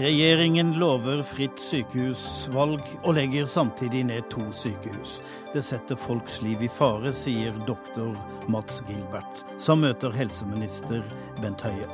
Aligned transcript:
Regjeringen 0.00 0.72
lover 0.80 1.20
fritt 1.26 1.58
sykehusvalg 1.60 2.86
og 3.02 3.16
legger 3.18 3.44
samtidig 3.44 4.06
ned 4.08 4.24
to 4.32 4.46
sykehus. 4.56 5.18
Det 5.52 5.60
setter 5.66 5.98
folks 6.00 6.38
liv 6.40 6.62
i 6.64 6.70
fare, 6.72 7.12
sier 7.12 7.52
doktor 7.68 8.14
Mats 8.48 8.80
Gilbert, 8.88 9.42
som 9.60 9.84
møter 9.84 10.14
helseminister 10.16 11.04
Bent 11.42 11.60
Høie. 11.66 11.90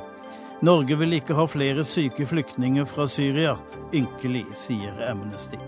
Norge 0.63 0.95
vil 0.99 1.17
ikke 1.19 1.35
ha 1.35 1.43
flere 1.47 1.83
syke 1.87 2.27
flyktninger 2.27 2.87
fra 2.87 3.07
Syria. 3.11 3.57
Ynkelig, 3.95 4.45
sier 4.55 4.95
Amnesty. 5.09 5.59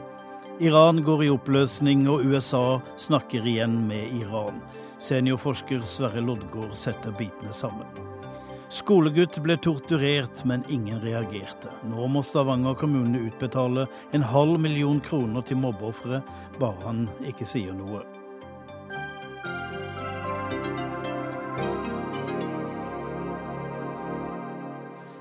Iran 0.64 1.04
går 1.04 1.26
i 1.26 1.32
oppløsning, 1.36 2.06
og 2.12 2.24
USA 2.24 2.80
snakker 3.00 3.44
igjen 3.44 3.76
med 3.92 4.16
Iran. 4.22 4.64
Seniorforsker 5.04 5.84
Sverre 5.84 6.24
Loddgaard 6.24 6.76
setter 6.80 7.12
bitene 7.20 7.52
sammen. 7.56 8.11
Skolegutt 8.72 9.36
ble 9.44 9.58
torturert, 9.60 10.46
men 10.48 10.62
ingen 10.72 11.02
reagerte. 11.04 11.68
Nå 11.92 12.06
må 12.08 12.22
Stavanger 12.24 12.78
kommune 12.80 13.20
utbetale 13.28 13.84
en 14.16 14.24
halv 14.24 14.62
million 14.64 15.02
kroner 15.04 15.44
til 15.44 15.60
mobbeofre, 15.60 16.22
bare 16.56 16.80
han 16.86 17.02
ikke 17.28 17.50
sier 17.52 17.76
noe. 17.76 18.06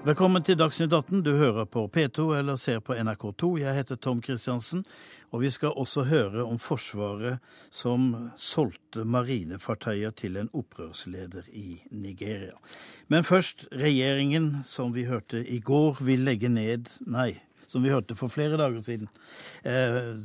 Velkommen 0.07 0.47
til 0.47 0.57
Dagsnytt 0.57 0.95
18. 0.95 1.25
Du 1.27 1.35
hører 1.35 1.67
på 1.67 1.89
P2 1.91 2.31
eller 2.39 2.57
ser 2.57 2.79
på 2.81 2.95
NRK2. 2.95 3.51
Jeg 3.61 3.75
heter 3.83 3.99
Tom 3.99 4.23
Kristiansen. 4.23 4.87
Og 5.31 5.45
vi 5.45 5.51
skal 5.51 5.77
også 5.79 6.05
høre 6.11 6.45
om 6.45 6.59
Forsvaret 6.59 7.39
som 7.71 8.31
solgte 8.37 9.05
marinefartøyer 9.05 10.11
til 10.11 10.37
en 10.41 10.51
opprørsleder 10.53 11.47
i 11.53 11.83
Nigeria. 11.91 12.57
Men 13.09 13.25
først, 13.25 13.69
regjeringen, 13.73 14.65
som 14.65 14.95
vi 14.95 15.07
hørte 15.07 15.45
i 15.47 15.61
går, 15.61 16.03
vil 16.03 16.27
legge 16.27 16.51
ned 16.51 16.91
Nei, 17.07 17.39
som 17.71 17.85
vi 17.87 17.93
hørte 17.93 18.17
for 18.19 18.33
flere 18.33 18.59
dager 18.59 18.83
siden, 18.83 19.09
eh, 19.63 20.17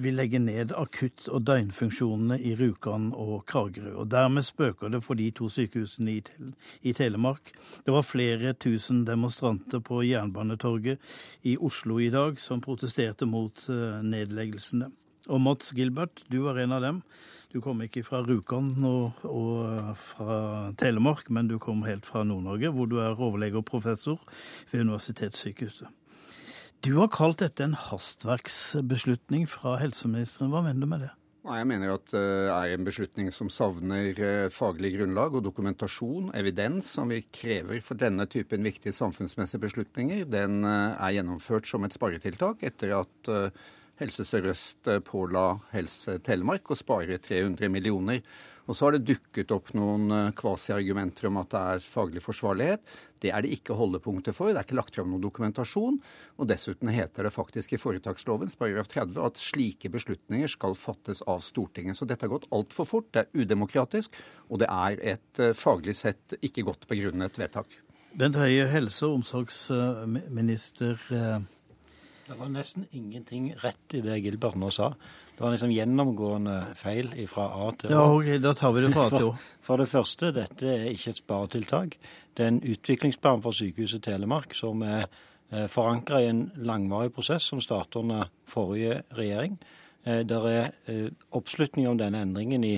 vil 0.00 0.16
legge 0.16 0.40
ned 0.40 0.72
akutt- 0.72 1.28
og 1.28 1.44
døgnfunksjonene 1.44 2.38
i 2.40 2.54
Rjukan 2.56 3.12
og 3.12 3.44
Kragerø. 3.46 3.92
Og 4.00 4.10
Dermed 4.10 4.46
spøker 4.46 4.88
det 4.88 5.02
for 5.04 5.14
de 5.14 5.30
to 5.30 5.50
sykehusene 5.52 6.16
i, 6.16 6.20
tel 6.24 6.54
i 6.82 6.92
Telemark. 6.96 7.52
Det 7.84 7.92
var 7.92 8.08
flere 8.08 8.54
tusen 8.54 9.04
demonstranter 9.04 9.84
på 9.84 10.00
Jernbanetorget 10.08 10.98
i 11.44 11.56
Oslo 11.60 11.98
i 12.00 12.10
dag 12.10 12.40
som 12.40 12.64
protesterte 12.64 13.28
mot 13.28 13.68
eh, 13.68 14.00
nedleggelsene. 14.02 14.90
Og 15.28 15.40
Mats 15.40 15.72
Gilbert, 15.72 16.24
du 16.28 16.42
var 16.44 16.58
en 16.60 16.72
av 16.72 16.82
dem. 16.84 17.02
Du 17.52 17.60
kom 17.62 17.84
ikke 17.84 18.02
fra 18.02 18.18
Rjukan 18.24 18.72
og, 18.82 19.20
og, 19.28 19.92
fra 19.94 20.72
Telemark, 20.80 21.28
men 21.30 21.48
du 21.48 21.58
kom 21.62 21.84
helt 21.86 22.06
fra 22.08 22.24
Nord-Norge, 22.26 22.72
hvor 22.74 22.88
du 22.90 22.96
er 22.98 23.14
overlege 23.14 23.60
og 23.60 23.68
professor 23.68 24.18
ved 24.72 24.82
Universitetssykehuset. 24.82 25.86
Du 26.84 26.98
har 26.98 27.08
kalt 27.08 27.40
dette 27.40 27.64
en 27.64 27.74
hastverksbeslutning 27.80 29.46
fra 29.48 29.78
helseministeren. 29.80 30.50
Hva 30.52 30.60
mener 30.66 30.84
du 30.84 30.88
med 30.90 31.00
det? 31.06 31.14
Nei, 31.48 31.54
Jeg 31.62 31.68
mener 31.70 31.92
at 31.94 32.10
det 32.12 32.24
er 32.52 32.72
en 32.74 32.84
beslutning 32.84 33.30
som 33.32 33.48
savner 33.48 34.20
eh, 34.20 34.50
faglig 34.52 34.90
grunnlag 34.98 35.38
og 35.38 35.46
dokumentasjon, 35.46 36.28
evidens, 36.36 36.90
som 36.98 37.08
vi 37.08 37.22
krever 37.24 37.80
for 37.80 37.96
denne 37.96 38.26
typen 38.28 38.68
viktige 38.68 38.92
samfunnsmessige 38.92 39.62
beslutninger. 39.64 40.26
Den 40.28 40.60
eh, 40.68 41.00
er 41.00 41.16
gjennomført 41.16 41.70
som 41.70 41.88
et 41.88 41.96
sparetiltak 41.96 42.66
etter 42.68 42.92
at 42.98 43.32
eh, 43.32 43.64
Helse 44.02 44.28
Sør-Øst 44.28 44.92
påla 45.08 45.54
Helse 45.72 46.18
Telemark 46.26 46.68
å 46.68 46.76
spare 46.76 47.16
300 47.16 47.72
millioner 47.72 48.20
og 48.64 48.76
så 48.76 48.86
har 48.86 48.94
det 48.94 49.04
dukket 49.08 49.52
opp 49.52 49.72
noen 49.76 50.08
eh, 50.14 50.32
kvasiargumenter 50.36 51.28
om 51.28 51.40
at 51.42 51.50
det 51.52 51.60
er 51.74 51.84
faglig 51.84 52.22
forsvarlighet. 52.24 52.80
Det 53.20 53.30
er 53.32 53.44
det 53.44 53.52
ikke 53.56 53.76
holdepunkter 53.76 54.36
for. 54.36 54.52
Det 54.52 54.60
er 54.60 54.66
ikke 54.66 54.78
lagt 54.78 54.96
fram 54.96 55.10
noen 55.12 55.24
dokumentasjon. 55.24 55.98
Og 56.40 56.48
dessuten 56.48 56.88
heter 56.92 57.28
det 57.28 57.34
faktisk 57.34 57.74
i 57.76 57.80
foretaksloven 57.80 58.52
paragraf 58.58 58.88
30 58.92 59.20
at 59.24 59.40
slike 59.40 59.90
beslutninger 59.92 60.48
skal 60.52 60.76
fattes 60.78 61.20
av 61.28 61.44
Stortinget. 61.44 61.98
Så 61.98 62.08
dette 62.08 62.24
har 62.24 62.32
gått 62.32 62.48
altfor 62.54 62.88
fort. 62.88 63.10
Det 63.12 63.24
er 63.24 63.44
udemokratisk, 63.44 64.16
og 64.48 64.62
det 64.64 64.70
er 64.72 65.00
et 65.14 65.42
eh, 65.42 65.56
faglig 65.56 65.96
sett 66.00 66.36
ikke 66.40 66.64
godt 66.70 66.88
begrunnet 66.88 67.40
vedtak. 67.40 67.68
Bent 68.14 68.38
Høie, 68.38 68.68
helse- 68.70 69.08
og 69.08 69.20
omsorgsminister. 69.20 71.00
Eh, 71.12 71.40
det 72.24 72.38
var 72.40 72.48
nesten 72.48 72.86
ingenting 72.96 73.50
rett 73.60 73.96
i 73.96 74.00
det 74.00 74.20
Gilbert 74.24 74.56
nå 74.56 74.70
sa. 74.72 74.94
Det 75.34 75.42
var 75.42 75.50
liksom 75.50 75.72
gjennomgående 75.74 76.56
feil 76.78 77.10
fra 77.30 77.48
A 77.58 77.70
til 77.74 77.90
Å. 77.90 77.94
Ja, 77.94 78.04
ok, 78.14 78.28
Da 78.42 78.54
tar 78.54 78.72
vi 78.72 78.84
det 78.84 78.92
fra 78.94 79.06
A 79.08 79.12
til 79.14 79.28
Å. 79.28 79.34
For, 79.34 79.52
for 79.66 79.82
det 79.82 79.88
første, 79.90 80.32
dette 80.36 80.68
er 80.70 80.88
ikke 80.92 81.10
et 81.10 81.22
sparetiltak. 81.22 81.96
Det 82.34 82.44
er 82.44 82.52
en 82.52 82.62
utviklingsplan 82.62 83.42
for 83.42 83.56
Sykehuset 83.56 84.04
Telemark 84.06 84.54
som 84.54 84.82
er 84.86 85.08
eh, 85.08 85.66
forankra 85.70 86.22
i 86.22 86.30
en 86.30 86.46
langvarig 86.56 87.12
prosess 87.16 87.50
som 87.50 87.62
startet 87.62 88.02
under 88.04 88.30
forrige 88.46 89.02
regjering. 89.18 89.58
Der 90.04 90.46
er 90.46 90.70
eh, 90.86 91.10
oppslutning 91.32 91.88
om 91.88 91.98
denne 91.98 92.20
endringen 92.22 92.64
i 92.64 92.74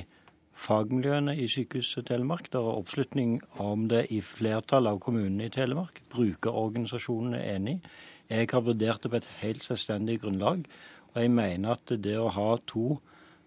fagmiljøene 0.56 1.36
i 1.36 1.48
Sykehuset 1.50 2.06
Telemark. 2.08 2.48
Der 2.52 2.64
er 2.64 2.80
oppslutning 2.80 3.40
om 3.60 3.88
det 3.90 4.06
i 4.14 4.20
flertallet 4.24 4.96
av 4.96 5.00
kommunene 5.04 5.48
i 5.48 5.52
Telemark. 5.52 6.00
Brukerorganisasjonene 6.14 7.40
er 7.42 7.58
enig. 7.58 7.80
Jeg 8.30 8.48
har 8.50 8.64
vurdert 8.66 9.02
det 9.02 9.10
på 9.12 9.18
et 9.20 9.28
helt 9.42 9.64
selvstendig 9.66 10.20
grunnlag. 10.22 10.64
Og 11.16 11.22
jeg 11.24 11.32
mener 11.32 11.78
at 11.78 11.92
det 12.04 12.18
å 12.20 12.28
ha 12.28 12.50
to 12.68 12.98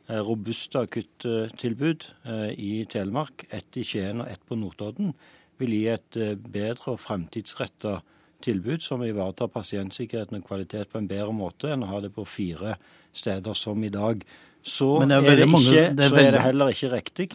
eh, 0.09 0.18
robuste 0.25 0.81
akuttilbud 0.88 2.07
eh, 2.25 2.47
i 2.57 2.72
Telemark, 2.90 3.46
ett 3.53 3.78
i 3.78 3.85
Skien 3.85 4.24
og 4.24 4.31
ett 4.31 4.41
på 4.50 4.57
Notodden, 4.57 5.13
vil 5.62 5.75
gi 5.75 5.84
et 5.94 6.18
eh, 6.18 6.34
bedre 6.34 6.96
og 6.96 7.03
fremtidsretta 7.03 8.00
tilbud 8.41 8.81
som 8.81 9.03
ivaretar 9.06 9.52
pasientsikkerheten 9.53 10.40
og 10.40 10.47
kvalitet 10.47 10.90
på 10.90 10.97
en 10.97 11.09
bedre 11.12 11.35
måte 11.35 11.69
enn 11.69 11.85
å 11.85 11.91
ha 11.91 12.02
det 12.02 12.09
på 12.16 12.25
fire 12.25 12.80
steder 13.13 13.57
som 13.57 13.84
i 13.86 13.94
dag. 13.94 14.24
Så 14.66 14.96
er, 15.03 15.13
er, 15.19 15.30
det 15.38 15.47
ikke, 15.47 15.88
det 15.94 16.06
er, 16.07 16.09
så 16.09 16.22
er 16.24 16.34
det 16.34 16.46
heller 16.47 16.74
ikke 16.74 16.94
riktig 16.96 17.30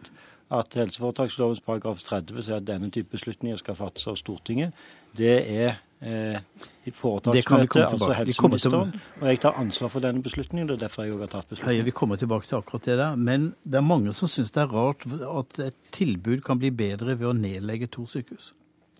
at 0.54 0.74
helseforetakslovens 0.76 1.62
paragraf 1.64 2.02
30 2.04 2.42
sier 2.42 2.58
at 2.58 2.66
denne 2.66 2.90
type 2.92 3.14
beslutninger 3.14 3.60
skal 3.62 3.78
fattes 3.78 4.06
av 4.10 4.18
Stortinget. 4.20 4.74
Det 5.16 5.36
er 5.40 5.78
eh, 6.04 6.40
i 6.84 6.92
foretaksmøtet, 6.92 7.82
altså 7.82 8.12
helseministeren. 8.18 8.92
Og 9.20 9.28
jeg 9.28 9.40
tar 9.42 9.60
ansvar 9.60 9.92
for 9.92 10.04
denne 10.04 10.22
beslutningen. 10.22 10.68
Det 10.68 10.76
er 10.76 10.82
derfor 10.86 11.06
jeg 11.06 11.16
har 11.18 11.32
tatt 11.32 11.48
beslutningen. 11.48 11.80
Høye, 11.80 11.86
vi 11.86 11.94
kommer 11.96 12.20
tilbake 12.20 12.48
til 12.48 12.58
akkurat 12.60 12.88
det 12.88 12.98
der. 13.00 13.16
Men 13.16 13.52
det 13.64 13.80
er 13.80 13.86
mange 13.86 14.12
som 14.16 14.30
syns 14.30 14.52
det 14.54 14.64
er 14.64 14.74
rart 14.74 15.06
at 15.08 15.60
et 15.64 15.78
tilbud 15.96 16.44
kan 16.46 16.60
bli 16.60 16.70
bedre 16.74 17.16
ved 17.18 17.30
å 17.30 17.36
nedlegge 17.38 17.88
to 17.92 18.06
sykehus. 18.10 18.52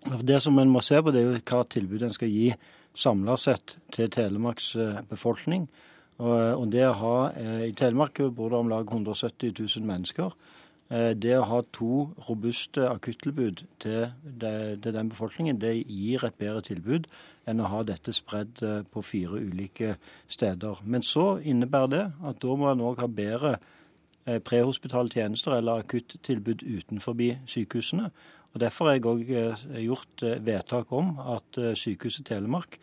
Det 0.05 0.41
som 0.41 0.57
en 0.61 0.69
må 0.69 0.81
se 0.85 1.01
på, 1.01 1.13
det 1.13 1.21
er 1.21 1.31
jo 1.31 1.41
hva 1.41 1.63
tilbud 1.69 2.05
en 2.05 2.13
skal 2.13 2.29
gi 2.29 2.49
samla 2.95 3.37
sett 3.41 3.77
til 3.93 4.09
Telemarks 4.13 4.75
eh, 4.79 5.01
befolkning. 5.09 5.67
Og 6.15 6.69
det 6.71 6.85
å 6.87 6.95
ha, 6.95 7.15
eh, 7.35 7.65
I 7.69 7.73
Telemark 7.75 8.21
bor 8.31 8.53
det 8.53 8.59
om 8.61 8.69
lag 8.71 8.87
170 8.87 9.51
000 9.59 9.87
mennesker. 9.87 10.31
Eh, 10.93 11.15
det 11.17 11.33
å 11.33 11.45
ha 11.49 11.61
to 11.73 12.11
robuste 12.27 12.83
akuttilbud 12.85 13.63
til, 13.81 14.03
den 14.21 15.09
befolkningen, 15.09 15.57
det 15.57 15.79
gir 15.81 16.25
et 16.27 16.37
bedre 16.37 16.61
tilbud 16.61 17.07
enn 17.49 17.61
å 17.61 17.71
ha 17.71 17.81
dette 17.87 18.13
spredd 18.13 18.61
eh, 18.61 18.83
på 18.93 19.01
fire 19.01 19.41
ulike 19.41 19.95
steder. 20.29 20.83
Men 20.85 21.01
så 21.01 21.39
innebærer 21.41 21.91
det 21.95 22.03
at 22.29 22.41
da 22.43 22.57
må 22.59 22.69
en 22.69 22.85
òg 22.85 23.01
ha 23.01 23.09
bedre 23.09 23.55
eh, 23.57 24.37
prehospitale 24.37 25.09
tjenester 25.09 25.57
eller 25.57 25.81
akuttilbud 25.81 26.61
utenfor 26.61 27.17
sykehusene. 27.49 28.11
Og 28.53 28.61
Derfor 28.61 28.87
har 28.87 28.99
jeg 28.99 29.09
òg 29.09 29.23
gjort 29.83 30.21
vedtak 30.45 30.91
om 30.95 31.17
at 31.19 31.57
Sykehuset 31.75 32.23
Telemark 32.29 32.77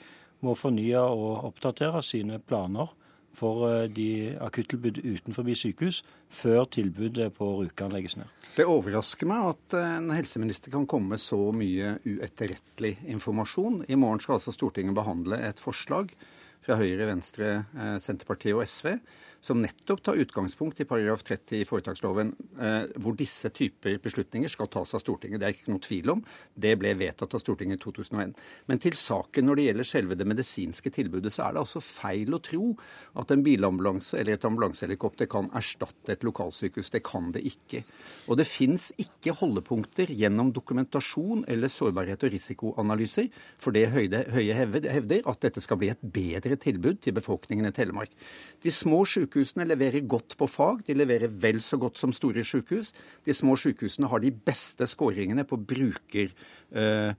må 0.45 0.53
fornye 0.53 1.01
og 1.01 1.47
oppdatere 1.49 2.03
sine 2.05 2.37
planer 2.45 2.91
for 3.37 3.65
eh, 3.69 3.89
de 3.93 4.37
akuttilbud 4.43 5.01
utenfor 5.03 5.49
sykehus 5.59 6.03
før 6.33 6.67
tilbudet 6.73 7.33
på 7.37 7.49
Rjukan 7.63 7.93
legges 7.95 8.17
ned. 8.17 8.31
Det 8.57 8.69
overrasker 8.69 9.29
meg 9.29 9.49
at 9.55 9.77
en 9.81 10.13
helseminister 10.15 10.73
kan 10.73 10.87
komme 10.87 11.15
med 11.15 11.23
så 11.23 11.39
mye 11.57 11.97
uetterrettelig 12.05 12.99
informasjon. 13.15 13.85
I 13.89 13.99
morgen 13.99 14.21
skal 14.21 14.39
altså 14.39 14.55
Stortinget 14.55 14.97
behandle 14.97 15.41
et 15.49 15.61
forslag 15.61 16.13
fra 16.63 16.79
Høyre, 16.79 17.09
Venstre, 17.11 17.53
eh, 17.77 17.99
Senterpartiet 18.03 18.57
og 18.57 18.65
SV 18.67 18.97
som 19.43 19.59
nettopp 19.59 20.03
tar 20.07 20.15
utgangspunkt 20.23 20.81
i 20.81 20.85
paragraf 20.87 21.25
30 21.27 21.57
i 21.59 21.65
foretaksloven, 21.67 22.29
eh, 22.63 22.85
hvor 23.03 23.17
disse 23.19 23.51
typer 23.51 23.97
beslutninger 23.99 24.49
skal 24.49 24.69
tas 24.71 24.95
av 24.95 25.01
Stortinget. 25.03 25.41
Det 25.41 25.49
er 25.49 25.57
ikke 25.57 25.73
noe 25.73 25.83
tvil 25.83 26.13
om. 26.15 26.21
Det 26.55 26.77
ble 26.79 26.93
vedtatt 26.95 27.35
av 27.35 27.43
Stortinget 27.43 27.81
i 27.81 27.83
2001. 27.83 28.37
Men 28.71 28.79
til 28.79 28.95
saken 28.95 29.49
når 29.49 29.59
det 29.59 29.65
gjelder 29.67 29.89
selve 29.89 30.19
det 30.21 30.29
medisinske 30.31 30.93
tilbudet, 30.95 31.33
så 31.35 31.49
er 31.49 31.57
det 31.57 31.63
altså 31.65 31.83
feil 31.83 32.37
å 32.37 32.39
tro 32.39 32.69
at 33.19 33.35
en 33.35 33.43
bilambulanse 33.43 34.21
eller 34.21 34.39
et 34.39 34.47
ambulansehelikopter 34.47 35.27
kan 35.27 35.51
erstatte 35.59 36.15
et 36.15 36.23
lokalsykehus. 36.23 36.93
Det 36.95 37.03
kan 37.03 37.33
det 37.35 37.43
ikke. 37.43 37.83
Og 38.31 38.39
det 38.39 38.47
fins 38.47 38.93
ikke 38.95 39.35
holdepunkter 39.43 40.15
gjennom 40.15 40.55
dokumentasjon 40.55 41.43
eller 41.51 41.67
sårbarhet 41.67 42.23
og 42.23 42.37
risikoanalyser 42.37 43.27
for 43.59 43.75
det 43.75 43.89
Høie 43.91 44.55
hevder, 44.55 45.27
at 45.27 45.43
dette 45.43 45.61
skal 45.61 45.83
bli 45.83 45.91
et 45.91 46.01
bedre 46.15 46.55
tilbud 46.55 47.03
til 47.03 47.19
befolkningen 47.19 47.67
i 47.67 47.75
Telemark. 47.75 48.15
De 48.63 48.71
små 48.71 49.03
sykehusene 49.03 49.32
sykehusene 49.33 49.67
leverer 49.67 50.05
godt 50.07 50.37
på 50.37 50.47
fag. 50.47 50.85
De 50.87 50.95
leverer 50.95 51.29
vel 51.29 51.63
så 51.63 51.79
godt 51.81 51.99
som 51.99 52.13
store 52.13 52.45
sykehus. 52.45 52.93
De 53.25 53.33
små 53.33 53.57
sykehusene 53.57 54.09
har 54.09 54.21
de 54.21 54.33
beste 54.33 54.87
skåringene 54.87 55.45
på 55.45 55.57
bruker... 55.57 56.33
Uh, 56.77 57.13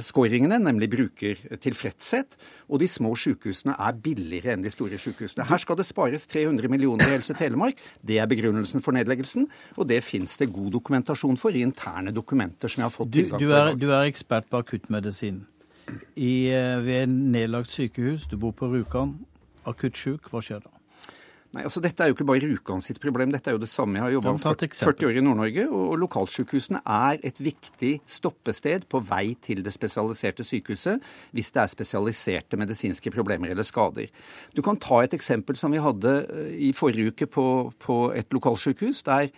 skåringene, 0.00 0.56
nemlig 0.56 0.86
brukertilfredshet. 0.94 2.38
Og 2.72 2.80
de 2.80 2.86
små 2.88 3.10
sykehusene 3.20 3.74
er 3.76 3.98
billigere 4.00 4.54
enn 4.54 4.62
de 4.64 4.70
store 4.72 4.96
sykehusene. 4.96 5.44
Her 5.44 5.60
skal 5.60 5.76
det 5.76 5.84
spares 5.84 6.24
300 6.32 6.70
millioner 6.72 7.04
i 7.04 7.12
Helse 7.18 7.36
Telemark. 7.36 7.76
Det 8.00 8.16
er 8.16 8.30
begrunnelsen 8.30 8.80
for 8.80 8.96
nedleggelsen. 8.96 9.44
Og 9.76 9.90
det 9.90 9.98
fins 10.06 10.38
det 10.40 10.48
god 10.54 10.70
dokumentasjon 10.78 11.36
for 11.36 11.52
i 11.52 11.60
interne 11.66 12.14
dokumenter 12.16 12.72
som 12.72 12.80
jeg 12.80 12.88
har 12.88 12.94
fått 12.94 13.12
tilgang 13.12 13.42
til. 13.42 13.52
Du, 13.76 13.84
du, 13.84 13.92
er 13.92 14.08
ekspert 14.08 14.48
på 14.48 14.62
akuttmedisin. 14.64 15.42
I, 16.16 16.48
ved 16.88 17.12
nedlagt 17.12 17.76
sykehus, 17.76 18.24
du 18.32 18.38
bor 18.40 18.56
på 18.56 18.72
Rjukan, 18.72 19.18
akuttsjuk, 19.68 20.32
hva 20.32 20.40
skjer 20.40 20.64
da? 20.64 20.75
Nei, 21.56 21.64
altså 21.64 21.80
Dette 21.80 22.04
er 22.04 22.10
jo 22.10 22.16
ikke 22.16 22.26
bare 22.28 22.42
Rjukan 22.44 22.82
sitt 22.84 22.98
problem, 23.00 23.30
dette 23.32 23.48
er 23.48 23.56
jo 23.56 23.62
det 23.62 23.70
samme. 23.70 23.96
Jeg 23.96 24.04
har 24.04 24.12
jobba 24.18 24.34
40, 24.42 24.74
40 24.76 25.08
år 25.08 25.16
i 25.16 25.22
Nord-Norge, 25.24 25.64
og 25.72 25.94
lokalsykehusene 26.02 26.82
er 26.84 27.22
et 27.24 27.40
viktig 27.40 27.94
stoppested 28.04 28.84
på 28.92 29.00
vei 29.08 29.30
til 29.40 29.62
det 29.64 29.72
spesialiserte 29.72 30.44
sykehuset 30.44 31.06
hvis 31.32 31.52
det 31.54 31.62
er 31.62 31.72
spesialiserte 31.72 32.60
medisinske 32.60 33.12
problemer 33.14 33.54
eller 33.54 33.64
skader. 33.64 34.12
Du 34.52 34.60
kan 34.66 34.76
ta 34.76 35.00
et 35.06 35.16
eksempel 35.16 35.56
som 35.56 35.72
vi 35.72 35.80
hadde 35.80 36.12
eh, 36.28 36.56
i 36.68 36.74
forrige 36.76 37.14
uke 37.14 37.30
på, 37.38 37.46
på 37.80 38.00
et 38.12 38.36
lokalsykehus. 38.36 39.00
der 39.08 39.32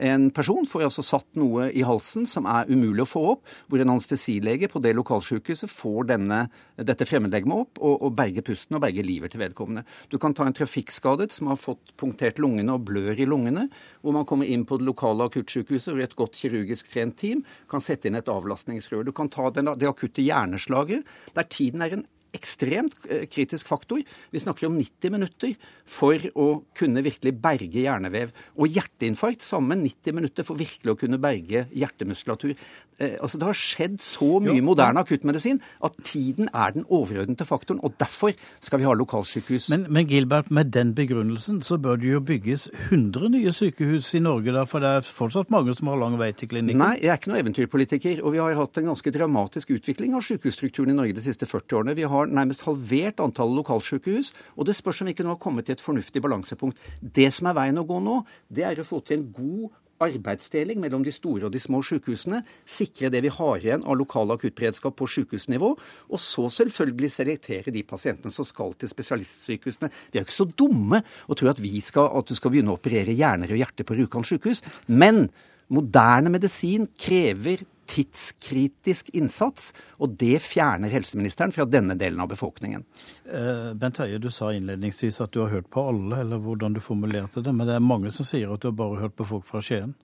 en 0.00 0.30
person 0.32 0.64
får 0.64 0.86
altså 0.86 1.04
satt 1.04 1.36
noe 1.36 1.66
i 1.76 1.82
halsen 1.84 2.24
som 2.28 2.46
er 2.48 2.70
umulig 2.70 3.04
å 3.04 3.08
få 3.10 3.22
opp, 3.34 3.50
hvor 3.68 3.82
en 3.82 3.92
anestesilege 3.94 4.70
på 4.72 4.80
det 4.80 4.94
lokalsykehuset 4.96 5.68
får 5.70 6.08
denne, 6.14 6.38
dette 6.76 7.04
fremmedlegemet 7.08 7.66
opp 7.66 7.80
og, 7.82 7.98
og 8.06 8.14
berger 8.16 8.44
pusten 8.46 8.78
og 8.78 8.84
berger 8.86 9.04
livet 9.04 9.34
til 9.34 9.42
vedkommende. 9.42 9.84
Du 10.08 10.16
kan 10.22 10.34
ta 10.36 10.46
en 10.48 10.56
trafikkskadet 10.56 11.28
som 11.36 11.50
har 11.52 11.60
fått 11.60 11.92
punktert 12.00 12.40
lungene 12.40 12.78
og 12.78 12.86
blør 12.88 13.20
i 13.20 13.28
lungene, 13.28 13.66
hvor 14.00 14.16
man 14.16 14.28
kommer 14.28 14.48
inn 14.48 14.64
på 14.68 14.80
det 14.80 14.88
lokale 14.88 15.28
akuttsykehuset 15.28 15.92
hvor 15.92 16.04
et 16.06 16.16
godt 16.16 16.38
kirurgisk 16.40 16.88
trent 16.94 17.18
team 17.20 17.44
kan 17.70 17.84
sette 17.84 18.08
inn 18.08 18.16
et 18.16 18.32
avlastningsrør. 18.32 19.04
Du 19.04 19.12
kan 19.16 19.28
ta 19.28 19.50
den, 19.52 19.68
det 19.76 19.90
akutte 19.90 20.24
hjerneslaget, 20.24 21.04
der 21.36 21.52
tiden 21.52 21.84
er 21.84 21.98
en 21.98 22.08
ekstremt 22.36 22.94
eh, 23.08 23.24
kritisk 23.30 23.70
faktor. 23.70 24.02
Vi 24.30 24.42
snakker 24.42 24.68
om 24.68 24.78
90 24.78 25.14
minutter 25.14 25.54
for 25.90 26.20
å 26.38 26.48
kunne 26.76 27.02
virkelig 27.04 27.34
berge 27.42 27.84
hjernevev. 27.84 28.34
Og 28.60 28.70
hjerteinfarkt 28.70 29.44
sammen 29.44 29.84
90 29.84 30.16
minutter 30.16 30.46
for 30.46 30.60
virkelig 30.60 30.94
å 30.94 31.00
kunne 31.00 31.20
berge 31.22 31.66
hjertemuskulatur. 31.74 32.54
Eh, 33.00 33.16
altså 33.20 33.40
Det 33.40 33.48
har 33.48 33.58
skjedd 33.58 33.98
så 34.04 34.28
mye 34.42 34.58
jo, 34.58 34.66
moderne 34.66 35.02
akuttmedisin 35.02 35.60
at 35.86 35.96
tiden 36.06 36.50
er 36.52 36.74
den 36.76 36.86
overordnede 36.86 37.46
faktoren. 37.48 37.80
Og 37.86 37.96
derfor 38.00 38.34
skal 38.60 38.82
vi 38.82 38.88
ha 38.88 38.94
lokalsykehus. 38.96 39.70
Men, 39.72 39.86
men, 39.88 40.08
Gilbert, 40.10 40.50
med 40.50 40.72
den 40.74 40.94
begrunnelsen 40.94 41.62
så 41.66 41.78
bør 41.80 42.00
det 42.00 42.12
jo 42.12 42.22
bygges 42.24 42.68
100 42.90 43.32
nye 43.34 43.54
sykehus 43.56 44.12
i 44.18 44.22
Norge, 44.24 44.52
da, 44.54 44.66
for 44.68 44.84
det 44.84 44.94
er 45.00 45.06
fortsatt 45.06 45.52
mange 45.52 45.74
som 45.76 45.90
har 45.90 46.00
lang 46.00 46.18
vei 46.20 46.32
til 46.36 46.50
klinikken? 46.52 46.82
Nei, 46.82 46.96
jeg 47.00 47.12
er 47.12 47.20
ikke 47.20 47.32
noen 47.32 47.42
eventyrpolitiker. 47.44 48.22
Og 48.24 48.36
vi 48.36 48.42
har 48.42 48.58
hatt 48.58 48.80
en 48.80 48.90
ganske 48.92 49.14
dramatisk 49.14 49.72
utvikling 49.78 50.14
av 50.18 50.24
sykehusstrukturen 50.26 50.92
i 50.92 50.98
Norge 50.98 51.16
de 51.16 51.24
siste 51.24 51.48
40 51.48 51.80
årene. 51.80 51.96
Vi 51.96 52.08
har 52.10 52.19
har 52.20 52.32
nærmest 52.32 52.64
halvert 52.68 53.20
antallet 53.24 53.62
lokalsykehus. 53.62 54.32
Og 54.56 54.68
det 54.68 54.78
spørs 54.78 55.02
om 55.02 55.10
vi 55.10 55.16
ikke 55.16 55.26
nå 55.26 55.34
har 55.34 55.42
kommet 55.42 55.68
til 55.68 55.78
et 55.78 55.84
fornuftig 55.84 56.22
balansepunkt. 56.24 56.78
Det 57.00 57.28
som 57.34 57.50
er 57.50 57.58
veien 57.58 57.80
å 57.80 57.86
gå 57.88 58.00
nå, 58.04 58.22
det 58.52 58.66
er 58.68 58.80
å 58.80 58.86
få 58.86 59.02
til 59.04 59.20
en 59.20 59.30
god 59.36 59.70
arbeidsdeling 60.00 60.80
mellom 60.80 61.04
de 61.04 61.12
store 61.12 61.46
og 61.46 61.54
de 61.54 61.60
små 61.60 61.82
sykehusene, 61.84 62.42
sikre 62.68 63.10
det 63.12 63.22
vi 63.26 63.32
har 63.34 63.60
igjen 63.60 63.84
av 63.84 63.98
lokal 64.00 64.32
akuttberedskap 64.34 64.96
på 64.96 65.08
sykehusnivå, 65.16 65.70
og 66.08 66.22
så 66.22 66.46
selvfølgelig 66.60 67.12
selektere 67.12 67.74
de 67.74 67.84
pasientene 67.86 68.32
som 68.34 68.48
skal 68.48 68.74
til 68.80 68.92
spesialistsykehusene. 68.92 69.90
Vi 70.10 70.18
er 70.18 70.24
jo 70.24 70.28
ikke 70.28 70.38
så 70.38 70.48
dumme 70.48 71.02
og 71.26 71.36
tror 71.36 71.52
at, 71.52 71.62
vi 71.62 71.84
skal, 71.84 72.10
at 72.16 72.30
du 72.30 72.36
skal 72.38 72.54
begynne 72.54 72.72
å 72.72 72.80
operere 72.80 73.16
hjerner 73.16 73.52
og 73.52 73.60
hjerte 73.60 73.86
på 73.86 73.98
Rjukan 73.98 74.26
sykehus. 74.26 74.64
Men 74.88 75.26
moderne 75.70 76.32
medisin 76.32 76.88
krever 76.98 77.64
tidskritisk 77.90 79.10
innsats, 79.18 79.72
og 79.98 80.14
det 80.20 80.38
fjerner 80.44 80.92
helseministeren 80.92 81.50
fra 81.54 81.66
denne 81.66 81.96
delen 81.98 82.20
av 82.22 82.30
befolkningen. 82.30 82.84
Eh, 83.26 83.72
Bent 83.78 83.98
Høie, 83.98 84.20
du 84.22 84.30
sa 84.30 84.52
innledningsvis 84.54 85.20
at 85.24 85.32
du 85.34 85.40
har 85.42 85.50
hørt 85.54 85.70
på 85.74 85.88
alle, 85.90 86.20
eller 86.22 86.42
hvordan 86.44 86.76
du 86.76 86.82
formulerte 86.84 87.42
det, 87.42 87.54
men 87.54 87.66
det 87.66 87.78
er 87.78 87.82
mange 87.82 88.12
som 88.14 88.28
sier 88.28 88.52
at 88.52 88.62
du 88.62 88.70
har 88.70 88.78
bare 88.78 89.02
hørt 89.02 89.16
på 89.18 89.26
folk 89.32 89.48
fra 89.48 89.62
Skien? 89.64 89.96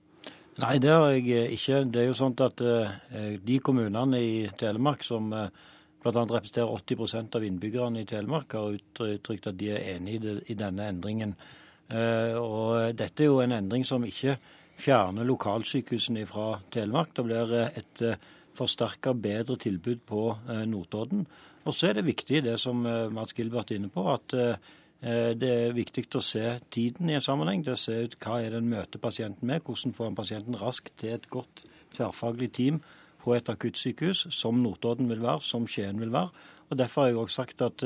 Nei, 0.57 0.75
det 0.81 0.91
har 0.91 1.11
jeg 1.13 1.29
eh, 1.31 1.53
ikke. 1.53 1.83
Det 1.93 2.01
er 2.01 2.07
jo 2.09 2.17
sånn 2.17 2.35
at 2.43 2.63
eh, 2.65 3.39
de 3.45 3.59
kommunene 3.63 4.19
i 4.19 4.37
Telemark 4.57 5.05
som 5.05 5.31
eh, 5.37 5.47
bl.a. 6.01 6.23
representerer 6.23 6.75
80% 6.81 7.37
av 7.37 7.45
innbyggerne 7.45 8.01
i 8.01 8.09
Telemark, 8.09 8.57
har 8.57 8.75
uttrykt 9.13 9.51
at 9.51 9.59
de 9.59 9.71
er 9.75 9.93
enig 9.95 10.17
i, 10.17 10.35
i 10.51 10.57
denne 10.57 10.89
endringen. 10.91 11.35
Eh, 11.87 12.35
og 12.35 12.97
dette 12.99 13.23
er 13.23 13.29
jo 13.31 13.41
en 13.43 13.55
endring 13.55 13.85
som 13.87 14.03
ikke 14.03 14.35
fjerne 14.77 15.25
lokalsykehusene 15.27 16.25
fra 16.29 16.57
Telemark. 16.73 17.13
Det 17.15 17.25
blir 17.25 17.53
eh, 17.57 17.77
et 17.81 18.01
eh, 18.05 18.25
forsterka, 18.57 19.13
bedre 19.17 19.57
tilbud 19.61 20.03
på 20.07 20.23
eh, 20.49 20.65
Notodden. 20.69 21.25
Og 21.67 21.75
så 21.75 21.89
er 21.89 21.97
det 21.97 22.07
viktig, 22.07 22.43
det 22.45 22.55
som 22.61 22.85
Mats 23.11 23.35
Gilbert 23.35 23.73
er 23.73 23.81
inne 23.81 23.89
på, 23.91 24.05
at 24.07 24.31
det 24.31 25.49
er 25.51 25.73
viktig 25.75 26.05
å 26.15 26.21
se 26.23 26.45
tiden 26.71 27.09
i 27.11 27.17
en 27.17 27.25
sammenheng. 27.25 27.59
Det 27.65 27.73
å 27.73 27.81
se 27.81 27.97
ut 28.05 28.15
hva 28.23 28.37
er 28.39 28.53
det 28.53 28.61
en 28.61 28.69
møter 28.71 29.01
pasienten 29.03 29.49
med. 29.49 29.65
Hvordan 29.67 29.91
får 29.97 30.07
en 30.07 30.15
pasienten 30.15 30.55
raskt 30.61 30.93
til 31.01 31.17
et 31.17 31.27
godt 31.27 31.65
tverrfaglig 31.97 32.53
team 32.55 32.79
på 33.19 33.35
et 33.35 33.51
akuttsykehus, 33.51 34.29
som 34.31 34.63
Notodden 34.63 35.11
vil 35.11 35.19
være, 35.25 35.43
som 35.43 35.67
Skien 35.67 35.99
vil 35.99 36.15
være. 36.15 36.31
Og 36.69 36.79
Derfor 36.79 37.03
har 37.03 37.11
jeg 37.11 37.19
også 37.25 37.41
sagt 37.41 37.65
at 37.67 37.83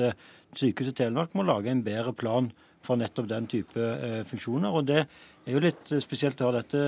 Sykehuset 0.54 1.02
Telemark 1.02 1.34
må 1.34 1.48
lage 1.50 1.74
en 1.74 1.82
bedre 1.82 2.14
plan 2.14 2.52
for 2.86 3.02
nettopp 3.02 3.34
den 3.34 3.50
type 3.50 3.90
funksjoner. 4.30 4.70
og 4.70 4.86
det 4.94 5.08
det 5.42 5.52
er 5.52 5.58
jo 5.58 5.64
litt 5.64 5.92
eh, 5.92 6.04
spesielt 6.04 6.42
å 6.42 6.50
høre 6.50 6.62
dette. 6.62 6.82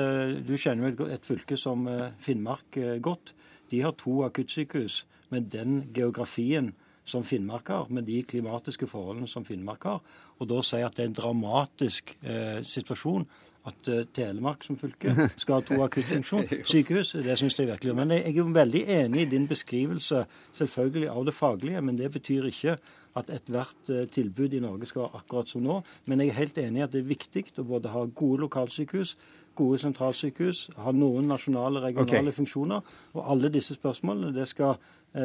Du 0.46 0.54
kjenner 0.58 0.94
vel 0.94 1.14
et 1.16 1.26
fylke 1.26 1.58
som 1.58 1.88
eh, 1.90 2.12
Finnmark 2.22 2.78
eh, 2.78 3.00
godt. 3.04 3.34
De 3.72 3.82
har 3.82 3.96
to 3.98 4.22
akuttsykehus 4.28 5.04
med 5.34 5.50
den 5.54 5.82
geografien 5.96 6.74
som 7.06 7.24
Finnmark 7.24 7.68
har, 7.68 7.90
med 7.90 8.06
de 8.08 8.22
klimatiske 8.24 8.88
forholdene 8.88 9.28
som 9.28 9.46
Finnmark 9.46 9.88
har. 9.90 10.04
Og 10.40 10.48
da 10.52 10.62
sier 10.64 10.88
at 10.88 10.96
det 10.98 11.08
er 11.08 11.12
en 11.12 11.18
dramatisk 11.18 12.14
eh, 12.22 12.62
situasjon 12.68 13.26
at 13.70 13.90
eh, 13.92 14.06
Telemark 14.16 14.64
som 14.68 14.78
fylke 14.80 15.14
skal 15.42 15.60
ha 15.60 15.66
to 15.68 15.80
akuttfunksjonssykehus. 15.86 17.16
Det 17.26 17.38
syns 17.40 17.60
jeg 17.60 17.70
virkelig. 17.72 17.96
Men 17.98 18.16
jeg 18.16 18.28
er 18.32 18.40
jo 18.40 18.50
veldig 18.56 18.84
enig 19.00 19.26
i 19.26 19.32
din 19.36 19.48
beskrivelse 19.48 20.26
selvfølgelig 20.60 21.10
av 21.12 21.26
det 21.28 21.36
faglige, 21.38 21.82
men 21.82 22.00
det 22.00 22.12
betyr 22.12 22.50
ikke 22.52 22.78
at 23.20 23.30
ethvert 23.34 23.90
eh, 23.94 24.08
tilbud 24.10 24.54
i 24.54 24.62
Norge 24.64 24.90
skal 24.90 25.06
være 25.06 25.22
akkurat 25.22 25.52
som 25.52 25.64
nå. 25.66 25.80
Men 26.06 26.22
jeg 26.22 26.34
er 26.34 26.40
helt 26.40 26.60
enig 26.64 26.82
i 26.82 26.86
at 26.88 26.94
det 26.96 27.04
er 27.04 27.12
viktig 27.12 27.46
å 27.62 27.68
både 27.68 27.94
ha 27.94 28.06
gode 28.06 28.46
lokalsykehus, 28.46 29.16
gode 29.58 29.80
sentralsykehus, 29.84 30.66
ha 30.82 30.94
noen 30.96 31.30
nasjonale, 31.30 31.84
regionale 31.84 32.32
okay. 32.32 32.38
funksjoner. 32.40 32.94
Og 33.14 33.32
alle 33.36 33.54
disse 33.54 33.78
spørsmålene 33.78 34.34
det 34.36 34.48
skal 34.50 34.80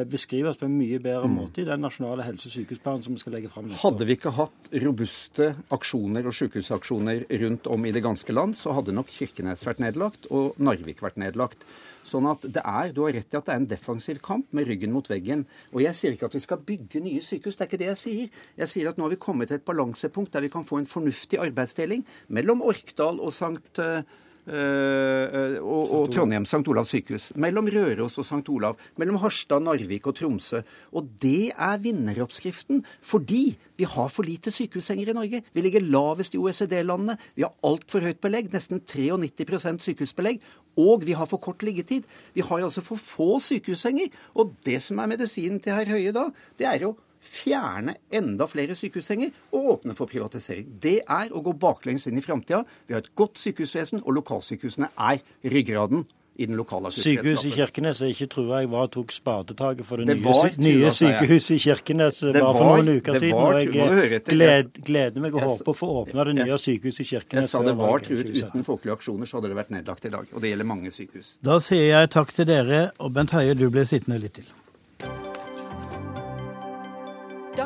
beskrives 0.09 0.59
på 0.59 0.67
en 0.67 0.75
mye 0.77 0.99
bedre 1.01 1.25
mm. 1.25 1.35
måte 1.35 1.63
i 1.63 1.67
den 1.67 1.81
nasjonale 1.81 2.25
helse- 2.27 2.49
og 2.49 2.53
sykehusplanen 2.53 3.05
som 3.05 3.15
vi 3.15 3.21
skal 3.23 3.33
legge 3.37 3.49
fram. 3.49 3.71
Hadde 3.81 4.05
vi 4.05 4.17
ikke 4.17 4.33
hatt 4.37 4.69
robuste 4.83 5.47
aksjoner 5.73 6.29
og 6.29 6.35
sykehusaksjoner 6.37 7.25
rundt 7.41 7.69
om 7.73 7.87
i 7.89 7.93
det 7.95 8.03
ganske 8.05 8.35
land, 8.35 8.57
så 8.59 8.75
hadde 8.77 8.93
nok 8.93 9.09
Kirkenes 9.09 9.65
vært 9.65 9.81
nedlagt 9.81 10.29
og 10.29 10.59
Narvik 10.61 11.01
vært 11.01 11.17
nedlagt. 11.21 11.65
Sånn 12.05 12.29
at 12.29 12.45
det 12.45 12.61
er, 12.63 12.93
Du 12.93 13.03
har 13.03 13.13
rett 13.17 13.33
i 13.33 13.37
at 13.37 13.49
det 13.49 13.53
er 13.53 13.61
en 13.63 13.69
defensiv 13.69 14.21
kamp 14.23 14.53
med 14.55 14.69
ryggen 14.69 14.93
mot 14.93 15.09
veggen. 15.09 15.45
Og 15.73 15.81
Jeg 15.83 15.97
sier 15.97 16.15
ikke 16.15 16.29
at 16.29 16.37
vi 16.37 16.45
skal 16.45 16.63
bygge 16.65 17.01
nye 17.03 17.25
sykehus, 17.25 17.57
det 17.57 17.65
er 17.65 17.69
ikke 17.71 17.81
det 17.81 17.91
jeg 17.91 18.01
sier. 18.03 18.39
Jeg 18.61 18.71
sier 18.71 18.89
at 18.89 18.97
nå 18.97 19.07
har 19.07 19.13
vi 19.13 19.21
kommet 19.21 19.49
til 19.49 19.59
et 19.59 19.67
balansepunkt 19.67 20.33
der 20.33 20.45
vi 20.45 20.53
kan 20.53 20.65
få 20.65 20.79
en 20.79 20.89
fornuftig 20.89 21.41
arbeidsdeling 21.41 22.05
mellom 22.29 22.61
Orkdal 22.61 23.19
og 23.19 23.33
Sankt 23.33 23.79
Uh, 23.79 24.03
og, 24.49 25.93
og, 25.93 26.05
Trondheim, 26.13 26.45
St. 26.49 26.61
Olavs 26.69 26.93
sykehus. 26.93 27.31
Mellom 27.39 27.69
Røros 27.73 28.17
og 28.21 28.27
St. 28.27 28.43
Olav. 28.51 28.79
Mellom 28.99 29.19
Harstad, 29.21 29.63
Narvik 29.65 30.07
og 30.09 30.17
Tromsø. 30.19 30.61
Og 30.93 31.09
det 31.21 31.51
er 31.53 31.81
vinneroppskriften 31.83 32.83
fordi 33.05 33.57
vi 33.79 33.87
har 33.87 34.09
for 34.11 34.27
lite 34.27 34.51
sykehussenger 34.51 35.11
i 35.11 35.15
Norge. 35.15 35.43
Vi 35.53 35.61
ligger 35.63 35.85
lavest 35.85 36.35
i 36.35 36.41
OECD-landene. 36.41 37.17
Vi 37.35 37.45
har 37.45 37.53
altfor 37.63 38.03
høyt 38.03 38.21
belegg, 38.23 38.49
nesten 38.53 38.81
93 38.83 39.79
sykehusbelegg. 39.85 40.41
Og 40.79 41.05
vi 41.07 41.15
har 41.17 41.29
for 41.29 41.41
kort 41.43 41.63
liggetid. 41.63 42.07
Vi 42.35 42.45
har 42.45 42.63
altså 42.63 42.83
for 42.85 42.99
få 42.99 43.37
sykehussenger. 43.43 44.11
Og 44.35 44.55
det 44.65 44.81
som 44.83 44.99
er 44.99 45.13
medisinen 45.13 45.61
til 45.63 45.75
herr 45.75 45.93
Høie 45.93 46.15
da, 46.15 46.29
det 46.59 46.67
er 46.67 46.83
jo 46.87 46.95
fjerne 47.19 47.97
enda 48.15 48.47
flere 48.49 48.75
sykehussenger 48.77 49.33
og 49.51 49.73
åpne 49.73 49.95
for 49.97 50.09
privatisering. 50.11 50.69
Det 50.81 50.99
er 51.03 51.33
å 51.33 51.43
gå 51.43 51.55
baklengs 51.59 52.07
inn 52.09 52.19
i 52.19 52.25
framtida. 52.25 52.63
Vi 52.87 52.95
har 52.95 53.03
et 53.03 53.11
godt 53.19 53.41
sykehusvesen, 53.41 54.03
og 54.05 54.15
lokalsykehusene 54.21 54.91
er 54.95 55.19
ryggraden 55.43 56.07
i 56.39 56.45
den 56.47 56.55
lokale 56.55 56.87
Sykehuset 56.95 57.49
i 57.49 57.51
Kirkenes 57.51 57.99
jeg 57.99 58.13
ikke 58.15 58.27
tror 58.31 58.51
jeg 58.53 58.69
var 58.71 58.85
tok 58.93 59.11
spadetaket 59.11 59.87
for 59.87 59.99
det, 59.99 60.05
det 60.07 60.21
nye, 60.23 60.51
nye 60.63 60.91
sykehuset 60.95 61.55
i 61.57 61.59
Kirkenes 61.65 62.21
det 62.23 62.43
var, 62.45 62.55
for 62.55 62.77
noen 62.77 62.91
uker 62.95 63.19
siden. 63.19 63.35
Var, 63.35 63.57
og 63.57 63.59
jeg 63.59 64.21
gled, 64.29 64.69
gleder 64.87 65.25
meg 65.25 65.35
og 65.35 65.43
håper 65.49 65.73
å 65.73 65.75
få 65.75 65.89
åpne 66.05 66.27
det 66.29 66.37
nye 66.39 66.61
sykehuset 66.63 67.03
i 67.03 67.09
Kirkenes. 67.09 67.49
Jeg 67.49 67.51
sa 67.51 67.63
det 67.67 67.75
var 67.81 68.05
truet 68.07 68.31
uten 68.31 68.63
folkelige 68.63 68.95
aksjoner, 68.95 69.27
så 69.27 69.39
hadde 69.41 69.51
det 69.51 69.59
vært 69.59 69.75
nedlagt 69.75 70.07
i 70.07 70.13
dag. 70.15 70.31
Og 70.31 70.39
det 70.45 70.53
gjelder 70.53 70.71
mange 70.71 70.95
sykehus. 70.95 71.35
Da 71.43 71.59
sier 71.63 71.91
jeg 71.91 72.13
takk 72.15 72.31
til 72.39 72.47
dere, 72.47 72.81
og 73.03 73.11
Bent 73.19 73.35
Høie, 73.35 73.59
du 73.59 73.67
blir 73.67 73.87
sittende 73.89 74.23
litt 74.23 74.39
til. 74.39 74.47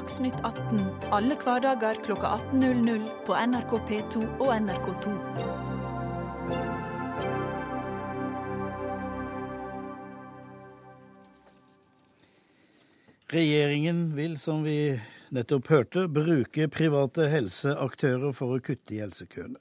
Dagsnytt 0.03 0.36
18 0.43 0.79
alle 1.15 1.36
hverdager 1.39 1.95
klokka 2.03 2.27
18.00 2.51 3.05
på 3.24 3.36
NRK 3.39 3.69
P2 3.88 4.24
og 4.43 4.50
NRK2. 4.51 5.13
Regjeringen 13.31 14.03
vil, 14.19 14.36
som 14.36 14.67
vi 14.67 14.75
nettopp 15.31 15.72
hørte, 15.72 16.05
bruke 16.12 16.67
private 16.67 17.31
helseaktører 17.31 18.36
for 18.36 18.57
å 18.57 18.60
kutte 18.60 19.00
i 19.00 19.03
helsekøene. 19.05 19.55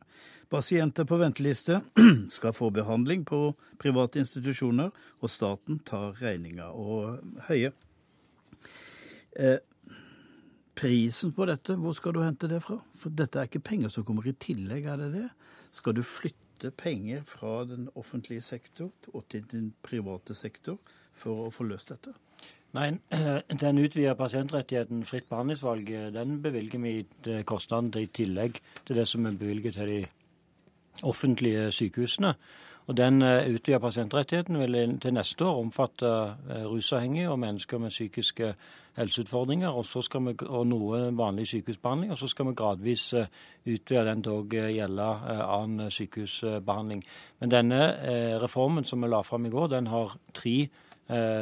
Pasienter 0.50 1.06
på 1.06 1.22
venteliste 1.22 1.84
skal 2.34 2.58
få 2.58 2.75
behandling 2.75 3.22
på 3.30 3.52
private 3.78 4.26
institusjoner, 4.26 4.90
og 5.22 5.30
staten 5.30 5.78
tar 5.87 6.18
regninga. 6.18 6.72
Og 6.75 7.22
Høie, 7.46 7.76
eh, 9.38 9.61
prisen 10.79 11.33
på 11.37 11.47
dette, 11.49 11.76
hvor 11.76 11.93
skal 11.97 12.14
du 12.17 12.23
hente 12.23 12.49
det 12.49 12.62
fra? 12.64 12.79
For 12.99 13.12
dette 13.12 13.41
er 13.41 13.50
ikke 13.50 13.64
penger 13.64 13.93
som 13.93 14.07
kommer 14.09 14.26
i 14.29 14.37
tillegg, 14.41 14.87
er 14.88 15.00
det 15.00 15.11
det? 15.14 15.29
Skal 15.73 15.97
du 15.97 16.02
flytte 16.07 16.73
penger 16.79 17.23
fra 17.26 17.62
den 17.69 17.88
offentlige 17.99 18.45
sektor 18.45 18.93
og 19.12 19.25
til 19.33 19.45
den 19.50 19.73
private 19.83 20.35
sektor 20.35 20.79
for 21.19 21.47
å 21.47 21.52
få 21.52 21.67
løst 21.69 21.93
dette? 21.93 22.14
Nei, 22.73 22.88
Den 23.61 23.79
utvidede 23.83 24.17
pasientrettigheten 24.17 25.05
fritt 25.05 25.29
behandlingsvalg 25.29 25.91
den 26.14 26.38
bevilger 26.43 26.81
vi 26.81 27.43
kostnadene 27.45 28.07
i 28.07 28.09
tillegg 28.09 28.62
til 28.87 28.97
det 28.97 29.05
som 29.09 29.26
vi 29.29 29.37
bevilger 29.37 29.76
til 29.76 29.91
de 29.93 29.99
offentlige 31.05 31.69
sykehusene. 31.73 32.33
Og 32.86 32.96
Den 32.96 33.22
eh, 33.22 33.54
utvida 33.54 33.78
pasientrettigheten 33.78 34.58
vil 34.58 34.98
til 35.00 35.14
neste 35.14 35.46
år 35.46 35.60
omfatte 35.60 36.08
eh, 36.50 36.64
rusavhengige 36.66 37.30
og 37.30 37.38
mennesker 37.38 37.78
med 37.78 37.90
psykiske 37.94 38.54
helseutfordringer, 38.96 39.68
og, 39.68 39.84
så 39.84 40.02
skal 40.02 40.26
vi, 40.26 40.34
og 40.46 40.66
noe 40.66 41.04
vanlig 41.16 41.46
sykehusbehandling. 41.48 42.10
Og 42.12 42.18
så 42.18 42.28
skal 42.28 42.48
vi 42.50 42.56
gradvis 42.58 43.12
eh, 43.12 43.30
utvide 43.66 44.04
den 44.10 44.24
til 44.26 44.40
å 44.40 44.46
gjelde 44.50 45.10
annen 45.46 45.90
sykehusbehandling. 45.90 47.04
Men 47.40 47.54
denne 47.54 47.82
reformen 48.42 48.84
som 48.84 49.02
vi 49.02 49.12
la 49.12 49.22
fram 49.22 49.46
i 49.46 49.52
går, 49.52 49.70
den 49.76 49.86
har 49.92 50.16
tre 50.34 50.56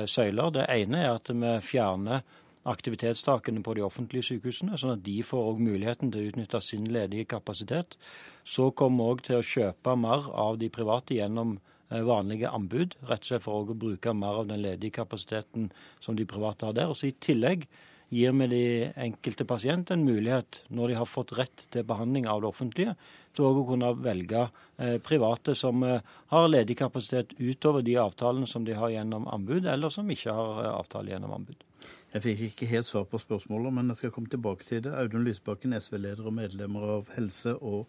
søyler. 0.08 0.52
Det 0.54 0.64
ene 0.72 1.02
er 1.04 1.12
at 1.14 1.28
vi 1.30 1.50
fjerner 1.62 2.22
aktivitetstakene 2.68 3.62
på 3.64 3.74
de 3.76 3.84
offentlige 3.84 4.26
sykehusene, 4.28 4.78
sånn 4.78 4.98
at 4.98 5.04
de 5.04 5.16
får 5.24 5.52
også 5.52 5.66
muligheten 5.66 6.12
til 6.12 6.22
å 6.22 6.30
utnytte 6.30 6.60
sin 6.64 6.88
ledige 6.92 7.28
kapasitet. 7.32 7.96
Så 8.44 8.70
kommer 8.76 9.04
vi 9.04 9.12
òg 9.14 9.22
til 9.26 9.38
å 9.38 9.46
kjøpe 9.46 9.96
mer 9.96 10.26
av 10.32 10.58
de 10.60 10.68
private 10.72 11.16
gjennom 11.16 11.56
eh, 11.56 12.02
vanlige 12.04 12.52
anbud, 12.52 12.98
rett 13.08 13.24
og 13.24 13.30
slett 13.30 13.46
for 13.46 13.62
å 13.62 13.78
bruke 13.86 14.14
mer 14.16 14.42
av 14.42 14.50
den 14.50 14.60
ledige 14.64 14.98
kapasiteten 15.00 15.70
som 16.04 16.18
de 16.18 16.28
private 16.28 16.68
har 16.68 16.76
der. 16.76 16.92
Og 16.92 17.00
så 17.00 17.08
I 17.08 17.16
tillegg 17.16 17.64
gir 18.10 18.34
vi 18.34 18.50
de 18.50 18.64
enkelte 19.06 19.46
pasient 19.46 19.90
en 19.94 20.04
mulighet, 20.04 20.64
når 20.68 20.90
de 20.92 20.98
har 20.98 21.08
fått 21.08 21.32
rett 21.38 21.64
til 21.70 21.86
behandling 21.86 22.26
av 22.28 22.42
det 22.42 22.50
offentlige, 22.50 22.96
til 23.36 23.46
å 23.46 23.64
kunne 23.64 23.94
velge 24.02 24.44
eh, 24.44 24.98
private 25.06 25.54
som 25.56 25.80
eh, 25.86 26.04
har 26.34 26.50
ledig 26.50 26.76
kapasitet 26.82 27.36
utover 27.38 27.86
de 27.86 27.96
avtalene 28.02 28.50
som 28.50 28.66
de 28.66 28.76
har 28.76 28.92
gjennom 28.92 29.30
anbud, 29.30 29.64
eller 29.64 29.94
som 29.94 30.10
ikke 30.10 30.34
har 30.34 30.72
avtale 30.74 31.14
gjennom 31.14 31.38
anbud. 31.38 31.69
Jeg 32.14 32.22
fikk 32.22 32.40
ikke 32.46 32.70
helt 32.70 32.86
svar 32.88 33.04
på 33.06 33.20
spørsmålet, 33.22 33.72
men 33.74 33.92
jeg 33.92 34.00
skal 34.00 34.12
komme 34.14 34.30
tilbake 34.32 34.66
til 34.66 34.82
det. 34.84 34.94
Audun 34.94 35.24
Lysbakken, 35.24 35.76
SV-leder 35.76 36.26
og 36.26 36.34
medlemmer 36.34 36.96
av 36.96 37.12
helse- 37.16 37.56
og 37.60 37.86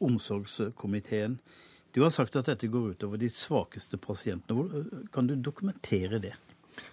omsorgskomiteen. 0.00 1.40
Du 1.94 2.02
har 2.02 2.10
sagt 2.14 2.36
at 2.38 2.46
dette 2.46 2.70
går 2.70 2.94
utover 2.94 3.18
de 3.18 3.28
svakeste 3.28 3.98
pasientene. 3.98 4.84
Kan 5.12 5.26
du 5.26 5.34
dokumentere 5.34 6.20
det? 6.22 6.36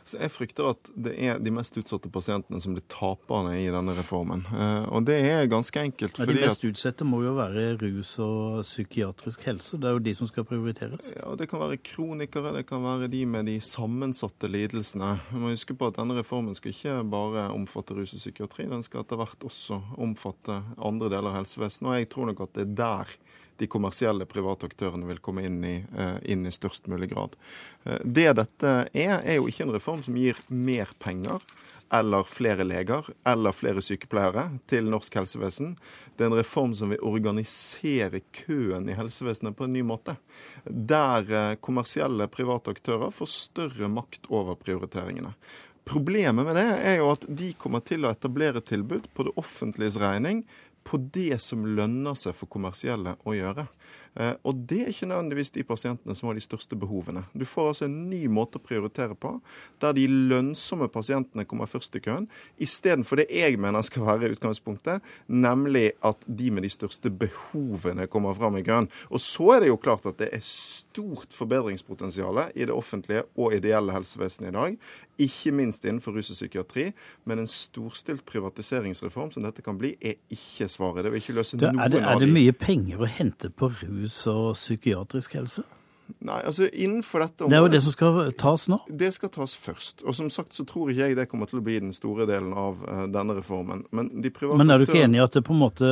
Så 0.07 0.19
Jeg 0.21 0.31
frykter 0.31 0.69
at 0.71 0.89
det 0.95 1.13
er 1.19 1.39
de 1.43 1.51
mest 1.51 1.75
utsatte 1.79 2.09
pasientene 2.11 2.61
som 2.63 2.75
blir 2.75 2.85
taperne 2.91 3.57
i 3.59 3.67
denne 3.73 3.95
reformen. 3.97 4.45
Eh, 4.53 4.85
og 4.87 5.03
det 5.07 5.17
er 5.19 5.49
ganske 5.51 5.81
enkelt. 5.83 6.19
Ja, 6.19 6.27
de 6.29 6.37
mest 6.39 6.63
utsatte 6.67 7.07
må 7.07 7.21
jo 7.25 7.33
være 7.37 7.73
rus 7.81 8.13
og 8.23 8.61
psykiatrisk 8.63 9.43
helse. 9.49 9.79
Det 9.81 9.89
er 9.89 9.97
jo 9.97 10.03
de 10.07 10.15
som 10.17 10.31
skal 10.31 10.47
prioriteres. 10.47 11.11
Ja, 11.15 11.35
Det 11.37 11.49
kan 11.51 11.59
være 11.59 11.79
kronikere, 11.83 12.55
det 12.55 12.65
kan 12.69 12.83
være 12.83 13.11
de 13.11 13.25
med 13.25 13.45
de 13.51 13.59
sammensatte 13.59 14.47
lidelsene. 14.47 15.17
Vi 15.31 15.41
må 15.43 15.51
huske 15.51 15.75
på 15.77 15.91
at 15.91 15.99
denne 15.99 16.17
reformen 16.17 16.55
skal 16.55 16.71
ikke 16.71 16.97
bare 17.11 17.49
omfatte 17.51 17.97
rus 17.97 18.15
og 18.15 18.23
psykiatri, 18.23 18.67
den 18.71 18.83
skal 18.85 19.03
etter 19.03 19.19
hvert 19.19 19.43
også 19.43 19.81
omfatte 19.97 20.61
andre 20.77 21.11
deler 21.11 21.33
av 21.33 21.41
helsevesenet. 21.41 21.91
Og 21.91 21.99
jeg 21.99 22.09
tror 22.13 22.31
nok 22.31 22.45
at 22.47 22.55
det 22.55 22.67
er 22.67 22.77
der 22.79 23.17
de 23.57 23.69
kommersielle 23.69 24.27
private 24.29 24.69
aktørene 24.69 25.07
vil 25.09 25.21
komme 25.23 25.45
inn 25.47 25.61
i, 25.65 25.77
eh, 25.97 26.17
inn 26.31 26.45
i 26.45 26.53
størst 26.53 26.87
mulig 26.87 27.11
grad. 27.13 27.35
Eh, 27.85 27.99
det 28.03 28.33
dette 28.39 28.75
er, 28.93 29.17
er 29.23 29.39
jo 29.39 29.47
ikke 29.47 29.67
en 29.67 29.75
reform 29.75 30.03
som 30.05 30.17
gir 30.17 30.39
mer 30.47 30.91
penger 30.99 31.41
eller 31.93 32.23
flere 32.23 32.65
leger 32.67 33.05
eller 33.23 33.55
flere 33.55 33.81
sykepleiere 33.81 34.49
til 34.67 34.89
norsk 34.91 35.15
helsevesen. 35.21 35.75
Det 36.17 36.25
er 36.25 36.31
en 36.31 36.39
reform 36.39 36.73
som 36.75 36.91
vil 36.91 37.03
organisere 37.05 38.21
køen 38.35 38.89
i 38.89 38.97
helsevesenet 38.97 39.55
på 39.55 39.67
en 39.67 39.73
ny 39.77 39.85
måte. 39.87 40.17
Der 40.65 41.31
eh, 41.31 41.55
kommersielle 41.63 42.27
private 42.27 42.75
aktører 42.75 43.13
får 43.15 43.31
større 43.31 43.89
makt 43.91 44.27
over 44.29 44.59
prioriteringene. 44.59 45.33
Problemet 45.87 46.43
med 46.43 46.57
det 46.59 46.67
er 46.83 46.97
jo 46.99 47.13
at 47.13 47.23
de 47.31 47.53
kommer 47.55 47.79
til 47.87 48.03
å 48.03 48.11
etablere 48.11 48.59
tilbud 48.59 49.05
på 49.15 49.23
det 49.23 49.35
offentliges 49.39 49.95
regning 50.01 50.41
på 50.87 50.99
det 51.13 51.35
som 51.43 51.65
lønner 51.77 52.15
seg 52.15 52.35
for 52.37 52.49
kommersielle 52.51 53.17
å 53.27 53.35
gjøre. 53.35 53.67
Eh, 54.17 54.33
og 54.47 54.63
det 54.69 54.79
er 54.81 54.91
ikke 54.91 55.09
nødvendigvis 55.11 55.51
de 55.53 55.63
pasientene 55.67 56.15
som 56.17 56.29
har 56.29 56.37
de 56.37 56.41
største 56.41 56.77
behovene. 56.79 57.23
Du 57.37 57.45
får 57.45 57.71
altså 57.71 57.85
en 57.85 57.97
ny 58.09 58.23
måte 58.33 58.57
å 58.57 58.63
prioritere 58.63 59.17
på, 59.19 59.35
der 59.83 59.93
de 59.97 60.07
lønnsomme 60.09 60.89
pasientene 60.93 61.45
kommer 61.49 61.69
først 61.69 61.95
i 61.99 62.01
køen, 62.03 62.25
istedenfor 62.63 63.21
det 63.21 63.27
jeg 63.33 63.59
mener 63.61 63.85
skal 63.85 64.07
være 64.07 64.31
utgangspunktet, 64.33 65.05
nemlig 65.27 65.91
at 66.07 66.25
de 66.25 66.49
med 66.53 66.65
de 66.65 66.71
største 66.73 67.11
behovene 67.13 68.07
kommer 68.09 68.37
fram 68.37 68.57
i 68.57 68.65
køen. 68.65 68.89
Og 69.11 69.21
så 69.21 69.53
er 69.57 69.63
det 69.63 69.71
jo 69.71 69.81
klart 69.81 70.07
at 70.09 70.17
det 70.21 70.31
er 70.33 70.45
stort 70.45 71.35
forbedringspotensial 71.35 72.41
i 72.55 72.65
det 72.65 72.73
offentlige 72.73 73.27
og 73.37 73.53
ideelle 73.57 73.93
helsevesenet 73.93 74.49
i 74.49 74.57
dag 74.57 74.79
ikke 75.21 75.53
minst 75.55 75.85
innenfor 75.85 76.15
rus 76.17 76.31
og 76.33 76.37
psykiatri. 76.37 76.89
Men 77.29 77.43
en 77.43 77.49
storstilt 77.51 78.25
privatiseringsreform 78.27 79.31
som 79.33 79.45
dette 79.47 79.65
kan 79.65 79.79
bli, 79.79 79.95
er 80.01 80.19
ikke 80.33 80.69
svaret. 80.71 81.05
Det 81.05 81.13
vil 81.13 81.23
ikke 81.23 81.37
løse 81.39 81.59
noen 81.59 81.81
av 81.81 81.93
de 81.93 82.03
Er 82.03 82.21
det 82.21 82.29
mye 82.31 82.53
penger 82.53 83.03
å 83.03 83.09
hente 83.09 83.51
på 83.53 83.71
rus 83.81 84.21
og 84.31 84.53
psykiatrisk 84.57 85.37
helse? 85.39 85.65
Nei, 86.27 86.39
altså 86.47 86.67
innenfor 86.71 87.23
dette 87.23 87.45
området... 87.45 87.51
Det 87.51 87.57
er 87.57 87.65
jo 87.65 87.71
det 87.73 87.81
som 87.83 87.95
skal 87.95 88.31
tas 88.39 88.67
nå? 88.71 88.79
Det 89.03 89.09
skal 89.15 89.31
tas 89.33 89.55
først. 89.59 90.03
Og 90.07 90.15
som 90.17 90.29
sagt 90.33 90.57
så 90.57 90.65
tror 90.67 90.91
ikke 90.91 91.09
jeg 91.09 91.17
det 91.19 91.27
kommer 91.31 91.49
til 91.49 91.61
å 91.61 91.65
bli 91.65 91.77
den 91.83 91.93
store 91.95 92.27
delen 92.29 92.53
av 92.57 92.79
uh, 92.83 93.03
denne 93.11 93.37
reformen. 93.37 93.83
Men, 93.95 94.09
de 94.23 94.31
Men 94.47 94.73
er 94.73 94.81
du 94.81 94.87
ikke 94.87 95.03
enig 95.05 95.21
i 95.21 95.25
at 95.25 95.37
det 95.37 95.43
på 95.47 95.55
en 95.55 95.61
måte 95.61 95.91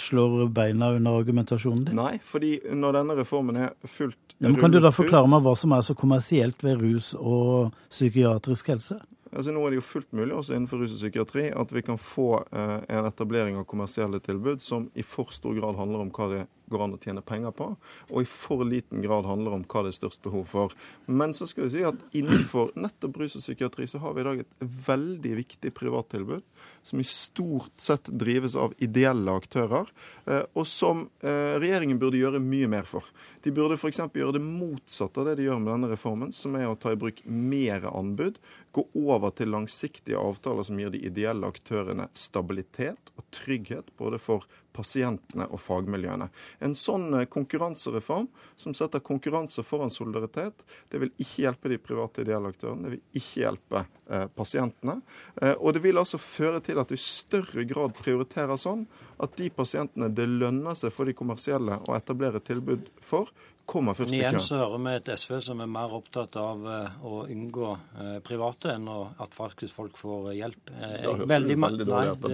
slår 0.00 0.48
beina 0.54 0.92
under 0.96 1.20
argumentasjonen 1.22 1.86
din? 1.88 1.98
Nei, 1.98 2.16
fordi 2.26 2.58
når 2.74 3.00
denne 3.00 3.18
reformen 3.22 3.62
er 3.68 3.72
fullt 3.86 4.18
ja, 4.42 4.48
men 4.48 4.58
Kan 4.58 4.74
du 4.74 4.80
da 4.82 4.90
forklare 4.90 5.30
meg 5.30 5.44
hva 5.44 5.54
som 5.58 5.72
er 5.76 5.84
så 5.86 5.94
kommersielt 5.94 6.64
ved 6.66 6.80
rus 6.82 7.12
og 7.14 7.72
psykiatrisk 7.92 8.72
helse? 8.72 8.98
Altså 9.32 9.52
Nå 9.54 9.62
er 9.64 9.72
det 9.72 9.78
jo 9.80 9.84
fullt 9.86 10.10
mulig 10.12 10.34
også 10.36 10.52
innenfor 10.56 10.82
rus 10.82 10.92
og 10.92 11.00
psykiatri 11.00 11.46
at 11.56 11.70
vi 11.72 11.82
kan 11.86 11.96
få 12.00 12.34
eh, 12.52 12.78
en 12.92 13.06
etablering 13.08 13.56
av 13.56 13.64
kommersielle 13.68 14.20
tilbud 14.20 14.60
som 14.60 14.90
i 14.92 15.04
for 15.06 15.32
stor 15.32 15.56
grad 15.56 15.78
handler 15.78 16.04
om 16.04 16.10
hva 16.12 16.28
det 16.34 16.42
går 16.72 16.84
an 16.84 16.96
å 16.96 17.00
tjene 17.00 17.24
penger 17.24 17.52
på, 17.56 17.66
og 18.08 18.18
i 18.22 18.28
for 18.28 18.64
liten 18.64 19.02
grad 19.04 19.26
handler 19.28 19.56
om 19.56 19.64
hva 19.68 19.82
det 19.84 19.92
er 19.92 19.98
størst 19.98 20.22
behov 20.24 20.46
for. 20.48 20.76
Men 21.04 21.34
så 21.36 21.48
skal 21.48 21.66
vi 21.66 21.74
si 21.74 21.82
at 21.84 22.00
innenfor 22.16 22.72
nettopp 22.80 23.18
rus 23.20 23.36
og 23.36 23.44
psykiatri 23.44 23.88
så 23.90 24.00
har 24.04 24.16
vi 24.16 24.24
i 24.24 24.28
dag 24.28 24.44
et 24.44 24.70
veldig 24.88 25.34
viktig 25.42 25.74
privattilbud 25.76 26.44
som 26.82 27.00
i 27.00 27.04
stort 27.06 27.72
sett 27.80 28.10
drives 28.10 28.56
av 28.58 28.74
ideelle 28.82 29.32
aktører, 29.32 29.90
eh, 30.26 30.42
og 30.52 30.66
som 30.66 31.06
eh, 31.22 31.58
regjeringen 31.62 32.00
burde 32.02 32.20
gjøre 32.20 32.42
mye 32.42 32.70
mer 32.70 32.88
for. 32.88 33.06
De 33.42 33.52
burde 33.54 33.78
f.eks. 33.78 34.00
gjøre 34.14 34.36
det 34.36 34.42
motsatte 34.44 35.22
av 35.22 35.30
det 35.30 35.36
de 35.40 35.48
gjør 35.48 35.62
med 35.62 35.72
denne 35.74 35.92
reformen, 35.92 36.34
som 36.34 36.56
er 36.58 36.68
å 36.70 36.78
ta 36.78 36.94
i 36.94 36.98
bruk 36.98 37.22
mer 37.26 37.86
anbud, 37.90 38.40
gå 38.72 38.86
over 38.96 39.34
til 39.36 39.52
langsiktige 39.52 40.20
avtaler 40.20 40.66
som 40.66 40.78
gir 40.80 40.92
de 40.92 41.02
ideelle 41.06 41.48
aktørene 41.48 42.08
stabilitet 42.16 43.12
og 43.16 43.26
trygghet, 43.34 43.92
både 44.00 44.20
for 44.22 44.46
pasientene 44.72 45.46
og 45.52 45.60
fagmiljøene. 45.62 46.28
En 46.64 46.74
sånn 46.76 47.08
eh, 47.18 47.26
konkurransereform 47.30 48.28
som 48.56 48.74
setter 48.76 49.02
konkurranse 49.04 49.64
foran 49.66 49.92
solidaritet, 49.92 50.64
det 50.90 51.02
vil 51.02 51.12
ikke 51.16 51.46
hjelpe 51.46 51.72
de 51.72 51.80
private 51.82 52.24
ideelle 52.24 52.52
aktørene, 52.52 52.86
det 52.86 52.94
vil 52.96 53.22
ikke 53.22 53.44
hjelpe 53.44 53.84
eh, 53.84 54.26
pasientene. 54.36 54.98
Eh, 55.40 55.54
og 55.58 55.76
det 55.76 55.84
vil 55.86 56.00
altså 56.00 56.20
føre 56.20 56.62
til 56.64 56.80
at 56.82 56.92
vi 56.92 57.00
i 57.00 57.04
større 57.04 57.66
grad 57.68 57.96
prioriterer 57.98 58.60
sånn 58.60 58.86
at 59.22 59.36
de 59.38 59.48
pasientene 59.54 60.10
det 60.12 60.26
lønner 60.30 60.76
seg 60.78 60.94
for 60.94 61.08
de 61.08 61.16
kommersielle 61.16 61.78
å 61.86 61.96
etablere 61.96 62.42
tilbud 62.42 62.88
for, 63.04 63.30
kommer 63.72 63.96
først 63.96 64.12
i 64.12 64.20
køen. 64.20 64.36
Igjen 64.36 64.44
så 64.44 64.58
hører 64.60 64.82
vi 64.84 64.94
et 64.98 65.10
SV 65.18 65.38
som 65.46 65.62
er 65.64 65.70
mer 65.70 65.94
opptatt 65.96 66.36
av 66.40 66.66
uh, 66.66 67.06
å 67.08 67.22
unngå 67.32 67.70
uh, 67.72 68.16
private 68.26 68.74
enn 68.76 68.88
at 68.92 69.36
faktisk 69.36 69.76
folk 69.78 69.98
får 70.00 70.28
uh, 70.28 70.34
hjelp. 70.36 70.72
Uh, 70.76 71.24
veldig, 71.30 71.56
veldig 71.64 71.88
nei, 71.88 72.02
det, 72.22 72.32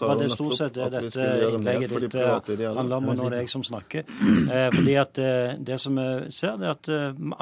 var 0.00 0.20
det 0.20 0.30
stort 0.34 0.58
sett 0.58 0.78
det 0.78 0.88
dette 0.94 1.28
innlegget 1.50 1.96
ditt 2.06 2.18
handler 2.18 2.98
om, 2.98 3.10
og 3.12 3.20
nå 3.20 3.28
er 3.28 3.36
det 3.36 3.44
jeg 3.44 3.54
som 3.56 3.66
snakker. 3.66 4.06
fordi 4.76 4.98
at 5.00 5.22
Det 5.66 5.78
som 5.80 5.96
vi 5.98 6.08
ser, 6.34 6.58
det 6.60 6.68
er 6.68 6.74
at 6.74 6.92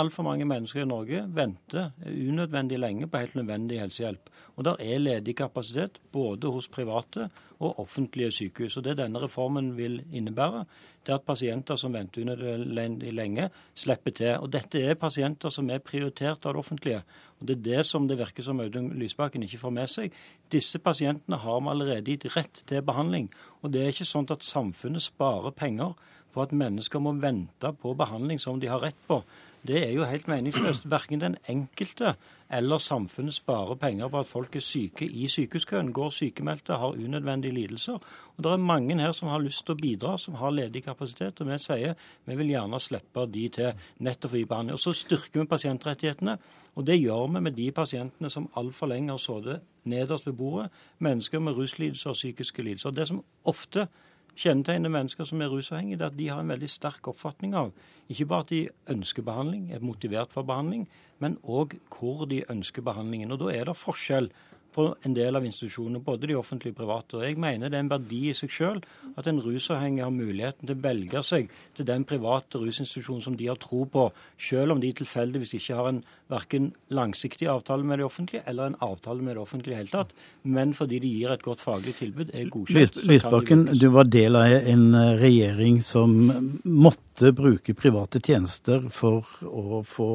altfor 0.00 0.26
mange 0.26 0.46
mennesker 0.48 0.84
i 0.84 0.88
Norge 0.88 1.24
venter 1.34 1.92
unødvendig 2.04 2.78
lenge 2.80 3.08
på 3.10 3.20
helt 3.22 3.36
nødvendig 3.38 3.80
helsehjelp. 3.82 4.30
Og 4.54 4.66
der 4.68 4.78
er 4.82 5.02
ledig 5.02 5.34
kapasitet 5.36 5.98
både 6.14 6.52
hos 6.54 6.68
private 6.70 7.28
og 7.60 7.78
offentlige 7.78 8.30
sykehus. 8.30 8.76
Og 8.76 8.84
Det 8.84 8.96
denne 8.98 9.18
reformen 9.22 9.76
vil 9.76 10.02
innebære, 10.12 10.64
det 11.06 11.12
er 11.12 11.14
at 11.14 11.26
pasienter 11.26 11.76
som 11.76 11.92
venter 11.92 12.22
unødvendig 12.22 13.12
lenge, 13.12 13.50
slipper 13.74 14.10
til. 14.10 14.36
Og 14.40 14.52
Dette 14.52 14.82
er 14.82 14.94
pasienter 14.94 15.50
som 15.50 15.70
er 15.70 15.78
prioritert 15.78 16.46
av 16.46 16.52
det 16.52 16.58
offentlige. 16.58 17.02
Og 17.40 17.46
Det 17.46 17.56
er 17.58 17.62
det 17.62 17.86
som 17.86 18.08
det 18.08 18.18
virker 18.18 18.42
som 18.42 18.60
Audun 18.60 18.92
Lysbakken 18.98 19.42
ikke 19.42 19.58
får 19.58 19.70
med 19.70 19.86
seg. 19.86 20.12
Disse 20.52 20.78
pasientene 20.78 21.36
har 21.36 21.60
vi 21.60 21.68
allerede 21.68 22.10
gitt 22.10 22.36
rett 22.36 22.62
til 22.66 22.82
behandling. 22.82 23.30
Og 23.62 23.72
det 23.72 23.82
er 23.82 23.88
ikke 23.88 24.04
sånn 24.04 24.30
at 24.30 24.42
samfunnet 24.42 25.02
sparer 25.02 25.50
penger 25.50 25.94
på 26.34 26.42
at 26.42 26.52
mennesker 26.52 26.98
må 26.98 27.12
vente 27.22 27.72
på 27.72 27.94
behandling 27.94 28.40
som 28.40 28.60
de 28.60 28.66
har 28.66 28.82
rett 28.82 29.06
på. 29.06 29.22
Det 29.66 29.78
er 29.88 29.92
jo 29.92 30.04
helt 30.04 30.28
meningsløst. 30.28 30.90
Verken 30.90 31.20
den 31.20 31.36
enkelte 31.48 32.14
eller 32.52 32.78
samfunnet 32.78 33.34
sparer 33.34 33.74
penger 33.80 34.08
på 34.08 34.20
at 34.20 34.28
folk 34.28 34.56
er 34.56 34.60
syke 34.60 35.06
i 35.06 35.28
sykehuskøen, 35.28 35.92
går 35.92 36.10
sykemeldte, 36.10 36.72
har 36.72 36.98
unødvendige 37.00 37.54
lidelser. 37.54 37.92
Og 38.36 38.44
Det 38.44 38.52
er 38.52 38.56
mange 38.56 39.00
her 39.00 39.12
som 39.12 39.28
har 39.28 39.38
lyst 39.38 39.64
til 39.64 39.72
å 39.72 39.80
bidra, 39.80 40.18
som 40.18 40.34
har 40.34 40.50
ledig 40.50 40.84
kapasitet. 40.84 41.40
Og 41.40 41.48
vi 41.48 41.58
sier 41.58 41.94
vi 42.26 42.36
vil 42.36 42.52
gjerne 42.52 42.80
slippe 42.80 43.26
de 43.26 43.48
til 43.48 43.72
nettopp 43.98 44.30
for 44.30 44.42
å 44.42 44.46
behandling. 44.46 44.74
Og 44.74 44.80
så 44.80 44.92
styrker 44.92 45.40
vi 45.40 45.46
pasientrettighetene. 45.46 46.38
Og 46.76 46.86
det 46.86 47.00
gjør 47.00 47.32
vi 47.32 47.40
med 47.40 47.56
de 47.56 47.70
pasientene 47.72 48.30
som 48.30 48.50
altfor 48.56 48.86
lenge 48.92 49.10
har 49.10 49.18
sittet 49.18 49.62
nederst 49.84 50.26
ved 50.26 50.34
bordet. 50.34 50.70
Mennesker 50.98 51.38
med 51.38 51.56
ruslidelser 51.56 52.10
og 52.10 52.16
psykiske 52.16 52.62
lidelser. 52.62 52.90
Det 52.90 53.08
som 53.08 53.24
ofte 53.44 53.88
kjennetegner 54.36 54.90
mennesker 54.90 55.24
som 55.28 55.42
er 55.42 55.52
rusavhengige, 55.52 56.00
er 56.02 56.10
at 56.10 56.18
de 56.18 56.28
har 56.28 56.40
en 56.42 56.50
veldig 56.50 56.70
sterk 56.70 57.08
oppfatning 57.10 57.54
av 57.58 57.72
ikke 58.12 58.26
bare 58.28 58.44
at 58.44 58.50
de 58.52 58.62
ønsker 58.92 59.24
behandling, 59.24 59.70
er 59.72 59.80
motivert 59.80 60.32
for 60.34 60.44
behandling, 60.44 60.88
men 61.22 61.38
òg 61.44 61.78
hvor 61.88 62.26
de 62.28 62.42
ønsker 62.50 62.84
behandlingen. 62.84 63.32
Og 63.32 63.38
Da 63.40 63.54
er 63.54 63.64
det 63.64 63.76
forskjell 63.76 64.30
på 64.74 64.88
en 65.06 65.14
del 65.14 65.38
av 65.38 65.44
institusjonene, 65.46 66.02
både 66.04 66.28
de 66.30 66.36
offentlige 66.38 66.74
og 66.74 66.80
private. 66.80 67.18
Og 67.18 67.24
Jeg 67.24 67.38
mener 67.40 67.70
det 67.70 67.78
er 67.78 67.84
en 67.84 67.92
verdi 67.92 68.20
i 68.30 68.34
seg 68.36 68.52
selv 68.52 68.88
at 69.16 69.28
en 69.30 69.40
rusavhengig 69.42 70.02
har 70.02 70.12
muligheten 70.14 70.66
til 70.66 70.76
å 70.76 70.82
velge 70.84 71.22
seg 71.26 71.52
til 71.76 71.86
den 71.88 72.04
private 72.08 72.58
rusinstitusjonen 72.58 73.22
som 73.24 73.38
de 73.38 73.48
har 73.50 73.60
tro 73.62 73.84
på, 73.90 74.08
selv 74.38 74.74
om 74.74 74.82
de 74.82 74.92
tilfeldigvis 74.92 75.54
ikke 75.60 75.78
har 75.78 75.90
en 75.92 76.02
verken 76.32 76.70
langsiktig 76.94 77.48
avtale 77.50 77.84
med 77.86 78.00
det 78.00 78.06
offentlige 78.08 78.42
eller 78.50 78.72
en 78.72 78.78
avtale 78.82 79.22
med 79.22 79.36
det 79.36 79.42
offentlige 79.42 79.76
i 79.76 79.80
hele 79.82 79.92
tatt, 79.92 80.14
men 80.42 80.74
fordi 80.74 81.00
de 81.04 81.12
gir 81.18 81.34
et 81.34 81.44
godt 81.44 81.62
faglig 81.62 81.94
tilbud, 82.00 82.32
er 82.32 82.50
godkjent. 82.50 83.02
Lysbakken, 83.04 83.66
du 83.78 83.88
var 83.94 84.08
del 84.10 84.38
av 84.40 84.54
en 84.74 84.86
regjering 85.20 85.80
som 85.84 86.16
måtte 86.64 87.34
bruke 87.36 87.76
private 87.78 88.22
tjenester 88.24 88.88
for 88.90 89.28
å 89.44 89.82
få 89.86 90.10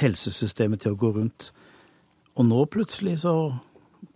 helsesystemet 0.00 0.84
til 0.84 0.94
å 0.94 0.98
gå 0.98 1.12
rundt. 1.18 1.52
Og 2.34 2.48
nå 2.48 2.64
plutselig 2.66 3.20
så 3.22 3.54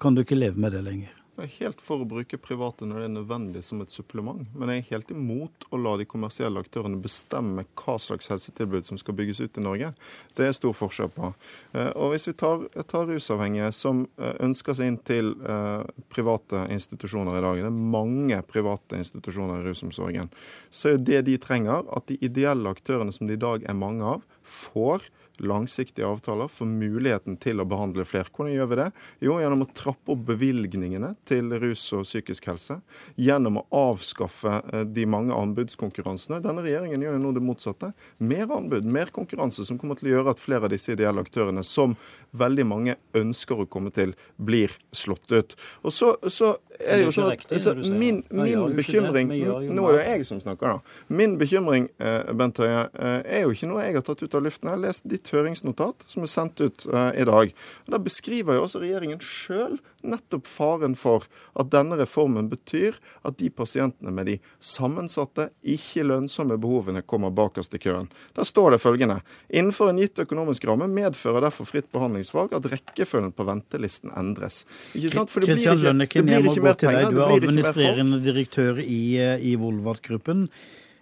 kan 0.03 0.15
du 0.15 0.25
ikke 0.25 0.39
leve 0.39 0.59
med 0.59 0.75
det 0.75 0.83
lenger. 0.83 1.15
Jeg 1.39 1.47
er 1.47 1.69
helt 1.69 1.83
for 1.87 2.03
å 2.03 2.07
bruke 2.09 2.35
private 2.43 2.83
når 2.83 2.99
det 2.99 3.05
er 3.07 3.13
nødvendig 3.15 3.61
som 3.63 3.79
et 3.79 3.93
supplement. 3.95 4.41
Men 4.59 4.73
jeg 4.73 4.81
er 4.81 4.89
helt 4.89 5.13
imot 5.15 5.67
å 5.71 5.79
la 5.79 5.93
de 6.01 6.07
kommersielle 6.11 6.59
aktørene 6.59 6.99
bestemme 6.99 7.63
hva 7.79 7.95
slags 8.03 8.27
helsetilbud 8.33 8.89
som 8.89 8.99
skal 8.99 9.15
bygges 9.21 9.39
ut 9.45 9.61
i 9.61 9.63
Norge. 9.63 9.93
Det 10.35 10.49
er 10.49 10.57
stor 10.57 10.75
forskjell 10.75 11.13
på. 11.15 11.31
Eh, 11.79 11.93
og 11.95 12.11
hvis 12.11 12.27
vi 12.27 12.35
tar, 12.43 12.65
tar 12.91 13.07
rusavhengige 13.07 13.71
som 13.77 14.03
eh, 14.19 14.35
ønsker 14.49 14.75
seg 14.75 14.91
inn 14.91 14.99
til 15.07 15.31
eh, 15.39 15.87
private 16.11 16.65
institusjoner 16.75 17.39
i 17.39 17.45
dag, 17.47 17.63
det 17.63 17.71
er 17.71 17.79
mange 17.95 18.43
private 18.51 18.99
institusjoner 18.99 19.63
i 19.63 19.69
rusomsorgen, 19.71 20.35
så 20.75 20.97
er 20.97 20.99
det 21.07 21.23
de 21.31 21.39
trenger, 21.39 21.87
at 21.95 22.11
de 22.11 22.19
ideelle 22.19 22.75
aktørene 22.75 23.15
som 23.15 23.31
det 23.31 23.39
i 23.39 23.45
dag 23.47 23.63
er 23.63 23.79
mange 23.79 24.11
av, 24.17 24.27
får 24.43 25.07
langsiktige 25.41 26.07
avtaler, 26.07 26.49
får 26.49 26.67
muligheten 26.71 27.37
til 27.41 27.61
å 27.61 27.67
behandle 27.69 28.07
flere. 28.09 28.31
Hvordan 28.35 28.55
gjør 28.55 28.71
vi 28.71 28.79
det? 28.81 28.89
Jo, 29.25 29.39
gjennom 29.43 29.65
å 29.65 29.69
trappe 29.77 30.15
opp 30.15 30.25
bevilgningene 30.29 31.15
til 31.29 31.53
rus 31.63 31.85
og 31.97 32.07
psykisk 32.07 32.51
helse. 32.51 32.79
Gjennom 33.17 33.61
å 33.61 33.65
avskaffe 33.93 34.59
eh, 34.73 34.85
de 34.87 35.07
mange 35.11 35.37
anbudskonkurransene. 35.37 36.41
Denne 36.45 36.65
regjeringen 36.65 37.05
gjør 37.05 37.19
jo 37.19 37.25
nå 37.25 37.35
det 37.37 37.45
motsatte. 37.45 37.93
Mer 38.19 38.47
anbud, 38.59 38.89
mer 38.89 39.13
konkurranse, 39.15 39.67
som 39.69 39.81
kommer 39.81 39.99
til 39.99 40.11
å 40.11 40.17
gjøre 40.17 40.35
at 40.35 40.43
flere 40.43 40.69
av 40.69 40.75
disse 40.75 40.95
ideelle 40.95 41.25
aktørene, 41.25 41.65
som 41.67 41.97
veldig 42.39 42.67
mange 42.69 42.97
ønsker 43.17 43.63
å 43.63 43.69
komme 43.71 43.93
til, 43.95 44.15
blir 44.37 44.75
slått 44.93 45.33
ut. 45.33 45.55
Og 45.83 45.95
så, 45.95 46.15
så 46.29 46.55
er 46.79 47.03
jo 47.03 47.13
sånn 47.15 47.33
at 47.33 47.55
så 47.63 47.75
min, 47.79 48.21
min 48.31 48.77
bekymring 48.77 49.31
Nå 49.75 49.87
er 49.89 49.97
det 49.97 50.05
jeg 50.05 50.27
som 50.29 50.41
snakker, 50.43 50.77
da. 50.77 50.99
Min 51.09 51.37
bekymring, 51.41 51.89
eh, 52.03 52.33
Bent 52.39 52.61
Høie, 52.63 52.85
eh, 52.93 53.21
er 53.39 53.47
jo 53.47 53.55
ikke 53.55 53.71
noe 53.71 53.85
jeg 53.85 53.99
har 53.99 54.07
tatt 54.07 54.23
ut 54.23 54.37
av 54.39 54.45
luften. 54.45 54.69
Jeg 54.69 54.77
har 54.77 54.85
lest 54.85 55.09
høringsnotat 55.35 56.05
som 56.09 56.25
er 56.25 56.33
sendt 56.33 56.61
ut 56.63 56.87
uh, 56.91 57.11
i 57.13 57.27
dag. 57.29 57.53
Og 57.87 57.95
Der 57.95 58.03
beskriver 58.03 58.59
jo 58.59 58.65
også 58.67 58.83
regjeringen 58.83 59.21
sjøl 59.25 59.79
nettopp 60.07 60.47
faren 60.47 60.95
for 60.99 61.27
at 61.59 61.71
denne 61.73 61.99
reformen 61.99 62.49
betyr 62.51 62.97
at 63.27 63.39
de 63.41 63.51
pasientene 63.51 64.13
med 64.15 64.29
de 64.31 64.37
sammensatte, 64.63 65.49
ikke 65.67 66.07
lønnsomme 66.07 66.59
behovene 66.61 67.03
kommer 67.03 67.35
bakerst 67.35 67.75
i 67.75 67.83
køen. 67.83 68.07
Der 68.39 68.47
står 68.47 68.77
det 68.77 68.83
følgende 68.83 69.21
innenfor 69.49 69.91
en 69.91 70.01
gitt 70.03 70.19
økonomisk 70.23 70.69
ramme 70.71 70.89
medfører 70.93 71.49
derfor 71.49 71.69
fritt 71.69 71.91
behandlingsvalg 71.95 72.55
at 72.57 72.71
rekkefølgen 72.73 73.35
på 73.35 73.47
ventelisten 73.49 74.15
endres. 74.19 74.63
Ikke 74.95 75.13
sant? 75.15 75.33
For 75.33 75.45
det 75.45 75.57
blir 75.57 75.63
ikke, 75.75 76.23
det 76.23 76.25
blir 76.25 76.51
ikke 76.53 76.67
mer 76.67 76.79
penger. 76.79 77.13
Du 77.13 77.23
er 77.25 77.37
administrerende 77.39 78.23
direktør 78.25 78.83
i, 78.83 79.03
eh, 79.19 79.37
i 79.51 79.55
Volvat-gruppen. 79.59 80.49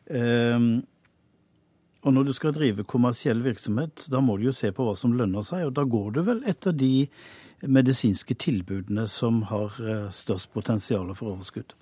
Um, 0.07 0.87
og 2.07 2.15
når 2.15 2.29
du 2.29 2.35
skal 2.37 2.55
drive 2.55 2.85
kommersiell 2.87 3.41
virksomhet, 3.43 4.07
da 4.13 4.21
må 4.23 4.37
du 4.39 4.47
jo 4.47 4.55
se 4.55 4.71
på 4.71 4.87
hva 4.87 4.95
som 4.99 5.17
lønner 5.19 5.43
seg. 5.47 5.65
Og 5.67 5.75
da 5.75 5.83
går 5.83 6.13
du 6.15 6.21
vel 6.29 6.45
etter 6.47 6.77
de 6.77 7.09
medisinske 7.67 8.37
tilbudene 8.39 9.09
som 9.11 9.43
har 9.51 9.75
eh, 9.83 10.07
størst 10.15 10.53
potensial 10.55 11.11
for 11.19 11.35
overskudd? 11.35 11.75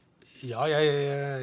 Ja, 0.45 0.67
jeg, 0.69 0.89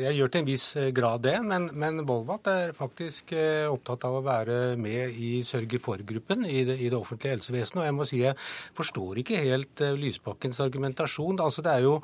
jeg, 0.03 0.13
gjør 0.17 0.29
til 0.29 0.41
en 0.41 0.47
viss 0.49 0.65
eh, 0.77 0.89
grad 0.97 1.21
det. 1.25 1.35
Men, 1.45 1.69
men 1.77 2.01
Volvat 2.09 2.49
er 2.49 2.73
faktisk 2.77 3.35
eh, 3.37 3.69
opptatt 3.69 4.07
av 4.09 4.17
å 4.17 4.23
være 4.25 4.57
med 4.81 5.13
i 5.13 5.31
sørge-for-gruppen 5.45 6.47
i, 6.49 6.63
i, 6.65 6.89
det 6.89 6.97
offentlige 6.97 7.37
helsevesenet. 7.37 7.83
Og 7.83 7.87
jeg 7.87 7.97
må 7.99 8.09
si 8.09 8.23
jeg 8.23 8.37
forstår 8.77 9.21
ikke 9.21 9.45
helt 9.45 9.85
Lysbakkens 10.01 10.61
argumentasjon. 10.65 11.37
Altså 11.37 11.65
Det 11.65 11.75
er 11.77 11.85
jo 11.85 11.99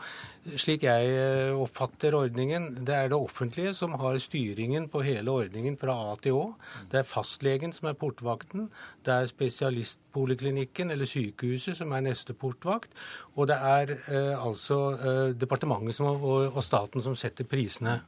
slik 0.56 0.86
jeg 0.88 1.12
eh, 1.12 1.52
oppfatter 1.52 2.16
ordningen, 2.16 2.70
det 2.88 2.96
er 2.96 3.10
det 3.12 3.18
offentlige 3.18 3.74
som 3.76 3.96
har 4.00 4.18
styringen 4.24 4.88
på 4.92 5.02
hele 5.04 5.34
ordningen 5.44 5.76
fra 5.80 5.96
A 6.08 6.16
til 6.22 6.38
Å. 6.38 6.44
Det 6.92 7.02
er 7.02 7.08
fastlegen 7.08 7.74
som 7.76 7.90
er 7.90 7.98
portvakten. 8.00 8.70
Det 9.04 9.14
er 9.14 9.30
spesialistpoliklinikken 9.30 10.94
eller 10.94 11.10
sykehuset 11.10 11.80
som 11.80 11.92
er 11.92 12.06
neste 12.08 12.36
portvakt. 12.38 12.94
Og 13.36 13.50
det 13.52 13.58
er 13.58 13.96
eh, 13.98 14.36
altså 14.38 14.82
eh, 14.96 15.24
departementet 15.36 15.98
som, 15.98 16.14
og, 16.16 16.54
og, 16.54 16.62
staten 16.64 17.04
som 17.04 17.18
setter 17.20 17.48
prisene. 17.48 18.00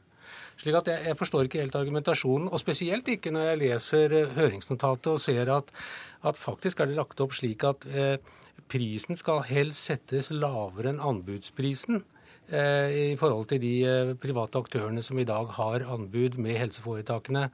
Slik 0.60 0.76
at 0.76 0.88
jeg, 0.92 1.04
jeg, 1.08 1.16
forstår 1.16 1.48
ikke 1.48 1.62
helt 1.62 1.76
argumentasjonen, 1.76 2.50
og 2.52 2.60
spesielt 2.60 3.08
ikke 3.08 3.32
når 3.34 3.50
jeg 3.50 3.60
leser 3.64 4.16
eh, 4.16 4.36
høringsnotatet 4.36 5.12
og 5.12 5.20
ser 5.22 5.52
at, 5.52 5.72
at 6.24 6.40
faktisk 6.40 6.80
er 6.80 6.90
det 6.90 7.00
lagt 7.00 7.20
opp 7.20 7.36
slik 7.36 7.64
at 7.68 7.84
eh, 7.92 8.16
prisen 8.70 9.18
skal 9.18 9.42
helst 9.48 9.90
settes 9.90 10.30
lavere 10.32 10.92
enn 10.92 11.02
anbudsprisen. 11.02 12.04
Eh, 12.50 13.12
i 13.12 13.18
forhold 13.18 13.46
til 13.46 13.60
de 13.62 13.74
eh, 13.86 14.08
private 14.18 14.58
aktørene 14.58 15.04
som 15.06 15.18
i 15.22 15.26
dag 15.26 15.52
har 15.54 15.84
anbud 15.86 16.34
med 16.42 16.58
helseforetakene. 16.58 17.44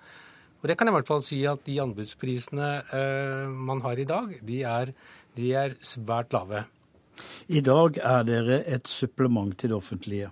Og 0.62 0.70
det 0.70 0.76
kan 0.78 0.88
jeg 0.88 0.94
i 0.94 0.96
hvert 0.96 1.10
fall 1.10 1.24
si 1.24 1.42
at 1.44 1.60
de 1.66 1.76
anbudsprisene 1.82 2.70
eh, 2.96 3.44
man 3.52 3.82
har 3.84 4.00
i 4.00 4.08
dag, 4.08 4.32
de 4.40 4.62
er, 4.64 4.94
de 5.36 5.50
er 5.52 5.76
svært 5.84 6.32
lave. 6.32 6.64
I 7.52 7.60
dag 7.60 8.00
er 8.00 8.24
dere 8.24 8.62
et 8.64 8.88
supplement 8.88 9.52
til 9.52 9.74
det 9.74 9.76
offentlige. 9.76 10.30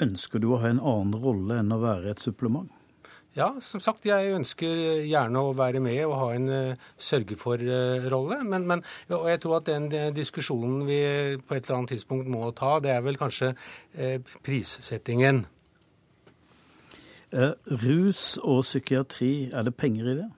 Ønsker 0.00 0.40
du 0.40 0.52
å 0.52 0.60
ha 0.60 0.68
en 0.68 0.84
annen 0.84 1.16
rolle 1.16 1.62
enn 1.62 1.72
å 1.72 1.80
være 1.80 2.12
et 2.12 2.20
supplement? 2.20 2.68
Ja, 3.38 3.52
som 3.62 3.78
sagt, 3.78 4.08
jeg 4.08 4.32
ønsker 4.34 4.80
gjerne 5.06 5.38
å 5.38 5.52
være 5.54 5.78
med 5.82 6.00
og 6.08 6.16
ha 6.18 6.30
en 6.34 6.48
uh, 6.50 6.88
sørge-for-rolle. 6.98 8.40
Men, 8.42 8.66
men, 8.66 8.82
og 9.14 9.28
jeg 9.30 9.42
tror 9.44 9.60
at 9.60 9.68
den 9.70 9.86
diskusjonen 10.16 10.82
vi 10.88 10.98
på 11.38 11.54
et 11.54 11.62
eller 11.62 11.78
annet 11.78 11.94
tidspunkt 11.94 12.30
må 12.30 12.50
ta, 12.58 12.78
det 12.82 12.90
er 12.90 13.04
vel 13.06 13.20
kanskje 13.20 13.52
uh, 13.54 14.34
prissettingen. 14.46 15.44
Uh, 17.30 17.54
rus 17.84 18.34
og 18.42 18.64
psykiatri, 18.66 19.32
er 19.54 19.68
det 19.68 19.76
penger 19.78 20.10
i 20.10 20.18
det? 20.24 20.28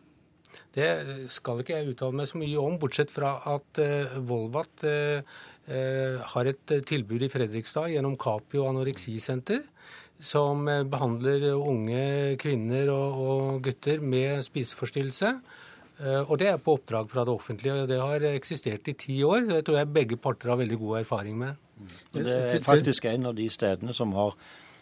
Det 0.76 0.92
skal 1.33 1.64
ikke 1.64 1.78
jeg 1.78 1.94
uttale 1.94 2.16
meg 2.20 2.28
så 2.28 2.40
mye 2.40 2.61
om, 2.61 2.76
bortsett 2.81 3.12
fra 3.12 3.35
at 3.48 3.76
Volvat 4.24 4.85
har 6.33 6.48
et 6.48 6.72
tilbud 6.88 7.26
i 7.26 7.28
Fredrikstad 7.28 7.92
gjennom 7.92 8.16
Capio 8.20 8.64
anoreksisenter 8.70 9.61
som 10.22 10.68
eh, 10.70 10.85
behandler 10.87 11.50
unge 11.56 12.37
kvinner 12.40 12.92
og, 12.94 13.18
og 13.26 13.66
gutter 13.66 14.02
med 14.04 14.44
spiseforstyrrelse. 14.46 15.35
Eh, 15.98 16.22
og 16.22 16.38
det 16.40 16.52
er 16.52 16.62
på 16.62 16.76
oppdrag 16.78 17.11
fra 17.11 17.26
det 17.26 17.35
offentlige. 17.35 17.82
og 17.82 17.90
Det 17.90 18.00
har 18.00 18.28
eksistert 18.32 18.88
i 18.88 18.96
ti 18.98 19.20
år. 19.26 19.48
Det 19.50 19.64
tror 19.66 19.82
jeg 19.82 19.94
begge 19.98 20.20
parter 20.22 20.54
har 20.54 20.62
veldig 20.62 20.80
god 20.80 21.02
erfaring 21.02 21.38
med. 21.42 21.68
Det 22.14 22.26
er 22.30 22.58
faktisk 22.62 23.08
en 23.11 23.32
av 23.32 23.38
de 23.38 23.48
stedene 23.50 23.94
som 23.96 24.14
har 24.14 24.37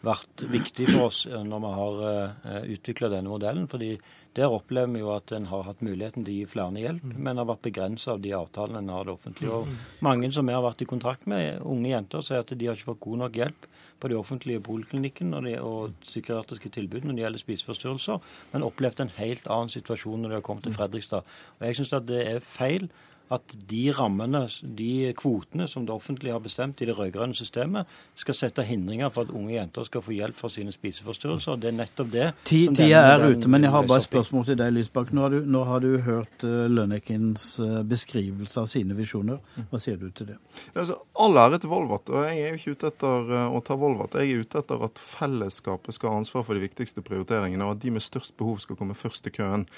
vært 0.05 0.43
viktig 0.49 0.87
for 0.91 1.11
oss 1.11 1.27
eh, 1.29 1.43
når 1.45 1.65
vi 1.65 1.75
har 1.81 2.65
utvikla 2.77 3.13
denne 3.17 3.33
modellen. 3.33 3.69
fordi 3.69 3.95
Der 4.37 4.53
opplever 4.53 4.93
vi 4.93 5.01
jo 5.01 5.11
at 5.17 5.33
en 5.33 5.49
har 5.49 5.65
hatt 5.67 5.81
muligheten 5.83 6.25
til 6.25 6.35
å 6.35 6.37
gi 6.37 6.53
flere 6.53 6.85
hjelp, 6.85 7.03
mm. 7.03 7.17
men 7.17 7.41
har 7.41 7.49
vært 7.49 7.65
begrensa 7.65 8.13
av 8.13 8.21
de 8.21 8.37
avtalene 8.37 8.79
en 8.85 8.93
har 8.93 9.09
det 9.09 9.17
offentlige. 9.17 9.51
Og 9.51 10.05
mange 10.05 10.31
som 10.33 10.47
vi 10.47 10.55
har 10.55 10.63
vært 10.63 10.85
i 10.85 10.89
kontakt 10.93 11.27
med, 11.27 11.65
unge 11.65 11.91
jenter, 11.91 12.23
sier 12.23 12.45
at 12.45 12.53
de 12.53 12.69
har 12.69 12.77
ikke 12.77 12.93
fått 12.93 13.07
god 13.09 13.25
nok 13.25 13.41
hjelp 13.41 13.71
på 14.01 14.09
de 14.09 14.19
offentlige 14.19 14.63
poliklinikkene 14.65 15.37
og, 15.37 15.51
og 15.67 15.95
psykiatriske 16.07 16.73
tilbud 16.73 17.05
når 17.05 17.17
det 17.17 17.25
gjelder 17.25 17.45
spiseforstyrrelser, 17.45 18.19
men 18.53 18.67
opplevd 18.67 19.05
en 19.05 19.15
helt 19.21 19.47
annen 19.51 19.73
situasjon 19.73 20.23
når 20.23 20.33
de 20.33 20.39
har 20.41 20.47
kommet 20.47 20.67
til 20.67 20.77
Fredrikstad. 20.77 21.29
Og 21.59 21.67
Jeg 21.67 21.79
syns 21.79 21.95
det 22.09 22.21
er 22.27 22.45
feil 22.45 22.91
at 23.31 23.55
de 23.71 23.83
rammene, 23.95 24.43
de 24.63 25.13
kvotene 25.15 25.69
som 25.71 25.85
det 25.87 25.95
offentlige 25.95 26.35
har 26.35 26.43
bestemt 26.43 26.81
i 26.83 26.87
det 26.89 26.97
rød-grønne 26.99 27.37
systemet, 27.39 27.87
skal 28.19 28.35
sette 28.35 28.65
hindringer 28.67 29.13
for 29.15 29.29
at 29.29 29.31
unge 29.31 29.55
jenter 29.55 29.87
skal 29.87 30.03
få 30.03 30.17
hjelp 30.17 30.39
for 30.39 30.51
sine 30.51 30.75
spiseforstyrrelser. 30.75 31.61
Det 31.63 31.71
er 31.71 31.77
nettopp 31.79 32.11
det. 32.11 32.27
Tida 32.49 32.89
er 32.99 33.23
ute, 33.31 33.51
men 33.53 33.63
jeg 33.63 33.71
har 33.71 33.87
bare 33.87 34.03
et 34.03 34.09
spørsmål 34.09 34.49
til 34.49 34.59
deg, 34.59 34.73
Lysbakk. 34.75 35.13
Nå, 35.15 35.29
nå, 35.47 35.63
har 35.69 35.85
du 35.85 35.93
hørt 36.03 36.47
uh, 36.47 36.65
Lønnekens 36.71 37.45
uh, 37.63 37.81
beskrivelse 37.87 38.65
av 38.65 38.67
sine 38.73 38.99
visjoner. 38.99 39.39
Hva 39.71 39.79
sier 39.83 40.01
du 40.01 40.09
til 40.11 40.33
det? 40.33 40.41
Altså, 40.75 40.99
all 41.23 41.39
ære 41.39 41.63
til 41.63 41.71
Volvat. 41.71 42.11
og 42.11 42.27
Jeg 42.27 42.43
er 42.43 42.51
jo 42.51 42.59
ikke 42.59 42.75
ute 42.75 42.91
etter 42.91 43.31
uh, 43.31 43.47
å 43.55 43.63
ta 43.63 43.79
Volvat. 43.79 44.19
Jeg 44.19 44.35
er 44.35 44.43
ute 44.43 44.65
etter 44.65 44.87
at 44.89 44.99
fellesskapet 44.99 45.95
skal 45.95 46.17
ha 46.17 46.25
ansvar 46.25 46.49
for 46.49 46.59
de 46.59 46.67
viktigste 46.67 47.07
prioriteringene, 47.07 47.63
og 47.63 47.79
at 47.79 47.85
de 47.87 47.95
med 47.95 48.03
størst 48.03 48.35
behov 48.41 48.59
skal 48.67 48.81
komme 48.81 48.99
først 48.99 49.31
i 49.31 49.35
køen. 49.39 49.69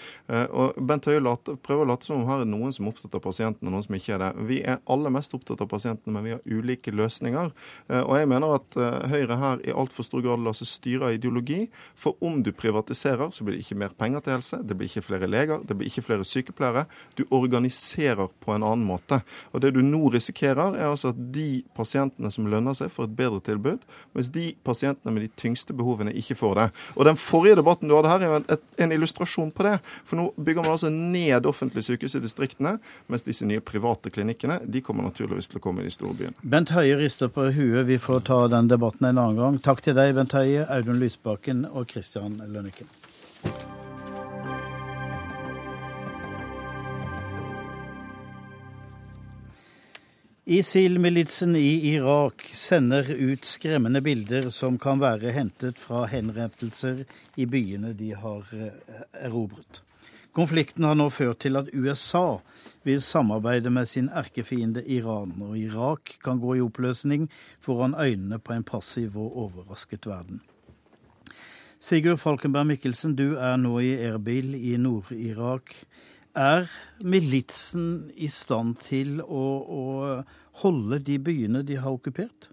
og 0.49 0.81
Bent 0.81 1.05
Høie 1.11 1.21
prøver 1.21 1.85
å 1.85 1.91
late 1.93 2.09
som 2.09 2.23
om 2.23 2.29
her 2.31 2.47
er 2.47 2.49
noen 2.49 2.73
som 2.73 2.87
er 2.87 2.95
opptatt 2.95 3.17
av 3.19 3.21
pasienter 3.25 3.42
pasientene, 3.43 3.69
og 3.69 3.75
noen 3.75 3.85
som 3.87 3.97
ikke 3.97 4.15
er 4.15 4.23
det. 4.23 4.31
Vi 4.49 4.59
er 4.63 4.81
alle 4.91 5.11
mest 5.13 5.35
opptatt 5.35 5.61
av 5.63 5.69
pasientene, 5.71 6.13
men 6.15 6.25
vi 6.25 6.35
har 6.35 6.43
ulike 6.47 6.93
løsninger. 6.95 7.51
Eh, 7.89 8.03
og 8.03 8.17
jeg 8.19 8.29
mener 8.31 8.57
at 8.57 8.77
eh, 8.79 9.09
Høyre 9.13 9.39
her 9.41 9.63
i 9.67 9.75
altfor 9.75 10.07
stor 10.07 10.23
grad 10.23 10.43
lar 10.43 10.57
seg 10.57 10.69
styre 10.71 11.09
av 11.09 11.17
ideologi. 11.17 11.67
For 11.99 12.17
om 12.25 12.43
du 12.43 12.53
privatiserer, 12.53 13.33
så 13.33 13.45
blir 13.45 13.57
det 13.57 13.65
ikke 13.67 13.81
mer 13.83 13.95
penger 13.99 14.23
til 14.23 14.37
helse, 14.37 14.61
det 14.63 14.77
blir 14.79 14.91
ikke 14.91 15.07
flere 15.07 15.31
leger, 15.31 15.63
det 15.67 15.77
blir 15.79 15.91
ikke 15.91 16.05
flere 16.07 16.27
sykepleiere. 16.27 16.87
Du 17.19 17.25
organiserer 17.31 18.31
på 18.43 18.55
en 18.55 18.67
annen 18.67 18.87
måte. 18.87 19.23
Og 19.53 19.65
det 19.65 19.73
du 19.77 19.83
nå 19.85 20.05
risikerer, 20.13 20.79
er 20.79 20.91
altså 20.91 21.13
at 21.13 21.21
de 21.35 21.63
pasientene 21.77 22.31
som 22.33 22.49
lønner 22.51 22.77
seg, 22.79 22.93
får 22.93 23.09
et 23.09 23.17
bedre 23.19 23.41
tilbud, 23.45 23.83
mens 24.17 24.31
de 24.35 24.53
pasientene 24.67 25.15
med 25.15 25.27
de 25.27 25.33
tyngste 25.41 25.75
behovene 25.77 26.15
ikke 26.19 26.37
får 26.39 26.59
det. 26.59 26.69
Og 26.97 27.07
den 27.09 27.19
forrige 27.21 27.59
debatten 27.59 27.91
du 27.91 27.97
hadde 27.97 28.13
her, 28.13 28.27
er 28.27 28.39
en, 28.41 28.67
en 28.87 28.95
illustrasjon 28.95 29.53
på 29.55 29.67
det. 29.67 29.77
For 30.09 30.19
nå 30.19 30.29
bygger 30.37 30.65
man 30.65 30.75
altså 30.77 30.93
ned 30.93 31.49
offentlige 31.49 31.87
sykehus 31.87 32.17
i 32.19 32.23
distriktene, 32.23 32.77
mens 33.11 33.25
de 33.27 33.32
disse 33.33 33.49
nye 33.49 33.61
private 33.65 34.13
klinikkene 34.13 34.61
de 34.65 34.85
kommer 34.85 35.09
naturligvis 35.09 35.51
til 35.51 35.59
å 35.59 35.65
komme 35.65 35.83
i 35.83 35.89
de 35.89 35.95
store 35.95 36.17
byene. 36.19 36.37
Bent 36.55 36.75
Høie 36.77 36.99
rister 37.01 37.33
på 37.33 37.49
huet. 37.51 37.87
Vi 37.89 37.99
får 37.99 38.27
ta 38.29 38.43
den 38.53 38.71
debatten 38.71 39.09
en 39.09 39.19
annen 39.19 39.41
gang. 39.41 39.61
Takk 39.65 39.83
til 39.85 39.97
deg, 39.99 40.15
Bent 40.19 40.37
Høie, 40.37 40.67
Audun 40.69 41.01
Lysbakken 41.03 41.65
og 41.73 41.89
Christian 41.91 42.39
Lønneken. 42.47 42.91
ISIL-militsen 50.45 51.55
i 51.57 51.95
Irak 51.95 52.43
sender 52.53 53.07
ut 53.15 53.45
skremmende 53.47 54.01
bilder 54.03 54.49
som 54.51 54.75
kan 54.79 54.99
være 55.01 55.31
hentet 55.37 55.79
fra 55.79 56.03
henrettelser 56.11 57.05
i 57.39 57.47
byene 57.47 57.95
de 57.95 58.11
har 58.19 58.51
eh, 58.59 58.75
erobret. 59.23 59.85
Konflikten 60.33 60.87
har 60.89 60.97
nå 60.97 61.11
ført 61.13 61.43
til 61.45 61.59
at 61.61 61.69
USA 61.77 62.39
vil 62.89 63.03
samarbeide 63.05 63.69
med 63.71 63.85
sin 63.89 64.09
erkefiende 64.09 64.81
Iran, 64.89 65.35
og 65.45 65.59
Irak 65.61 66.15
kan 66.25 66.41
gå 66.41 66.55
i 66.57 66.63
oppløsning 66.65 67.27
foran 67.61 67.93
øynene 68.01 68.39
på 68.41 68.57
en 68.57 68.65
passiv 68.65 69.19
og 69.21 69.37
overrasket 69.45 70.09
verden. 70.09 70.41
Sigurd 71.83 72.23
Falkenberg 72.23 72.67
Mikkelsen, 72.67 73.17
du 73.19 73.35
er 73.37 73.59
nå 73.61 73.75
i 73.83 73.93
Erbil 74.07 74.55
i 74.55 74.77
Nord-Irak. 74.81 75.75
Er 76.33 76.71
militsen 77.05 78.11
i 78.17 78.31
stand 78.33 78.79
til 78.87 79.19
å, 79.21 79.47
å 79.61 79.85
holde 80.63 81.01
de 81.05 81.19
byene 81.21 81.61
de 81.67 81.77
har 81.83 81.93
okkupert? 81.93 82.49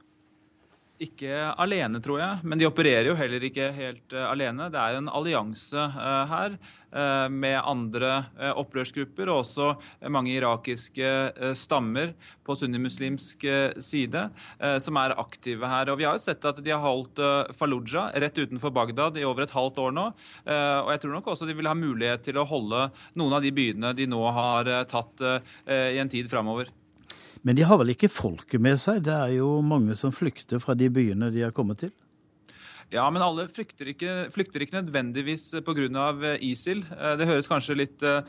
Ikke 0.99 1.31
alene, 1.55 2.01
tror 2.03 2.19
jeg, 2.19 2.43
men 2.43 2.59
de 2.59 2.67
opererer 2.67 3.07
jo 3.07 3.15
heller 3.15 3.43
ikke 3.47 3.69
helt 3.71 4.11
uh, 4.11 4.25
alene. 4.33 4.67
Det 4.67 4.79
er 4.81 4.97
en 4.97 5.07
allianse 5.07 5.79
uh, 5.95 6.25
her 6.27 6.57
uh, 6.91 7.27
med 7.31 7.55
andre 7.55 8.09
opprørsgrupper 8.59 9.31
og 9.31 9.45
også 9.45 9.69
mange 10.11 10.33
irakiske 10.33 11.11
stammer 11.55 12.11
på 12.43 12.55
sunnimuslimsk 12.57 13.45
side 13.83 14.23
som 14.83 14.99
er 14.99 15.15
aktive 15.21 15.69
her. 15.69 15.91
Og 15.91 15.99
Vi 16.01 16.07
har 16.07 16.17
jo 16.17 16.23
sett 16.23 16.47
at 16.49 16.59
de 16.65 16.73
har 16.73 16.81
holdt 16.83 17.21
Fallujah 17.55 18.09
rett 18.19 18.41
utenfor 18.41 18.73
Bagdad 18.75 19.19
i 19.21 19.27
over 19.27 19.45
et 19.45 19.53
halvt 19.53 19.79
år 19.85 19.95
nå. 19.95 20.07
Og 20.49 20.91
jeg 20.95 21.03
tror 21.03 21.15
nok 21.15 21.31
også 21.31 21.47
de 21.47 21.55
vil 21.59 21.69
ha 21.69 21.77
mulighet 21.77 22.25
til 22.25 22.41
å 22.41 22.47
holde 22.49 22.89
noen 23.19 23.37
av 23.37 23.45
de 23.45 23.53
byene 23.55 23.93
de 23.97 24.09
nå 24.09 24.23
har 24.35 24.73
tatt 24.89 25.25
i 25.69 26.01
en 26.01 26.11
tid 26.11 26.31
framover. 26.31 26.73
Men 27.41 27.55
de 27.55 27.63
har 27.63 27.79
vel 27.79 27.93
ikke 27.93 28.11
folket 28.11 28.61
med 28.61 28.79
seg? 28.81 29.03
Det 29.07 29.15
er 29.15 29.35
jo 29.37 29.59
mange 29.65 29.95
som 29.95 30.11
flykter 30.15 30.59
fra 30.63 30.75
de 30.75 30.89
byene 30.91 31.31
de 31.31 31.45
har 31.45 31.55
kommet 31.55 31.85
til? 31.85 31.93
Ja, 32.89 33.03
men 33.13 33.21
alle 33.21 33.43
flykter 33.53 33.91
ikke, 33.91 34.13
flykter 34.33 34.63
ikke 34.65 34.79
nødvendigvis 34.79 35.51
pga. 35.65 36.05
Eh, 36.25 36.45
ISIL. 36.49 36.81
Eh, 36.89 37.15
det 37.19 37.27
høres 37.29 37.47
kanskje 37.49 37.75
litt 37.77 38.03
eh, 38.05 38.23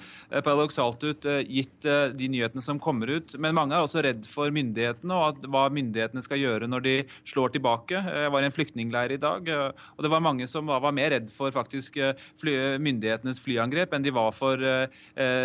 paradoksalt 0.45 1.01
ut 1.01 1.29
gitt 1.49 1.87
de 2.17 2.29
nyhetene 2.29 2.63
som 2.65 2.81
kommer 2.83 3.09
ut. 3.09 3.33
Men 3.41 3.57
mange 3.57 3.77
er 3.77 3.87
også 3.87 4.03
redd 4.05 4.27
for 4.29 4.53
myndighetene 4.53 5.17
og 5.17 5.47
hva 5.49 5.65
myndighetene 5.73 6.23
skal 6.25 6.43
gjøre 6.43 6.69
når 6.69 6.85
de 6.85 6.95
slår 7.29 7.55
tilbake. 7.57 7.97
Jeg 7.97 8.35
var 8.35 8.45
i 8.45 8.51
en 8.51 8.55
flyktningleir 8.55 9.17
i 9.17 9.21
dag, 9.21 9.49
og 9.49 10.05
det 10.05 10.13
var 10.13 10.25
mange 10.25 10.49
som 10.51 10.69
var, 10.69 10.85
mer 10.93 11.13
redd 11.15 11.31
for 11.33 11.53
faktisk 11.55 11.97
fly, 12.41 12.55
myndighetenes 12.83 13.41
flyangrep 13.43 13.95
enn 13.95 14.05
de 14.05 14.13
var 14.15 14.33
for 14.35 14.61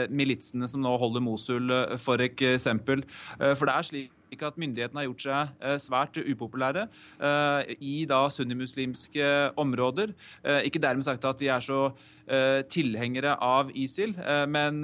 militsene 0.09 0.67
som 0.69 0.83
nå 0.83 0.95
holder 0.99 1.23
Mosul, 1.23 1.71
f.eks. 1.95 2.67
For, 2.85 3.05
for 3.55 3.69
det 3.69 3.75
er 3.75 3.89
slik 3.89 4.14
ikke 4.33 4.49
at 4.49 4.59
myndighetene 4.61 5.01
har 5.01 5.07
gjort 5.09 5.25
seg 5.25 5.65
eh, 5.65 5.77
svært 5.81 6.19
upopulære 6.21 6.87
eh, 6.87 7.73
i 7.79 7.95
da 8.09 8.23
sunnimuslimske 8.33 9.31
områder. 9.61 10.15
Eh, 10.43 10.65
ikke 10.69 10.81
dermed 10.83 11.07
sagt 11.07 11.25
at 11.27 11.41
de 11.41 11.51
er 11.51 11.65
så 11.65 11.87
tilhengere 12.73 13.35
av 13.37 13.67
ISIL, 13.77 14.15
men 14.49 14.79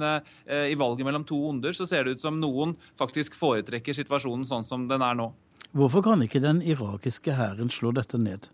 i 0.46 0.76
valget 0.78 1.08
mellom 1.08 1.24
to 1.26 1.40
onder 1.48 1.74
så 1.74 1.82
ser 1.90 2.06
det 2.06 2.14
ut 2.14 2.22
som 2.22 2.36
noen 2.38 2.76
faktisk 3.00 3.34
foretrekker 3.34 3.96
situasjonen 3.98 4.46
sånn 4.46 4.66
som 4.68 4.84
den 4.86 5.02
er 5.02 5.18
nå. 5.18 5.26
Hvorfor 5.74 6.04
kan 6.06 6.22
ikke 6.22 6.38
den 6.44 6.62
irakiske 6.62 7.34
hæren 7.34 7.72
slå 7.74 7.90
dette 7.98 8.20
ned? 8.22 8.46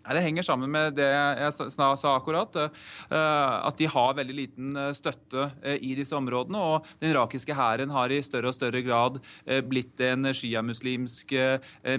Det 0.00 0.22
henger 0.24 0.40
sammen 0.42 0.70
med 0.72 0.94
det 0.96 1.10
jeg 1.12 1.52
sa 1.76 2.16
akkurat. 2.16 2.56
Eh, 2.56 2.66
at 3.68 3.76
de 3.78 3.86
har 3.90 4.14
veldig 4.16 4.34
liten 4.34 4.76
eh, 4.76 4.92
støtte 4.96 5.50
eh, 5.62 5.76
i 5.84 5.94
disse 5.98 6.16
områdene. 6.16 6.58
Og 6.58 6.84
den 7.02 7.10
irakiske 7.12 7.54
hæren 7.56 7.90
har 7.92 8.10
i 8.10 8.22
større 8.24 8.48
og 8.50 8.54
større 8.56 8.82
grad 8.84 9.18
blitt 9.68 10.00
en 10.04 10.34
sjiamuslimsk 10.34 11.32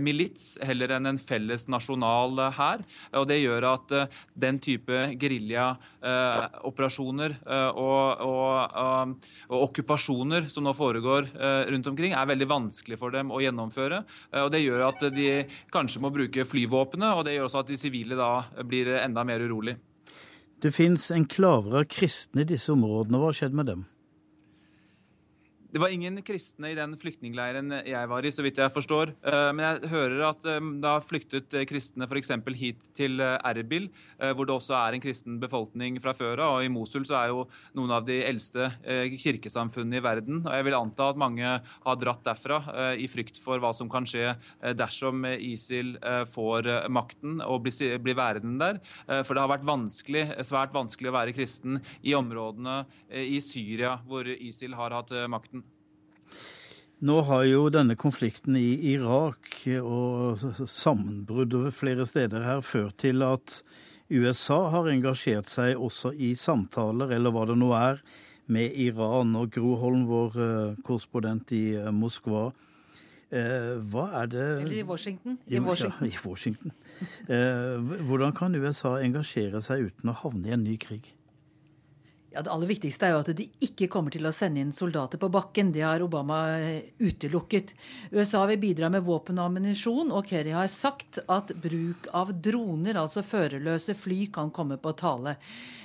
milits 0.01 0.57
heller 0.65 0.89
enn 0.95 1.05
en 1.09 1.19
felles 1.21 1.67
nasjonal 1.71 2.39
hær. 2.57 2.79
Og 3.19 3.27
det 3.29 3.39
gjør 3.41 3.63
at 3.69 3.93
den 4.39 4.59
type 4.63 5.15
geriljaoperasjoner 5.21 7.31
og, 7.75 8.21
og, 8.25 8.75
og, 8.81 9.15
okkupasjoner 9.61 10.41
som 10.51 10.63
nå 10.65 10.73
foregår 10.77 11.23
rundt 11.71 11.87
omkring, 11.91 12.11
er 12.17 12.31
veldig 12.31 12.49
vanskelig 12.49 12.97
for 13.01 13.09
dem 13.13 13.27
å 13.33 13.41
gjennomføre. 13.43 13.97
Og 14.43 14.49
det 14.53 14.61
gjør 14.63 14.81
at 14.89 14.99
de 15.13 15.29
kanskje 15.73 16.01
må 16.03 16.09
bruke 16.13 16.47
flyvåpenet, 16.47 17.11
og 17.15 17.21
det 17.27 17.33
gjør 17.35 17.45
også 17.49 17.61
at 17.63 17.71
de 17.71 17.81
sivile 17.91 18.15
da 18.15 18.45
blir 18.63 18.87
enda 18.87 19.23
mer 19.23 19.39
urolig. 19.39 19.75
Det 20.61 20.71
fins 20.71 21.11
enklaver 21.11 21.81
av 21.81 21.87
kristne 21.89 22.41
i 22.41 22.45
disse 22.47 22.71
områdene. 22.71 23.17
Hva 23.17 23.31
har 23.31 23.37
skjedd 23.37 23.55
med 23.57 23.65
dem? 23.65 23.85
Det 25.71 25.79
var 25.79 25.87
ingen 25.87 26.17
kristne 26.27 26.73
i 26.73 26.75
den 26.75 26.97
flyktningleiren 26.99 27.71
jeg 27.87 28.07
var 28.11 28.25
i, 28.27 28.31
så 28.35 28.43
vidt 28.43 28.57
jeg 28.59 28.73
forstår. 28.75 29.13
Eh, 29.23 29.51
men 29.55 29.63
jeg 29.63 29.91
hører 29.93 30.23
at 30.27 30.47
da 30.83 30.97
flyktet 30.99 31.53
eh, 31.55 31.63
kristne 31.63 32.09
f.eks. 32.11 32.33
hit 32.59 32.81
til 32.97 33.23
Erbil, 33.23 33.87
hvor 34.35 34.47
det 34.47 34.53
også 34.53 34.75
er 34.75 34.97
en 34.97 35.03
kristen 35.03 35.37
befolkning 35.39 35.95
fra 36.03 36.11
før 36.17 36.41
av. 36.43 36.57
Og 36.57 36.65
i 36.67 36.71
Mosul 36.71 37.05
så 37.07 37.15
er 37.21 37.31
jo 37.31 37.45
noen 37.77 37.93
av 37.95 38.03
de 38.05 38.17
eldste 38.27 38.67
kirkesamfunnene 39.21 40.01
i 40.01 40.03
verden. 40.03 40.41
Og 40.43 40.51
jeg 40.57 40.67
vil 40.67 40.75
anta 40.75 41.07
at 41.13 41.21
mange 41.21 41.53
har 41.63 41.99
dratt 42.01 42.25
derfra 42.27 42.59
i 42.99 43.07
frykt 43.09 43.39
for 43.41 43.61
hva 43.63 43.71
som 43.75 43.89
kan 43.91 44.05
skje 44.09 44.35
dersom 44.77 45.23
ISIL 45.31 45.95
får 46.33 46.69
makten 46.91 47.39
og 47.45 47.63
blir 47.65 48.19
værende 48.19 48.59
der. 48.61 49.23
For 49.23 49.33
det 49.33 49.45
har 49.45 49.53
vært 49.55 49.67
vanskelig, 49.67 50.27
svært 50.47 50.75
vanskelig 50.75 51.11
å 51.11 51.17
være 51.17 51.35
kristen 51.37 51.79
i 52.03 52.15
områdene 52.17 52.81
i 53.23 53.39
Syria 53.45 53.95
hvor 54.05 54.27
ISIL 54.27 54.75
har 54.77 54.99
hatt 54.99 55.15
makten. 55.31 55.60
Nå 57.01 57.21
har 57.25 57.45
jo 57.49 57.63
denne 57.73 57.95
konflikten 57.97 58.57
i 58.59 58.75
Irak 58.91 59.63
og 59.81 60.37
sammenbrudd 60.69 61.55
over 61.57 61.73
flere 61.73 62.05
steder 62.05 62.45
her 62.45 62.61
ført 62.61 62.99
til 63.01 63.25
at 63.25 63.61
USA 64.11 64.57
har 64.73 64.89
engasjert 64.91 65.49
seg 65.49 65.79
også 65.79 66.11
i 66.13 66.33
samtaler, 66.35 67.13
eller 67.15 67.31
hva 67.33 67.45
det 67.49 67.55
nå 67.57 67.71
er, 67.77 68.01
med 68.51 68.75
Iran. 68.83 69.31
Og 69.39 69.53
Gro 69.55 69.77
Holm, 69.79 70.03
vår 70.09 70.35
eh, 70.45 70.81
korrespondent 70.85 71.53
i 71.55 71.63
eh, 71.79 71.87
Moskva, 71.95 72.49
eh, 73.31 73.79
hva 73.93 74.09
er 74.21 74.29
det 74.33 74.45
Eller 74.59 74.77
i 74.81 74.83
Washington. 74.83 75.39
I 75.47 75.63
Washington. 75.63 76.11
Ja, 76.11 76.11
i 76.11 76.27
Washington. 76.27 76.75
Hvordan 78.11 78.35
kan 78.37 78.55
USA 78.59 78.97
engasjere 78.99 79.63
seg 79.63 79.87
uten 79.87 80.11
å 80.11 80.17
havne 80.25 80.51
i 80.51 80.55
en 80.57 80.67
ny 80.67 80.75
krig? 80.81 81.13
Ja, 82.33 82.41
Det 82.41 82.51
aller 82.51 82.69
viktigste 82.69 83.09
er 83.09 83.11
jo 83.11 83.23
at 83.25 83.29
de 83.35 83.45
ikke 83.65 83.89
kommer 83.91 84.13
til 84.13 84.23
å 84.23 84.31
sende 84.31 84.61
inn 84.63 84.71
soldater 84.71 85.19
på 85.19 85.27
bakken. 85.31 85.73
Det 85.75 85.83
har 85.83 86.03
Obama 86.03 86.37
eh, 86.55 86.93
utelukket. 87.03 87.73
USA 88.15 88.45
vil 88.47 88.61
bidra 88.61 88.87
med 88.93 89.03
våpen 89.03 89.41
og 89.41 89.49
ammunisjon, 89.49 90.13
og 90.15 90.29
Kerry 90.29 90.53
har 90.55 90.71
sagt 90.71 91.19
at 91.27 91.51
bruk 91.59 92.07
av 92.15 92.31
droner, 92.39 92.95
altså 93.01 93.25
førerløse 93.27 93.97
fly, 93.99 94.21
kan 94.31 94.53
komme 94.55 94.79
på 94.79 94.95
tale. 94.95 95.35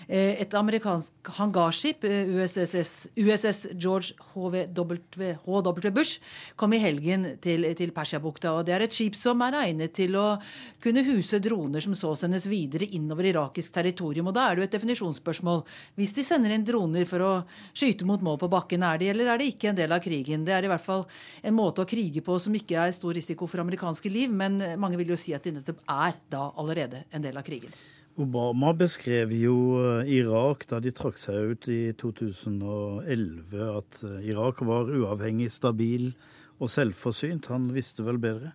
Eh, 0.07 0.41
et 0.41 0.55
amerikansk 0.55 1.31
hangarskip, 1.35 2.05
eh, 2.05 2.29
USS, 2.31 3.09
USS 3.19 3.67
George 3.75 4.15
HW, 4.31 5.33
HW 5.43 5.91
Bush, 5.91 6.21
kom 6.55 6.73
i 6.73 6.79
helgen 6.79 7.41
til, 7.43 7.67
til 7.75 7.91
Persiabukta. 7.91 8.53
og 8.53 8.67
Det 8.67 8.75
er 8.75 8.85
et 8.87 8.95
skip 8.95 9.17
som 9.19 9.43
er 9.43 9.59
egnet 9.65 9.97
til 9.99 10.15
å 10.15 10.39
kunne 10.83 11.03
huse 11.03 11.41
droner 11.43 11.83
som 11.83 11.97
så 11.99 12.15
sendes 12.15 12.47
videre 12.47 12.87
innover 12.87 13.27
irakisk 13.33 13.75
territorium. 13.75 14.29
og 14.29 14.35
Da 14.35 14.47
er 14.47 14.55
det 14.55 14.63
jo 14.63 14.69
et 14.69 14.77
definisjonsspørsmål. 14.77 15.65
Hvis 15.99 16.15
de 16.15 16.23
sender 16.23 16.55
inn 16.55 16.65
droner 16.65 17.05
for 17.05 17.27
å 17.27 17.33
skyte 17.75 18.07
mot 18.07 18.23
mål 18.23 18.39
på 18.39 18.51
bakken, 18.53 18.87
er 18.87 19.03
de 19.03 19.11
eller 19.11 19.35
er 19.35 19.43
de 19.43 19.51
ikke 19.51 19.73
en 19.73 19.81
del 19.83 19.91
av 19.91 20.05
krigen? 20.07 20.47
Det 20.47 20.55
er 20.55 20.63
i 20.63 20.71
hvert 20.71 20.87
fall 20.87 21.05
en 21.43 21.59
måte 21.59 21.83
å 21.83 21.89
krige 21.89 22.23
på 22.23 22.39
som 22.39 22.55
ikke 22.55 22.79
er 22.79 22.95
stor 22.95 23.11
risiko 23.11 23.51
for 23.51 23.59
amerikanske 23.59 24.07
liv, 24.13 24.31
men 24.31 24.63
mange 24.79 25.03
vil 25.03 25.17
jo 25.17 25.19
si 25.19 25.35
at 25.35 25.43
de 25.43 25.57
nettopp 25.59 25.83
er 25.83 26.15
da 26.31 26.53
allerede 26.55 27.09
en 27.11 27.27
del 27.27 27.35
av 27.35 27.43
krigen. 27.43 27.75
Obama 28.17 28.71
beskrev 28.73 29.33
jo 29.37 29.57
eh, 29.77 30.09
Irak 30.17 30.63
da 30.71 30.79
de 30.81 30.89
trakk 30.97 31.19
seg 31.21 31.51
ut 31.53 31.67
i 31.69 31.93
2011, 32.01 33.67
at 33.77 33.99
eh, 34.09 34.31
Irak 34.33 34.63
var 34.65 34.89
uavhengig, 34.89 35.51
stabil 35.53 36.15
og 36.57 36.73
selvforsynt. 36.73 37.51
Han 37.53 37.69
visste 37.77 38.07
vel 38.07 38.17
bedre? 38.23 38.55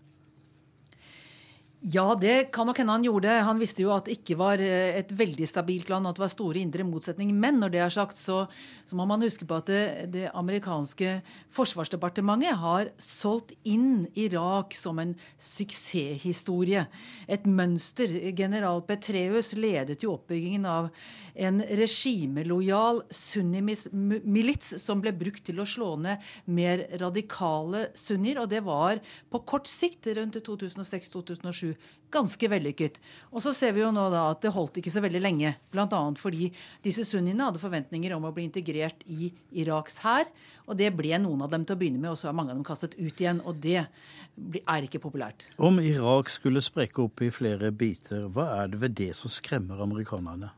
Ja, 1.82 2.12
det 2.13 2.52
kan 2.54 2.67
nok 2.70 2.78
hende 2.78 2.94
han 2.94 3.06
gjorde. 3.08 3.32
Han 3.41 3.58
visste 3.58 3.82
jo 3.82 3.89
at 3.89 4.06
det 4.06 4.20
ikke 4.20 4.36
var 4.38 4.62
eh, 4.62 5.00
et 5.00 5.10
veldig 5.17 5.48
stabilt 5.50 5.88
land, 5.89 6.06
at 6.06 6.13
det 6.13 6.22
var 6.22 6.30
store 6.30 6.60
indre 6.62 6.84
motsetninger. 6.86 7.34
Men 7.34 7.58
når 7.58 7.72
det 7.74 7.80
er 7.82 7.96
sagt, 7.96 8.20
så, 8.22 8.44
så 8.86 8.98
må 9.00 9.08
man 9.10 9.26
huske 9.26 9.48
på 9.50 9.58
at 9.58 9.72
det, 9.72 9.86
det, 10.13 10.28
amerikanske 10.38 11.15
forsvarsdepartementet 11.50 12.60
har 12.62 12.91
solgt 13.02 13.56
inn 13.65 14.06
Irak 14.13 14.78
som 14.78 15.02
en 15.02 15.15
suksesshistorie. 15.41 16.84
Et 17.26 17.50
mønster. 17.50 18.13
General 18.38 18.84
Petreus 18.86 19.56
ledet 19.58 20.06
jo 20.06 20.13
oppbyggingen 20.20 20.70
av 20.70 20.91
en 21.34 21.63
regimelojal 21.65 23.02
sunnimilits 23.10 24.76
som 24.86 25.02
ble 25.02 25.15
brukt 25.17 25.48
til 25.50 25.63
å 25.63 25.65
slå 25.65 25.96
ned 26.06 26.30
mer 26.46 26.86
radikale 27.02 27.88
sunnier. 27.98 28.46
Og 28.46 28.54
det 28.54 28.62
var 28.70 29.02
på 29.34 29.44
kort 29.50 29.72
sikt, 29.72 30.06
rundt 30.13 30.38
2006-2007 30.46 31.70
ganske 32.12 32.49
vellykket. 32.51 32.99
Og 33.31 33.43
så 33.43 33.53
ser 33.55 33.75
vi 33.75 33.84
jo 33.84 33.91
nå 33.95 34.03
da 34.12 34.25
at 34.34 34.41
det 34.43 34.53
holdt 34.53 34.81
ikke 34.81 34.93
så 34.93 35.03
veldig 35.03 35.21
lenge. 35.23 35.53
Bl.a. 35.71 36.01
fordi 36.19 36.49
disse 36.84 37.05
sunniene 37.07 37.47
hadde 37.47 37.62
forventninger 37.62 38.15
om 38.15 38.27
å 38.27 38.34
bli 38.36 38.45
integrert 38.49 39.05
i 39.12 39.31
Iraks 39.63 40.01
hær. 40.03 40.29
Og 40.67 40.77
det 40.79 40.91
ble 40.97 41.15
noen 41.23 41.45
av 41.45 41.51
dem 41.53 41.65
til 41.65 41.77
å 41.77 41.81
begynne 41.81 42.01
med, 42.01 42.13
og 42.13 42.19
så 42.19 42.29
er 42.29 42.38
mange 42.38 42.53
av 42.53 42.60
dem 42.60 42.67
kastet 42.67 42.97
ut 42.99 43.23
igjen. 43.23 43.43
Og 43.47 43.60
det 43.63 43.79
er 43.81 44.88
ikke 44.88 45.03
populært. 45.03 45.47
Om 45.62 45.79
Irak 45.84 46.31
skulle 46.31 46.63
sprekke 46.63 47.05
opp 47.07 47.23
i 47.23 47.31
flere 47.34 47.71
biter, 47.71 48.27
hva 48.31 48.51
er 48.62 48.73
det 48.73 48.84
ved 48.84 48.97
det 48.99 49.13
som 49.17 49.31
skremmer 49.31 49.84
amerikanerne? 49.84 50.51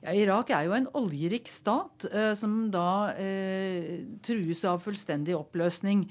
Ja, 0.00 0.14
Irak 0.16 0.50
er 0.54 0.66
jo 0.66 0.74
en 0.76 0.88
oljerik 0.98 1.48
stat 1.50 2.06
eh, 2.10 2.32
som 2.38 2.54
da 2.72 3.12
eh, 3.20 4.06
trues 4.24 4.62
av 4.68 4.80
fullstendig 4.84 5.36
oppløsning. 5.36 6.06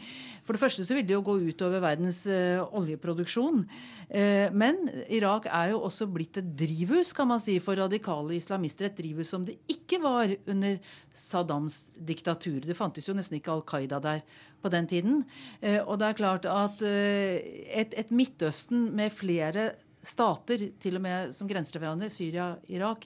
For 0.45 0.55
det 0.55 0.61
første 0.61 0.85
så 0.85 0.95
vil 0.97 1.07
det 1.07 1.15
jo 1.15 1.23
gå 1.25 1.35
utover 1.49 1.83
verdens 1.83 2.21
eh, 2.29 2.61
oljeproduksjon. 2.61 3.63
Eh, 4.09 4.47
men 4.55 4.79
Irak 5.13 5.49
er 5.49 5.73
jo 5.73 5.83
også 5.89 6.07
blitt 6.09 6.39
et 6.41 6.53
drivhus 6.57 7.11
kan 7.17 7.29
man 7.29 7.41
si, 7.43 7.59
for 7.63 7.77
radikale 7.79 8.37
islamister. 8.37 8.89
Et 8.89 9.01
drivhus 9.01 9.33
som 9.33 9.45
det 9.45 9.59
ikke 9.69 9.99
var 10.03 10.33
under 10.49 10.79
Saddams 11.13 11.89
diktatur. 11.93 12.61
Det 12.65 12.77
fantes 12.77 13.09
jo 13.09 13.17
nesten 13.17 13.37
ikke 13.39 13.53
Al 13.53 13.65
Qaida 13.67 13.99
der 14.03 14.23
på 14.61 14.71
den 14.73 14.87
tiden. 14.89 15.21
Eh, 15.61 15.81
og 15.83 15.99
det 15.99 16.09
er 16.09 16.17
klart 16.21 16.49
at 16.49 16.81
eh, 16.85 17.37
et, 17.83 17.93
et 17.97 18.15
Midtøsten 18.15 18.89
med 18.95 19.13
flere 19.13 19.71
stater, 20.05 20.69
til 20.79 20.97
og 20.97 21.03
med 21.03 21.33
som 21.35 21.47
grenser 21.49 21.75
til 21.75 21.83
hverandre, 21.83 22.09
Syria, 22.13 22.53
Irak, 22.71 23.05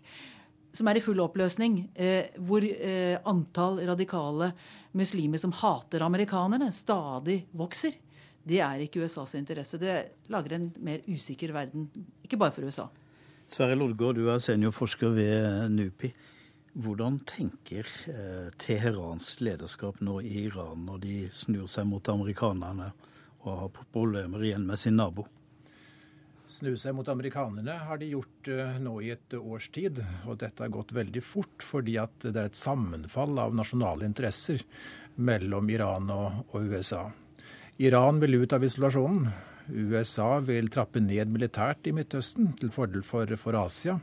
som 0.74 0.90
er 0.90 0.98
i 0.98 1.04
full 1.06 1.22
oppløsning, 1.22 1.78
eh, 1.94 2.34
hvor 2.42 2.66
eh, 2.66 3.20
antall 3.30 3.80
radikale 3.86 4.52
muslimer 4.98 5.42
som 5.42 5.54
hater 5.54 6.02
amerikanerne, 6.06 6.72
stadig 6.74 7.44
vokser. 7.54 7.94
Det 8.44 8.60
er 8.60 8.82
ikke 8.84 9.06
USAs 9.06 9.36
interesse. 9.40 9.80
Det 9.80 10.28
lager 10.34 10.58
en 10.58 10.72
mer 10.84 11.06
usikker 11.08 11.54
verden, 11.56 11.88
ikke 12.26 12.40
bare 12.42 12.56
for 12.56 12.66
USA. 12.66 12.90
Sverre 13.48 13.78
Lodgaard, 13.78 14.18
du 14.18 14.30
er 14.32 14.42
seniorforsker 14.42 15.14
ved 15.14 15.70
NUPI. 15.70 16.10
Hvordan 16.74 17.20
tenker 17.30 17.86
eh, 18.10 18.50
Teherans 18.58 19.36
lederskap 19.46 20.00
nå 20.02 20.18
i 20.26 20.48
Iran 20.48 20.88
når 20.88 21.04
de 21.04 21.18
snur 21.30 21.68
seg 21.70 21.86
mot 21.86 22.10
amerikanerne 22.10 22.90
og 23.44 23.60
har 23.60 23.84
problemer 23.94 24.42
igjen 24.42 24.66
med 24.66 24.82
sin 24.82 24.98
nabo? 24.98 25.28
Snu 26.54 26.76
seg 26.78 26.94
mot 26.94 27.08
amerikanerne 27.10 27.80
har 27.88 27.98
de 27.98 28.12
gjort 28.12 28.50
uh, 28.54 28.76
nå 28.78 29.00
i 29.02 29.10
et 29.16 29.34
års 29.40 29.72
tid. 29.74 30.04
Og 30.30 30.38
dette 30.44 30.62
har 30.62 30.74
gått 30.74 30.94
veldig 30.94 31.24
fort 31.26 31.66
fordi 31.66 31.96
at 31.98 32.28
det 32.28 32.36
er 32.38 32.52
et 32.52 32.60
sammenfall 32.60 33.40
av 33.42 33.56
nasjonale 33.58 34.06
interesser 34.06 34.62
mellom 35.16 35.72
Iran 35.74 36.12
og, 36.14 36.44
og 36.54 36.70
USA. 36.70 37.08
Iran 37.82 38.22
vil 38.22 38.44
ut 38.44 38.54
av 38.54 38.66
isolasjonen. 38.68 39.32
USA 39.74 40.36
vil 40.46 40.70
trappe 40.70 41.02
ned 41.02 41.32
militært 41.34 41.88
i 41.90 41.94
Midtøsten 41.96 42.52
til 42.60 42.70
fordel 42.76 43.02
for, 43.08 43.34
for 43.40 43.58
Asia. 43.58 43.98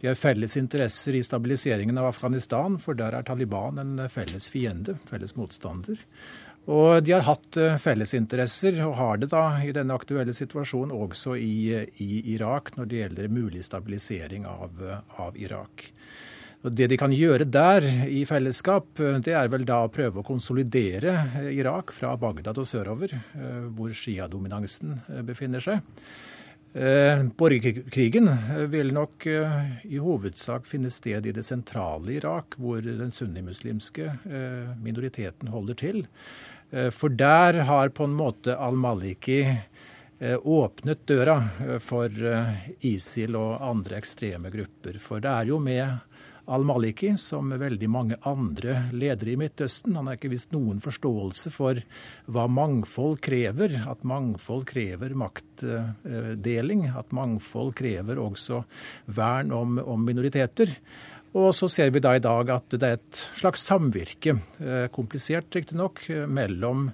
De 0.00 0.08
har 0.10 0.18
felles 0.18 0.56
interesser 0.58 1.14
i 1.16 1.22
stabiliseringen 1.24 1.96
av 2.00 2.10
Afghanistan, 2.10 2.80
for 2.82 2.98
der 2.98 3.14
er 3.14 3.24
Taliban 3.24 3.78
en 3.80 4.08
felles 4.12 4.50
fiende, 4.52 4.98
felles 5.08 5.36
motstander. 5.38 6.02
Og 6.66 6.98
de 7.06 7.14
har 7.14 7.26
hatt 7.28 7.56
eh, 7.62 7.78
fellesinteresser, 7.78 8.80
og 8.86 8.96
har 8.98 9.20
det 9.22 9.30
da 9.30 9.44
i 9.62 9.72
denne 9.74 9.94
aktuelle 9.94 10.34
situasjonen 10.34 10.94
også 10.96 11.36
i, 11.38 11.86
i 12.02 12.22
Irak 12.34 12.72
når 12.74 12.88
det 12.90 13.02
gjelder 13.02 13.30
mulig 13.30 13.62
stabilisering 13.66 14.48
av, 14.50 14.82
av, 15.14 15.38
Irak. 15.38 15.86
Og 16.66 16.72
Det 16.74 16.88
de 16.90 16.98
kan 16.98 17.14
gjøre 17.14 17.46
der 17.46 17.86
i 18.10 18.24
fellesskap, 18.26 18.98
eh, 18.98 19.20
det 19.22 19.36
er 19.38 19.50
vel 19.52 19.66
da 19.68 19.84
å 19.84 19.92
prøve 19.94 20.24
å 20.24 20.26
konsolidere 20.26 21.14
eh, 21.44 21.52
Irak 21.54 21.94
fra 21.94 22.16
Bagdad 22.18 22.58
og 22.58 22.66
sørover, 22.66 23.14
hvor 23.76 23.94
Shia-dominansen 23.94 24.98
befinner 25.26 25.62
seg. 25.62 25.84
Borgerkrigen 26.76 28.26
vil 28.68 28.90
nok 28.92 29.24
i 29.24 30.00
hovedsak 30.02 30.66
finne 30.68 30.90
sted 30.92 31.24
i 31.24 31.32
det 31.32 31.44
sentrale 31.46 32.18
Irak, 32.18 32.58
hvor 32.60 32.84
den 32.84 33.14
sunnimuslimske 33.16 34.10
minoriteten 34.84 35.48
holder 35.54 35.78
til. 35.80 36.02
Eh, 36.70 36.90
for 36.90 37.08
der 37.08 37.54
har 37.54 37.88
på 37.88 38.04
en 38.04 38.16
måte 38.16 38.56
al-Maliki 38.56 39.40
eh, 40.18 40.38
åpnet 40.42 41.06
døra 41.06 41.38
eh, 41.62 41.78
for 41.78 42.10
ISIL 42.80 43.38
og 43.38 43.62
andre 43.62 44.00
ekstreme 44.00 44.50
grupper. 44.50 44.98
For 45.02 45.22
det 45.22 45.32
er 45.32 45.52
jo 45.52 45.60
med 45.62 45.86
al-Maliki, 46.46 47.16
som 47.18 47.48
med 47.50 47.58
veldig 47.58 47.88
mange 47.90 48.16
andre 48.26 48.84
ledere 48.94 49.32
i 49.32 49.38
Midtøsten. 49.38 49.96
Han 49.98 50.06
har 50.06 50.18
ikke 50.18 50.30
vist 50.30 50.52
noen 50.54 50.78
forståelse 50.82 51.50
for 51.54 51.80
hva 52.30 52.46
mangfold 52.46 53.18
krever. 53.22 53.74
At 53.90 54.06
mangfold 54.06 54.66
krever 54.70 55.16
maktdeling. 55.18 56.86
At 56.94 57.10
mangfold 57.16 57.74
krever 57.78 58.22
også 58.22 58.62
vern 59.18 59.50
om, 59.54 59.80
om 59.82 60.06
minoriteter. 60.06 60.70
Og 61.36 61.54
så 61.54 61.68
ser 61.68 61.90
vi 61.92 62.00
da 62.00 62.14
i 62.16 62.22
dag 62.22 62.50
at 62.54 62.72
det 62.72 62.86
er 62.88 62.96
et 62.96 63.22
slags 63.36 63.66
samvirke, 63.68 64.38
eh, 64.60 64.86
komplisert 64.92 65.52
riktignok, 65.56 66.06
eh, 66.10 66.24
mellom 66.26 66.86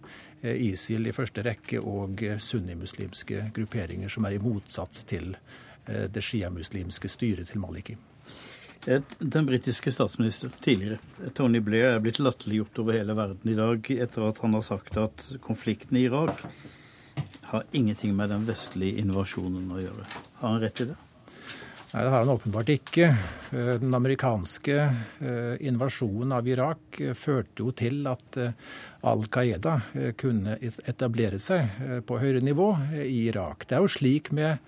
eh, 0.42 0.57
ISIL 0.66 1.07
i 1.07 1.14
første 1.14 1.44
rekke 1.46 1.78
og 1.78 2.24
sunnimuslimske 2.42 3.52
grupperinger 3.55 4.11
som 4.11 4.26
er 4.26 4.37
i 4.37 4.42
motsats 4.42 5.05
til 5.07 5.37
det 5.83 6.22
sjiamuslimske 6.22 7.09
styret 7.11 7.48
til 7.50 7.59
Maliki. 7.59 7.96
Den 8.87 9.48
britiske 9.48 9.90
statsminister 9.90 10.52
tidligere, 10.62 11.00
Tony 11.35 11.59
Blair, 11.59 11.96
er 11.96 12.05
blitt 12.05 12.20
latterliggjort 12.22 12.78
over 12.78 12.94
hele 12.94 13.16
verden 13.18 13.50
i 13.50 13.57
dag 13.59 13.90
etter 13.90 14.28
at 14.28 14.38
han 14.44 14.55
har 14.55 14.62
sagt 14.62 15.00
at 15.02 15.26
konflikten 15.42 15.98
i 15.98 16.05
Irak 16.07 16.44
har 17.50 17.66
ingenting 17.74 18.14
med 18.14 18.31
den 18.31 18.46
vestlige 18.46 19.02
invasjonen 19.02 19.74
å 19.74 19.83
gjøre. 19.83 20.07
Har 20.38 20.55
han 20.55 20.62
rett 20.62 20.85
i 20.87 20.92
det? 20.92 21.00
Nei, 21.92 22.07
det 22.07 22.09
har 22.09 22.22
han 22.24 22.33
åpenbart 22.33 22.70
ikke. 22.72 23.07
Eh, 23.52 23.74
den 23.83 23.92
amerikanske 23.92 24.76
eh, 24.81 25.59
invasjonen 25.68 26.33
av 26.33 26.48
Irak 26.48 27.00
eh, 27.05 27.12
førte 27.12 27.66
jo 27.66 27.74
til 27.76 28.09
at 28.09 28.38
Al 29.05 29.26
Qaida 29.28 29.74
kunne 30.16 30.57
etablere 30.88 31.40
seg 31.42 32.00
på 32.09 32.16
høyere 32.22 32.40
nivå 32.40 32.70
i 33.02 33.26
Irak. 33.26 33.66
Det 33.68 33.76
er 33.76 33.85
jo 33.85 33.92
slik 33.92 34.31
med 34.33 34.62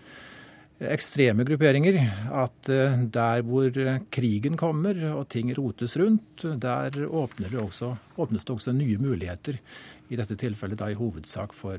ekstreme 0.85 1.47
grupperinger 1.49 1.97
at 2.35 2.69
der 3.15 3.45
hvor 3.47 3.79
krigen 4.13 4.59
kommer 4.61 4.99
og 5.15 5.29
ting 5.33 5.55
rotes 5.57 5.95
rundt, 6.03 6.43
der 6.43 6.91
det 6.91 7.07
også, 7.07 7.95
åpnes 8.19 8.45
det 8.45 8.57
også 8.59 8.75
nye 8.75 8.99
muligheter. 8.99 9.63
I 10.11 10.19
dette 10.19 10.37
tilfellet 10.37 10.83
da 10.83 10.91
i 10.91 10.99
hovedsak 10.99 11.55
for, 11.57 11.79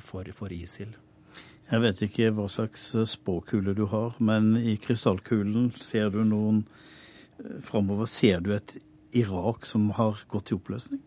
for, 0.00 0.30
for 0.38 0.54
ISIL. 0.54 0.94
Jeg 1.66 1.82
vet 1.82 2.02
ikke 2.06 2.30
hva 2.30 2.46
slags 2.46 2.92
spåkule 3.10 3.74
du 3.74 3.88
har, 3.90 4.14
men 4.22 4.54
i 4.54 4.76
krystallkulen 4.78 5.72
ser 5.74 6.12
du 6.14 6.20
noen 6.22 6.62
framover? 7.66 8.06
Ser 8.06 8.44
du 8.44 8.52
et 8.54 8.76
Irak 9.16 9.66
som 9.66 9.90
har 9.96 10.20
gått 10.30 10.52
i 10.52 10.56
oppløsning? 10.56 11.02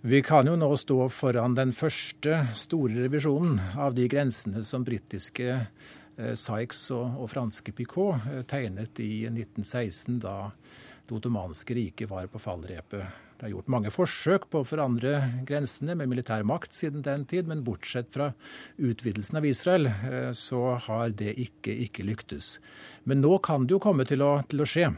Vi 0.00 0.22
kan 0.24 0.46
jo 0.48 0.54
nå 0.56 0.68
stå 0.80 1.08
foran 1.12 1.56
den 1.58 1.74
første 1.76 2.38
store 2.56 3.02
revisjonen 3.02 3.58
av 3.76 3.92
de 3.98 4.06
grensene 4.08 4.62
som 4.64 4.84
britiske 4.86 5.48
eh, 5.52 6.32
Sykes 6.38 6.86
og, 6.96 7.18
og, 7.20 7.26
franske 7.28 7.74
Picot 7.76 8.30
eh, 8.30 8.40
tegnet 8.48 9.02
i 9.04 9.26
1916, 9.28 10.16
da 10.24 10.36
det 11.04 11.18
ottomanske 11.18 11.76
riket 11.76 12.08
var 12.08 12.30
på 12.32 12.40
fallrepet. 12.40 13.28
Det 13.40 13.48
er 13.48 13.54
gjort 13.54 13.72
mange 13.72 13.90
forsøk 13.92 14.50
på 14.52 14.60
å 14.60 14.68
forandre 14.68 15.14
grensene 15.48 15.96
med 15.96 16.10
militær 16.12 16.44
makt 16.44 16.76
siden 16.76 17.02
den 17.06 17.24
tid, 17.24 17.48
men 17.48 17.64
bortsett 17.64 18.12
fra 18.12 18.34
utvidelsen 18.76 19.40
av 19.40 19.48
Israel, 19.48 19.88
eh, 19.88 20.30
så 20.36 20.76
har 20.86 21.16
det 21.16 21.32
ikke, 21.40 21.72
ikke 21.88 22.04
lyktes. 22.04 22.58
Men 23.08 23.24
nå 23.24 23.38
kan 23.40 23.64
det 23.64 23.78
jo 23.78 23.82
komme 23.82 24.04
til 24.08 24.22
å, 24.26 24.36
til 24.48 24.62
å 24.62 24.68
skje. 24.68 24.92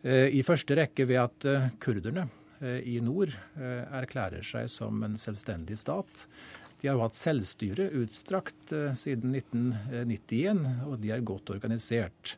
I 0.00 0.40
første 0.40 0.78
rekke 0.78 1.04
ved 1.04 1.18
at 1.20 1.44
kurderne 1.84 2.22
Eh, 2.60 2.80
i 2.84 2.98
nord 3.00 3.32
eh, 3.56 3.84
erklærer 3.96 4.44
seg 4.44 4.68
som 4.68 5.00
en 5.06 5.16
selvstendig 5.20 5.78
stat. 5.80 6.26
De 6.80 6.88
har 6.88 6.98
jo 6.98 7.06
hatt 7.06 7.16
selvstyre 7.16 7.88
utstrakt 8.02 8.74
eh, 8.76 8.92
siden 8.96 9.32
1991, 9.38 10.60
og 10.84 10.98
de 11.00 11.14
er 11.14 11.24
godt 11.24 11.54
organisert. 11.54 12.34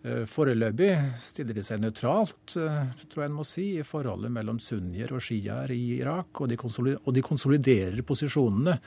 Foreløpig 0.00 0.94
stiller 1.20 1.56
de 1.56 1.62
seg 1.66 1.82
nøytralt, 1.82 2.54
tror 2.54 3.20
jeg 3.20 3.28
en 3.28 3.34
må 3.36 3.44
si, 3.44 3.66
i 3.76 3.84
forholdet 3.84 4.32
mellom 4.32 4.56
sunnier 4.62 5.12
og 5.12 5.20
sjiaer 5.26 5.74
i 5.74 5.98
Irak. 5.98 6.40
Og 6.40 6.48
de, 6.48 6.56
og 6.96 7.10
de, 7.12 7.24
konsoliderer 7.26 8.00
posisjonene 8.08 8.78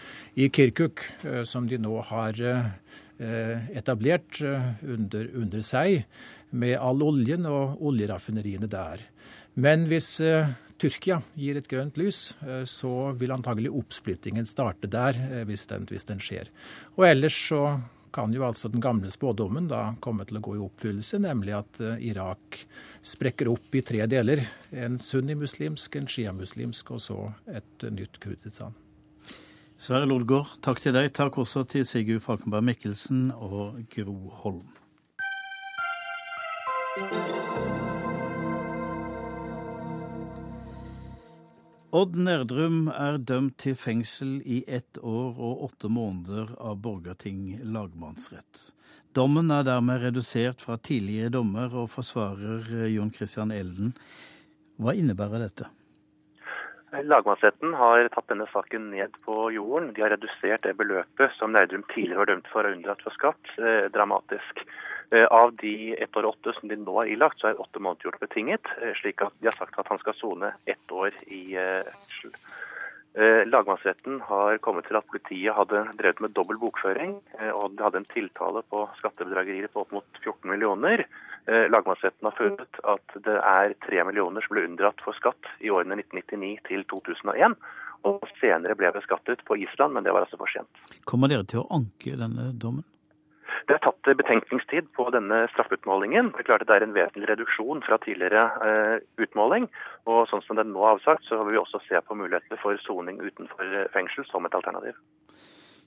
i 0.42 0.48
Kirkuk, 0.50 1.06
som 1.46 1.70
de 1.70 1.78
nå 1.78 2.00
har 2.10 2.42
etablert 3.78 4.42
under, 4.42 5.30
under 5.38 5.62
seg, 5.62 6.08
med 6.50 6.80
all 6.82 7.06
oljen 7.06 7.46
og 7.46 7.86
oljeraffineriene 7.86 8.72
der. 8.74 9.06
Men 9.54 9.86
hvis 9.86 10.16
Tyrkia 10.84 11.22
gir 11.40 11.56
et 11.56 11.68
grønt 11.72 11.96
lys, 12.00 12.34
eh, 12.44 12.64
så 12.68 13.14
vil 13.16 13.32
antagelig 13.32 13.72
oppsplittingen 13.72 14.48
starte 14.50 14.90
der, 14.92 15.16
eh, 15.16 15.44
hvis 15.48 15.66
den, 15.70 15.86
hvis 15.88 16.04
den 16.10 16.20
skjer. 16.20 16.50
Og 16.98 17.08
ellers 17.08 17.38
så 17.38 17.80
kan 18.14 18.34
jo 18.34 18.46
altså 18.46 18.70
den 18.70 18.84
gamle 18.84 19.10
spådommen 19.12 19.68
da 19.72 19.96
komme 20.04 20.26
til 20.30 20.38
å 20.38 20.44
gå 20.46 20.56
i 20.58 20.64
oppfyllelse, 20.64 21.20
nemlig 21.24 21.56
at 21.58 21.82
eh, 21.82 22.06
Irak 22.12 22.62
sprekker 23.04 23.50
opp 23.52 23.74
i 23.76 23.82
tre 23.86 24.06
deler. 24.10 24.44
En 24.72 25.00
sunnimuslimsk, 25.02 25.98
en 26.00 26.10
sjiamuslimsk 26.10 26.94
og 26.94 27.04
så 27.04 27.20
et 27.50 27.88
nytt 27.90 28.22
Kurdistan. 28.24 28.78
Sverre 29.84 30.08
Lodgaard, 30.08 30.54
takk 30.64 30.80
til 30.80 30.96
deg. 30.96 31.10
Takk 31.18 31.42
også 31.42 31.66
til 31.68 31.84
Sigurd 31.90 32.24
Falkenberg 32.24 32.64
Mikkelsen 32.70 33.34
og 33.36 33.82
Gro 33.92 34.16
Holm. 34.44 34.70
Odd 41.94 42.16
Nerdrum 42.18 42.88
er 42.90 43.20
dømt 43.22 43.60
til 43.62 43.76
fengsel 43.78 44.40
i 44.50 44.64
ett 44.66 44.98
år 44.98 45.36
og 45.38 45.60
åtte 45.68 45.92
måneder 45.94 46.56
av 46.58 46.80
Borgarting 46.82 47.60
lagmannsrett. 47.76 48.64
Dommen 49.14 49.54
er 49.54 49.68
dermed 49.68 50.02
redusert 50.02 50.64
fra 50.66 50.80
tidligere 50.82 51.30
dommer 51.36 51.76
og 51.78 51.92
forsvarer 51.94 52.66
eh, 52.80 52.88
Jon 52.96 53.14
Christian 53.14 53.54
Elden. 53.54 53.94
Hva 54.82 54.96
innebærer 54.98 55.46
dette? 55.46 55.70
Lagmannsretten 56.98 57.78
har 57.78 58.10
tatt 58.16 58.34
denne 58.34 58.50
saken 58.50 58.90
ned 58.96 59.14
på 59.28 59.52
jorden. 59.54 59.94
De 59.94 60.02
har 60.02 60.16
redusert 60.16 60.66
det 60.66 60.74
beløpet 60.82 61.38
som 61.38 61.54
Nerdrum 61.54 61.86
tidligere 61.94 62.24
var 62.24 62.34
dømt 62.34 62.50
for 62.56 62.66
å 62.66 62.74
unndratt 62.74 63.06
for 63.06 63.14
skatt, 63.20 63.54
eh, 63.62 63.86
dramatisk. 63.94 64.66
Eh, 65.12 65.26
av 65.26 65.56
de 65.56 65.94
ett 65.94 66.18
år 66.18 66.28
og 66.28 66.38
åtte 66.38 66.54
som 66.58 66.70
de 66.70 66.78
nå 66.80 66.96
har 66.98 67.10
ilagt, 67.12 67.42
så 67.42 67.52
er 67.52 67.62
åtte 67.62 67.82
måneder 67.82 68.10
gjort 68.10 68.24
betinget. 68.24 68.70
Eh, 68.82 68.96
slik 69.02 69.22
at 69.22 69.36
de 69.40 69.50
har 69.50 69.58
sagt 69.58 69.78
at 69.80 69.90
han 69.92 70.02
skal 70.02 70.16
sone 70.18 70.54
ett 70.66 70.92
år 70.92 71.14
i 71.28 71.44
fengsel. 71.54 72.36
Lagmannsretten 73.46 74.24
har 74.26 74.58
kommet 74.66 74.88
til 74.90 74.98
at 74.98 75.06
politiet 75.06 75.54
hadde 75.54 75.84
drevet 76.00 76.22
med 76.24 76.32
dobbel 76.34 76.58
bokføring, 76.58 77.12
og 77.54 77.76
de 77.78 77.84
hadde 77.86 78.00
en 78.02 78.08
tiltale 78.10 78.64
på 78.74 78.80
skattebedragerier 78.98 79.70
på 79.70 79.84
opp 79.84 79.92
mot 79.94 80.18
14 80.24 80.50
millioner. 80.50 81.04
Lagmannsretten 81.46 82.26
har 82.26 82.34
funnet 82.34 82.80
at 82.82 83.14
det 83.28 83.36
er 83.38 83.76
3 83.86 84.08
millioner 84.10 84.42
som 84.42 84.56
ble 84.56 84.66
unndratt 84.66 85.06
for 85.06 85.14
skatt 85.14 85.46
i 85.62 85.70
årene 85.70 86.00
1999 86.02 86.56
til 86.72 86.88
2001, 86.90 87.54
og 88.10 88.26
senere 88.42 88.74
ble 88.82 88.90
beskattet 88.98 89.46
på 89.46 89.62
Island, 89.62 89.94
men 89.94 90.10
det 90.10 90.18
var 90.18 90.26
altså 90.26 90.42
for 90.42 90.50
sent. 90.50 90.82
Kommer 91.06 91.30
dere 91.30 91.46
til 91.46 91.62
å 91.62 91.70
anke 91.70 92.18
denne 92.18 92.50
dommen? 92.58 92.88
Det 93.68 93.76
er 93.78 93.84
tatt 93.84 94.10
betenkningstid 94.20 94.90
på 94.98 95.06
denne 95.16 95.44
straffeutmålingen. 95.54 96.32
Det 96.34 96.44
er 96.44 96.48
klart 96.50 96.66
at 96.66 96.70
det 96.72 96.76
er 96.76 96.86
en 96.88 96.96
vesentlig 96.96 97.30
reduksjon 97.30 97.84
fra 97.86 98.00
tidligere 98.04 98.44
uh, 98.60 98.96
utmåling. 99.24 99.70
Og 100.10 100.26
sånn 100.32 100.44
som 100.44 100.60
den 100.60 100.74
nå 100.76 100.84
er 100.84 100.98
avsagt, 100.98 101.24
så 101.28 101.40
vil 101.44 101.56
vi 101.56 101.62
også 101.62 101.80
se 101.86 102.02
på 102.04 102.18
mulighetene 102.20 102.60
for 102.60 102.80
soning 102.84 103.22
utenfor 103.24 103.64
eh, 103.64 103.88
fengsel 103.94 104.28
som 104.28 104.44
et 104.44 104.58
alternativ. 104.58 104.98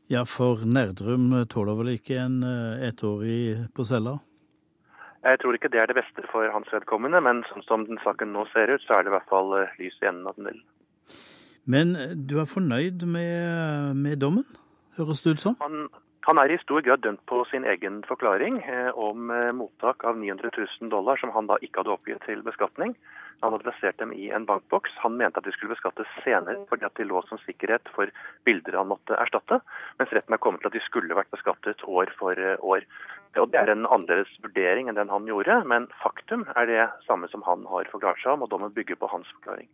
Ja, 0.09 0.23
for 0.25 0.63
Nerdrum 0.65 1.29
tåler 1.53 1.77
vel 1.77 1.93
ikke 1.97 2.21
en 2.23 2.39
ettårig 2.87 3.67
på 3.77 3.85
cella? 3.85 4.17
Jeg 5.27 5.41
tror 5.43 5.59
ikke 5.59 5.73
det 5.75 5.83
er 5.83 5.91
det 5.91 5.99
beste 5.99 6.23
for 6.31 6.47
hans 6.55 6.71
vedkommende, 6.73 7.21
men 7.21 7.43
sånn 7.51 7.65
som 7.67 7.85
den 7.89 7.99
saken 8.05 8.33
nå 8.33 8.47
ser 8.53 8.71
ut, 8.71 8.85
så 8.87 8.97
er 8.97 9.05
det 9.05 9.11
i 9.11 9.17
hvert 9.17 9.29
fall 9.33 9.53
lys 9.81 9.99
i 10.01 10.09
enden 10.09 10.31
av 10.31 10.39
tunnelen. 10.39 10.63
Men 11.67 11.97
du 12.31 12.39
er 12.39 12.47
fornøyd 12.47 13.03
med, 13.11 13.97
med 13.99 14.21
dommen, 14.23 14.47
høres 14.97 15.25
det 15.25 15.35
ut 15.35 15.43
som? 15.43 15.57
Han, 15.65 15.89
han 16.27 16.41
er 16.43 16.51
i 16.51 16.59
stor 16.59 16.83
grad 16.83 17.05
dømt 17.05 17.21
på 17.31 17.45
sin 17.47 17.65
egen 17.71 18.01
forklaring 18.09 18.59
eh, 18.67 18.89
om 18.99 19.31
eh, 19.31 19.53
mottak 19.55 20.03
av 20.09 20.17
900 20.19 20.51
000 20.57 20.91
dollar 20.91 21.21
som 21.23 21.31
han 21.31 21.47
da 21.47 21.59
ikke 21.63 21.85
hadde 21.85 21.93
oppgitt 21.95 22.25
til 22.27 22.43
beskatning. 22.43 22.97
Han 23.45 23.55
hadde 23.55 23.67
plassert 23.69 24.01
dem 24.03 24.11
i 24.17 24.27
en 24.35 24.47
bankboks. 24.49 24.97
Han 25.05 25.21
mente 25.21 25.39
at 25.39 25.47
de 25.47 25.55
skulle 25.55 25.77
beskattes 25.77 26.11
senere 26.25 26.65
fordi 26.71 26.89
at 26.89 26.99
de 26.99 27.07
lå 27.07 27.23
som 27.29 27.39
sikkerhet 27.45 27.87
for 27.95 28.11
bilder 28.49 28.81
han 28.81 28.91
måtte 28.91 29.15
erstatte, 29.23 29.61
mens 30.01 30.19
retten 30.19 30.35
er 30.35 30.43
kommet 30.43 30.65
til 30.65 30.73
at 30.73 30.79
de 30.81 30.83
skulle 30.89 31.19
vært 31.19 31.31
beskattet 31.31 31.87
år 31.87 32.11
for 32.19 32.35
eh, 32.35 32.59
år. 32.59 32.83
Og 33.39 33.53
Det 33.53 33.63
er 33.63 33.71
en 33.71 33.87
annerledes 33.87 34.33
vurdering 34.43 34.91
enn 34.91 34.99
den 34.99 35.13
han 35.13 35.31
gjorde, 35.31 35.61
men 35.71 35.87
faktum 36.03 36.43
er 36.57 36.67
det 36.67 36.91
samme 37.07 37.31
som 37.31 37.47
han 37.47 37.69
har 37.71 37.87
forklart 37.93 38.19
seg 38.23 38.35
om, 38.35 38.43
og 38.43 38.51
dommen 38.51 38.75
bygger 38.75 38.99
på 38.99 39.15
hans 39.15 39.31
forklaring. 39.39 39.71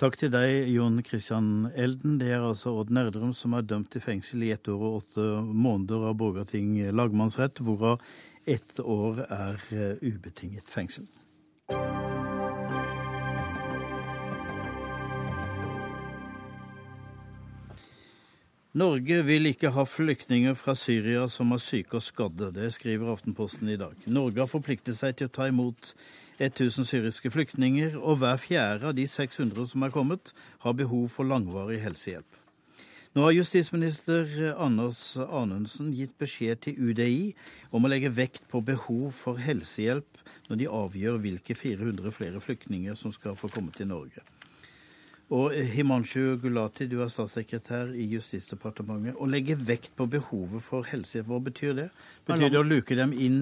Takk 0.00 0.16
til 0.18 0.32
deg, 0.32 0.68
Jon 0.72 0.98
Christian 1.04 1.68
Elden. 1.76 2.16
Det 2.18 2.32
er 2.32 2.42
altså 2.42 2.72
Odd 2.80 2.90
Nerdrum 2.94 3.34
som 3.36 3.52
er 3.54 3.66
dømt 3.66 3.92
til 3.92 4.02
fengsel 4.02 4.42
i 4.46 4.52
ett 4.54 4.68
år 4.72 4.80
og 4.80 5.02
åtte 5.02 5.26
måneder 5.44 6.08
av 6.08 6.16
Borgarting 6.18 6.74
lagmannsrett, 6.90 7.60
hvorav 7.62 8.00
ett 8.48 8.80
år 8.80 9.24
er 9.28 9.60
eh, 9.70 10.00
ubetinget 10.02 10.70
fengsel. 10.72 11.06
Norge 18.72 19.18
vil 19.28 19.50
ikke 19.50 19.74
ha 19.74 19.84
flyktninger 19.84 20.54
fra 20.56 20.72
Syria 20.72 21.26
som 21.28 21.52
er 21.52 21.60
syke 21.60 21.98
og 21.98 22.04
skadde. 22.06 22.48
Det 22.56 22.70
skriver 22.72 23.12
Aftenposten 23.12 23.68
i 23.68 23.76
dag. 23.76 23.92
Norge 24.08 24.40
har 24.40 24.48
forpliktet 24.48 24.96
seg 24.96 25.18
til 25.18 25.28
å 25.28 25.34
ta 25.36 25.50
imot 25.50 25.92
1000 26.38 26.86
syriske 26.88 27.30
flyktninger, 27.30 27.98
og 27.98 28.20
hver 28.22 28.36
fjerde 28.40 28.88
av 28.90 28.94
de 28.96 29.06
600 29.08 29.66
som 29.72 29.82
er 29.82 29.92
kommet, 29.94 30.32
har 30.64 30.72
behov 30.78 31.08
for 31.12 31.28
langvarig 31.28 31.80
helsehjelp. 31.82 32.38
Nå 33.12 33.26
har 33.26 33.34
justisminister 33.36 34.54
Anders 34.56 35.18
Anundsen 35.20 35.90
gitt 35.92 36.14
beskjed 36.16 36.62
til 36.64 36.78
UDI 36.80 37.34
om 37.68 37.84
å 37.84 37.90
legge 37.92 38.08
vekt 38.08 38.46
på 38.48 38.62
behov 38.64 39.10
for 39.12 39.36
helsehjelp 39.36 40.22
når 40.48 40.62
de 40.62 40.70
avgjør 40.80 41.18
hvilke 41.20 41.56
400 41.56 42.14
flere 42.16 42.40
flyktninger 42.40 42.96
som 42.96 43.12
skal 43.12 43.36
få 43.36 43.52
komme 43.52 43.74
til 43.76 43.90
Norge. 43.90 44.24
Og 45.32 45.54
Himanshu 45.72 46.36
Gulati, 46.42 46.84
du 46.90 46.98
er 47.00 47.08
statssekretær 47.08 47.94
i 47.96 48.04
Justisdepartementet. 48.10 49.14
Å 49.16 49.28
legge 49.30 49.54
vekt 49.56 49.94
på 49.96 50.04
behovet 50.12 50.60
for 50.60 50.84
helsehjelp, 50.84 51.30
hva 51.30 51.38
betyr 51.46 51.78
det? 51.78 51.86
Betyr 52.28 52.50
det 52.52 52.58
å 52.60 52.66
luke 52.66 52.96
dem, 52.98 53.14
inn, 53.16 53.38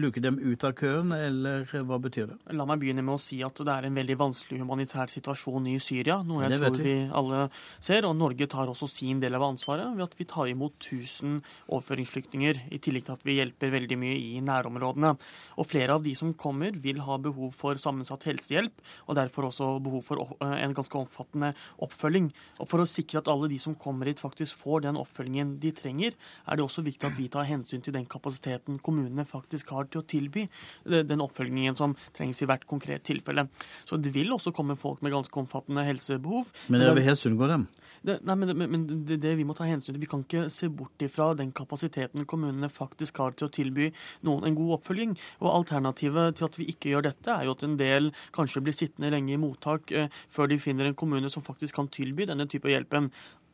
luke 0.00 0.22
dem 0.24 0.38
ut 0.40 0.64
av 0.64 0.72
køen, 0.78 1.12
eller 1.12 1.66
hva 1.68 1.98
betyr 2.00 2.30
det? 2.30 2.38
La 2.56 2.64
meg 2.68 2.80
begynne 2.80 3.04
med 3.04 3.18
å 3.18 3.20
si 3.20 3.42
at 3.44 3.60
det 3.60 3.74
er 3.74 3.88
en 3.90 3.98
veldig 4.00 4.16
vanskelig 4.22 4.62
humanitær 4.62 5.12
situasjon 5.12 5.68
i 5.68 5.74
Syria, 5.84 6.22
noe 6.24 6.46
jeg 6.46 6.62
tror 6.62 6.80
vi. 6.80 6.96
alle 7.20 7.42
ser. 7.76 8.08
Og 8.08 8.16
Norge 8.16 8.48
tar 8.48 8.72
også 8.72 8.88
sin 8.88 9.20
del 9.20 9.36
av 9.36 9.44
ansvaret 9.50 9.92
ved 9.98 10.06
at 10.06 10.16
vi 10.16 10.28
tar 10.30 10.48
imot 10.48 10.80
1000 10.80 11.36
overføringsflyktninger, 11.68 12.64
i 12.72 12.80
tillegg 12.80 13.10
til 13.10 13.18
at 13.18 13.28
vi 13.28 13.36
hjelper 13.42 13.76
veldig 13.76 14.00
mye 14.00 14.16
i 14.16 14.40
nærområdene. 14.48 15.12
Og 15.60 15.68
flere 15.68 16.00
av 16.00 16.08
de 16.08 16.16
som 16.16 16.32
kommer, 16.32 16.80
vil 16.80 17.04
ha 17.04 17.20
behov 17.20 17.52
for 17.60 17.76
sammensatt 17.76 18.24
helsehjelp, 18.30 18.80
og 19.04 19.20
derfor 19.20 19.50
også 19.52 19.74
behov 19.84 20.08
for 20.08 20.24
en 20.48 20.72
ganske 20.80 20.96
omfattende 20.96 21.09
oppfølging. 21.10 22.30
Og 22.60 22.68
For 22.70 22.82
å 22.82 22.88
sikre 22.88 23.20
at 23.22 23.30
alle 23.30 23.50
de 23.50 23.58
som 23.62 23.74
kommer 23.74 24.10
hit 24.10 24.22
faktisk 24.22 24.58
får 24.62 24.86
den 24.86 25.00
oppfølgingen 25.00 25.56
de 25.62 25.72
trenger, 25.76 26.16
er 26.46 26.56
det 26.56 26.64
også 26.64 26.84
viktig 26.86 27.08
at 27.08 27.18
vi 27.18 27.28
tar 27.32 27.48
hensyn 27.48 27.82
til 27.84 27.94
den 27.96 28.08
kapasiteten 28.10 28.78
kommunene 28.84 29.26
faktisk 29.28 29.72
har 29.74 29.88
til 29.90 30.02
å 30.02 30.06
tilby 30.06 30.46
den 30.84 31.24
oppfølgingen 31.24 31.76
som 31.78 31.96
trengs 32.16 32.40
i 32.42 32.48
hvert 32.48 32.66
konkret 32.70 33.04
tilfelle. 33.06 33.48
Så 33.84 33.98
det 34.00 34.14
vil 34.14 34.32
også 34.32 34.54
komme 34.56 34.78
folk 34.78 35.02
med 35.02 35.14
ganske 35.14 35.40
omfattende 35.40 35.84
helsebehov. 35.86 36.50
Men 36.68 36.84
dere 36.84 36.96
vil 36.98 37.08
helst 37.10 37.28
unngå 37.28 37.48
dem? 37.50 37.66
Det, 38.06 38.16
nei, 38.24 38.36
men, 38.40 38.54
men 38.56 38.84
det, 39.04 39.18
det, 39.20 39.34
vi 39.36 39.44
må 39.44 39.54
ta 39.56 39.66
hensyn 39.68 39.92
til, 39.92 40.00
Vi 40.00 40.08
kan 40.08 40.22
ikke 40.24 40.46
se 40.52 40.70
bort 40.72 41.02
ifra 41.04 41.32
den 41.36 41.50
kapasiteten 41.56 42.24
kommunene 42.28 42.70
faktisk 42.72 43.20
har 43.20 43.34
til 43.36 43.48
å 43.48 43.52
tilby 43.52 43.90
noen 44.26 44.46
en 44.48 44.56
god 44.56 44.78
oppfølging. 44.78 45.16
Og 45.42 45.50
Alternativet 45.52 46.38
til 46.38 46.48
at 46.48 46.56
vi 46.56 46.68
ikke 46.72 46.94
gjør 46.94 47.08
dette, 47.10 47.34
er 47.34 47.48
jo 47.48 47.56
at 47.56 47.64
en 47.66 47.76
del 47.80 48.10
kanskje 48.36 48.64
blir 48.64 48.76
sittende 48.76 49.12
lenge 49.12 49.34
i 49.34 49.40
mottak 49.40 49.92
eh, 49.92 50.08
før 50.32 50.50
de 50.50 50.60
finner 50.62 50.88
en 50.88 50.89
kommune 50.98 51.30
som 51.30 51.44
faktisk 51.44 51.76
kan 51.76 51.90
tilby 51.92 52.26
denne 52.28 52.46
type 52.50 52.70
hjelpen. 52.70 53.10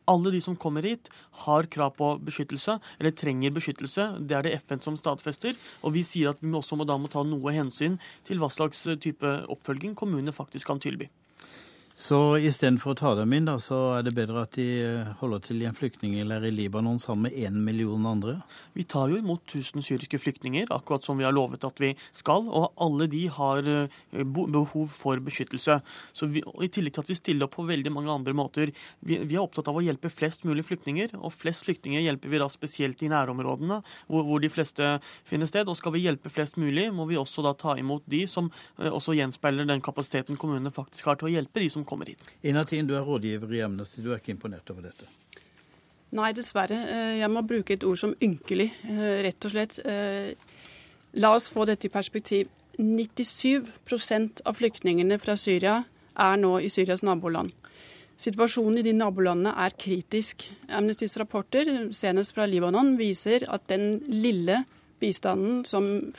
Alle 0.07 0.31
de 0.31 0.39
som 0.41 0.55
kommer 0.55 0.85
hit, 0.87 1.09
har 1.43 1.67
krav 1.67 1.97
på 1.97 2.13
beskyttelse, 2.23 2.77
eller 2.99 3.11
trenger 3.11 3.51
beskyttelse. 3.51 4.07
Det 4.23 4.37
er 4.37 4.47
det 4.47 4.55
FN 4.63 4.79
som 4.83 4.95
stadfester. 4.99 5.57
Og 5.83 5.97
vi 5.97 6.05
sier 6.07 6.31
at 6.31 6.39
vi 6.41 6.53
også 6.55 6.79
må, 6.79 6.87
da 6.87 6.95
må 6.97 7.11
ta 7.11 7.25
noe 7.27 7.55
hensyn 7.55 7.99
til 8.27 8.39
hva 8.39 8.47
slags 8.53 8.85
type 9.03 9.33
oppfølging 9.51 9.97
kommunene 9.99 10.35
faktisk 10.35 10.71
kan 10.71 10.79
tilby. 10.79 11.09
Så 11.97 12.17
istedenfor 12.45 12.93
å 12.93 12.97
ta 12.99 13.11
dem 13.17 13.31
inn, 13.33 13.47
da, 13.47 13.55
så 13.57 13.77
er 13.97 14.03
det 14.05 14.11
bedre 14.13 14.43
at 14.45 14.53
de 14.53 14.65
eh, 14.85 15.07
holder 15.17 15.39
til 15.47 15.63
i 15.63 15.65
en 15.65 15.73
flyktningleir 15.73 16.43
i 16.45 16.51
Libanon 16.53 16.99
sammen 17.01 17.25
med 17.25 17.37
én 17.41 17.55
million 17.65 18.03
andre? 18.05 18.35
Vi 18.77 18.83
tar 18.85 19.09
jo 19.09 19.17
imot 19.17 19.41
1000 19.49 19.81
syriske 19.81 20.19
flyktninger, 20.21 20.69
akkurat 20.75 21.01
som 21.01 21.17
vi 21.17 21.25
har 21.25 21.33
lovet 21.33 21.65
at 21.65 21.81
vi 21.81 21.89
skal. 22.13 22.45
Og 22.53 22.67
alle 22.85 23.07
de 23.09 23.23
har 23.33 23.65
eh, 23.65 23.95
behov 24.13 24.93
for 24.93 25.23
beskyttelse. 25.25 25.79
Så 26.13 26.29
vi, 26.29 26.43
I 26.45 26.69
tillegg 26.69 26.93
til 26.99 27.01
at 27.01 27.09
vi 27.09 27.17
stiller 27.17 27.47
opp 27.47 27.55
på 27.57 27.65
veldig 27.65 27.95
mange 27.95 28.13
andre 28.13 28.35
måter. 28.37 28.75
Vi, 29.01 29.17
vi, 29.23 29.33
er 29.33 29.41
opptatt 29.41 29.73
av 29.73 29.81
å 29.81 29.83
hjelpe 29.87 30.13
flest 30.13 30.45
mulig 30.45 30.67
flyktninger, 30.69 31.17
og 31.17 31.33
flest 31.33 31.65
flyktninger 31.65 32.05
hjelper 32.05 32.29
vi 32.29 32.43
da 32.43 32.49
spesielt 32.53 33.01
i 33.01 33.09
nærområdene, 33.09 33.79
hvor, 34.05 34.27
hvor 34.29 34.45
de 34.45 34.53
fleste 34.53 34.91
finner 35.25 35.49
sted. 35.49 35.65
Og 35.65 35.81
skal 35.81 35.97
vi 35.97 36.05
hjelpe 36.05 36.29
flest 36.29 36.61
mulig, 36.61 36.91
må 36.93 37.09
vi 37.09 37.17
også 37.17 37.41
da 37.49 37.57
ta 37.57 37.73
imot 37.81 38.05
de 38.05 38.21
som 38.29 38.53
eh, 38.77 38.93
også 38.93 39.17
gjenspeiler 39.17 39.65
den 39.65 39.81
kapasiteten 39.81 40.37
kommunene 40.37 40.75
faktisk 40.77 41.09
har 41.09 41.17
til 41.17 41.31
å 41.31 41.35
hjelpe 41.39 41.65
de 41.65 41.73
som 41.73 41.86
kommer 41.87 42.11
hit. 42.11 42.35
Inatin, 42.43 42.87
du 42.87 42.95
er 42.97 43.05
rådgiver 43.07 43.55
i 43.55 43.63
Amnesty. 43.65 44.03
Du 44.03 44.11
er 44.11 44.21
ikke 44.21 44.35
imponert 44.35 44.69
over 44.73 44.89
dette? 44.89 45.07
Nei, 46.15 46.31
dessverre. 46.31 46.77
Eh, 46.87 47.15
jeg 47.19 47.29
må 47.31 47.43
bruke 47.43 47.75
et 47.75 47.83
ord 47.83 47.99
som 47.99 48.15
ynkelig, 48.23 48.69
eh, 48.87 49.23
rett 49.25 49.45
og 49.45 49.51
slett. 49.51 49.79
Eh, 49.85 50.33
la 51.13 51.33
oss 51.35 51.49
få 51.49 51.65
dette 51.65 51.87
i 51.87 51.91
perspektiv. 51.91 52.47
97% 52.77 54.41
av 54.45 54.55
flyktningene 54.55 55.19
fra 55.19 55.35
Syria 55.35 55.83
er 56.15 56.37
nå 56.37 56.59
i 56.61 56.69
Syrias 56.69 57.01
naboland. 57.01 57.51
Situasjonen 58.17 58.79
i 58.79 58.83
de 58.83 58.93
nabolandene 58.93 59.53
er 59.57 59.71
kritisk. 59.71 60.45
Amnestys 60.69 61.17
rapporter, 61.17 61.91
senest 61.91 62.33
fra 62.33 62.45
Libanon, 62.45 62.97
viser 62.97 63.43
at 63.49 63.67
den 63.67 63.99
lille 64.07 64.63
bistanden 64.99 65.65
som 65.65 66.13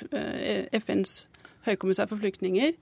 FNs 0.73 1.27
høykommissær 1.66 2.09
for 2.09 2.19
flyktninger 2.19 2.75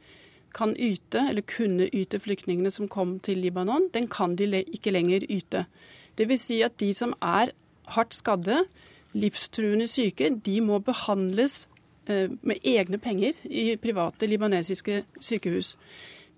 kan 0.57 0.73
yte, 0.81 1.27
eller 1.29 1.45
kunne 1.45 1.91
yte 1.93 2.21
flyktningene 2.23 2.73
som 2.73 2.89
kom 2.89 3.19
til 3.21 3.43
Libanon, 3.45 3.91
den 3.95 4.09
kan 4.09 4.37
de 4.37 4.65
ikke 4.65 4.95
lenger 4.95 5.27
yte. 5.29 5.67
Dvs. 6.19 6.49
Si 6.49 6.61
at 6.65 6.81
de 6.81 6.93
som 6.97 7.13
er 7.21 7.53
hardt 7.95 8.17
skadde, 8.17 8.65
livstruende 9.17 9.87
syke, 9.87 10.31
de 10.47 10.61
må 10.61 10.79
behandles 10.79 11.69
eh, 12.09 12.33
med 12.43 12.65
egne 12.65 12.99
penger 12.99 13.37
i 13.45 13.77
private 13.77 14.27
libanesiske 14.27 15.05
sykehus. 15.21 15.77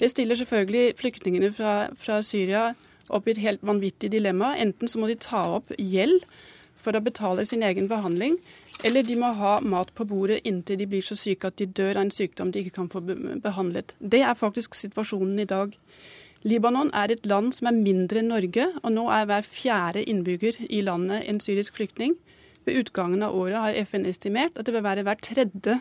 Det 0.01 0.11
stiller 0.11 0.35
selvfølgelig 0.35 0.95
flyktningene 0.99 1.53
fra, 1.53 1.89
fra 1.95 2.23
Syria 2.23 2.73
opp 3.09 3.27
i 3.27 3.35
et 3.35 3.43
helt 3.43 3.65
vanvittig 3.67 4.13
dilemma. 4.13 4.55
Enten 4.59 4.89
så 4.89 5.01
må 5.01 5.09
de 5.11 5.19
ta 5.19 5.43
opp 5.59 5.73
gjeld 5.79 6.23
for 6.79 6.97
å 6.97 7.03
betale 7.05 7.45
sin 7.49 7.65
egen 7.67 7.89
behandling, 7.91 8.39
eller 8.87 9.03
de 9.03 9.17
må 9.19 9.33
ha 9.39 9.59
mat 9.61 9.91
på 9.99 10.07
bordet 10.09 10.41
inntil 10.47 10.79
de 10.79 10.87
blir 10.87 11.05
så 11.05 11.17
syke 11.19 11.51
at 11.51 11.59
de 11.59 11.67
dør 11.67 11.97
av 11.97 12.07
en 12.07 12.15
sykdom 12.15 12.53
de 12.55 12.63
ikke 12.63 12.77
kan 12.79 12.91
få 12.93 13.03
behandlet. 13.03 13.97
Det 13.99 14.23
er 14.23 14.39
faktisk 14.39 14.79
situasjonen 14.79 15.43
i 15.43 15.49
dag. 15.51 15.75
Libanon 16.47 16.93
er 16.95 17.11
et 17.11 17.27
land 17.27 17.51
som 17.57 17.67
er 17.67 17.81
mindre 17.81 18.23
enn 18.23 18.31
Norge, 18.31 18.69
og 18.83 18.95
nå 18.95 19.09
er 19.11 19.27
hver 19.27 19.47
fjerde 19.47 20.05
innbygger 20.07 20.61
i 20.71 20.83
landet 20.87 21.27
en 21.27 21.43
syrisk 21.43 21.81
flyktning. 21.81 22.15
Ved 22.65 22.85
utgangen 22.85 23.25
av 23.27 23.35
året 23.35 23.59
har 23.59 23.79
FN 23.89 24.07
estimert 24.07 24.55
at 24.59 24.69
det 24.69 24.77
vil 24.77 24.87
være 24.87 25.03
hver 25.07 25.19
tredje 25.25 25.81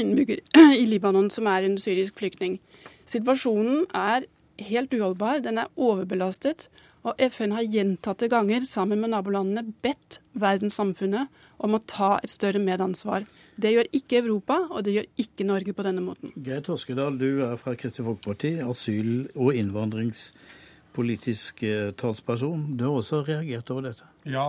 innbygger 0.00 0.42
i 0.82 0.86
Libanon 0.90 1.30
som 1.30 1.46
er 1.46 1.66
en 1.66 1.78
syrisk 1.78 2.18
flyktning. 2.18 2.58
Situasjonen 3.06 3.86
er 3.94 4.26
helt 4.60 4.94
uholdbar, 4.94 5.40
den 5.44 5.58
er 5.58 5.70
overbelastet. 5.76 6.68
Og 7.00 7.16
FN 7.32 7.54
har 7.56 7.64
gjentatte 7.64 8.28
ganger 8.28 8.64
sammen 8.68 9.00
med 9.00 9.14
nabolandene 9.14 9.72
bedt 9.84 10.18
verdenssamfunnet 10.36 11.30
om 11.64 11.76
å 11.76 11.80
ta 11.88 12.18
et 12.20 12.32
større 12.32 12.60
medansvar. 12.60 13.24
Det 13.60 13.72
gjør 13.72 13.88
ikke 13.96 14.20
Europa, 14.20 14.58
og 14.68 14.84
det 14.84 14.96
gjør 14.96 15.08
ikke 15.24 15.46
Norge 15.48 15.74
på 15.76 15.86
denne 15.86 16.04
måten. 16.04 16.32
Geir 16.36 16.62
Toskedal, 16.64 17.16
du 17.20 17.42
er 17.46 17.56
fra 17.60 17.76
Kristelig 17.78 18.08
Folkeparti, 18.08 18.52
asyl- 18.64 19.30
og 19.34 19.56
innvandringspolitisk 19.56 21.64
eh, 21.68 21.90
talsperson. 22.00 22.68
Du 22.76 22.86
har 22.88 23.00
også 23.00 23.22
reagert 23.28 23.72
over 23.72 23.90
dette? 23.90 24.04
Ja, 24.28 24.48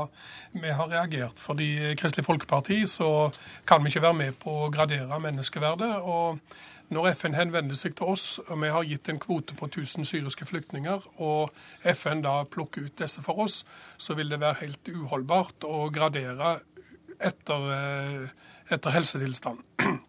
vi 0.52 0.76
har 0.76 0.91
reagert. 0.91 1.39
Fordi 1.39 1.70
i 1.91 1.95
Kristelig 1.99 2.28
Folkeparti 2.28 2.84
så 2.91 3.32
kan 3.68 3.84
vi 3.84 3.91
ikke 3.91 4.08
være 4.10 4.22
med 4.26 4.39
på 4.43 4.52
å 4.66 4.72
gradere 4.74 5.24
menneskeverdet. 5.24 5.93
og 6.04 6.39
når 6.92 7.14
FN 7.16 7.36
henvender 7.38 7.80
seg 7.80 7.96
til 7.96 8.12
oss, 8.12 8.26
og 8.44 8.58
vi 8.60 8.70
har 8.74 8.88
gitt 8.88 9.08
en 9.10 9.20
kvote 9.22 9.56
på 9.56 9.70
1000 9.70 10.08
syriske 10.08 10.46
flyktninger, 10.48 11.06
og 11.24 11.52
FN 11.96 12.24
da 12.26 12.42
plukker 12.44 12.88
ut 12.88 13.00
disse 13.00 13.24
for 13.24 13.39
oss, 13.46 13.62
så 13.98 14.18
vil 14.20 14.32
det 14.32 14.42
være 14.42 14.60
helt 14.66 14.92
uholdbart 14.92 15.64
å 15.68 15.86
gradere 15.94 16.58
etter, 17.16 17.68
eh, 17.78 18.26
etter 18.76 18.96
helsetilstand. 18.98 19.64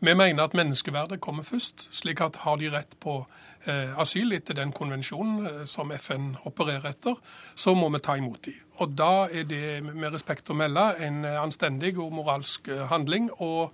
Vi 0.00 0.12
mener 0.14 0.44
at 0.44 0.54
menneskeverdet 0.54 1.18
kommer 1.24 1.42
først, 1.42 1.88
slik 1.90 2.20
at 2.22 2.36
har 2.44 2.60
de 2.60 2.68
rett 2.70 2.92
på 3.00 3.22
eh, 3.64 3.96
asyl 3.98 4.36
etter 4.36 4.54
den 4.60 4.74
konvensjonen 4.76 5.46
eh, 5.46 5.62
som 5.66 5.88
FN 5.96 6.34
opererer 6.46 6.90
etter, 6.92 7.16
så 7.56 7.72
må 7.74 7.88
vi 7.96 8.02
ta 8.04 8.18
imot 8.20 8.44
dem. 8.44 8.60
Og 8.84 8.92
da 8.92 9.26
er 9.32 9.48
det 9.48 9.80
med 9.88 10.12
respekt 10.12 10.52
å 10.52 10.58
melde 10.58 10.84
en 11.02 11.24
anstendig 11.24 11.96
og 11.96 12.12
moralsk 12.20 12.68
handling. 12.92 13.32
og 13.40 13.72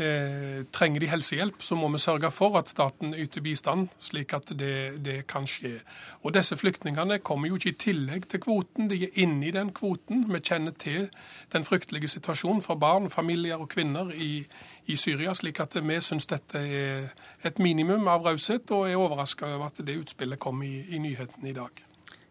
Eh, 0.00 0.64
trenger 0.72 1.00
de 1.00 1.08
helsehjelp, 1.10 1.62
så 1.62 1.76
må 1.76 1.88
vi 1.92 1.98
sørge 2.00 2.30
for 2.32 2.56
at 2.56 2.70
staten 2.72 3.12
yter 3.12 3.42
bistand, 3.44 3.88
slik 4.00 4.32
at 4.32 4.48
det, 4.48 5.04
det, 5.04 5.26
kan 5.28 5.44
skje. 5.44 5.74
Og 6.22 6.32
Disse 6.32 6.56
flyktningene 6.56 7.18
kommer 7.18 7.50
jo 7.50 7.58
ikke 7.58 7.68
i 7.74 7.76
tillegg 7.82 8.24
til 8.30 8.40
kvoten, 8.40 8.88
de 8.88 9.02
er 9.04 9.20
inne 9.20 9.50
i 9.50 9.52
den 9.52 9.74
kvoten. 9.76 10.24
Vi 10.32 10.40
kjenner 10.40 10.72
til 10.72 11.10
den 11.52 11.68
fryktelige 11.68 12.08
situasjonen 12.08 12.62
for 12.64 12.80
barn, 12.80 13.10
familier 13.10 13.60
og 13.60 13.68
kvinner 13.68 14.08
i, 14.14 14.46
i 14.86 14.96
Syria, 14.96 15.34
slik 15.36 15.60
at 15.60 15.76
vi 15.76 16.00
syns 16.00 16.30
dette 16.32 16.64
er 16.64 17.12
et 17.44 17.60
minimum 17.60 18.08
av 18.08 18.24
raushet, 18.24 18.72
og 18.72 18.88
er 18.88 18.96
overraska 18.96 19.52
over 19.52 19.68
at 19.68 19.84
det 19.84 20.00
utspillet 20.00 20.40
kom 20.40 20.62
i, 20.62 20.78
i 20.88 20.98
nyhetene 20.98 21.52
i 21.52 21.58
dag. 21.60 21.84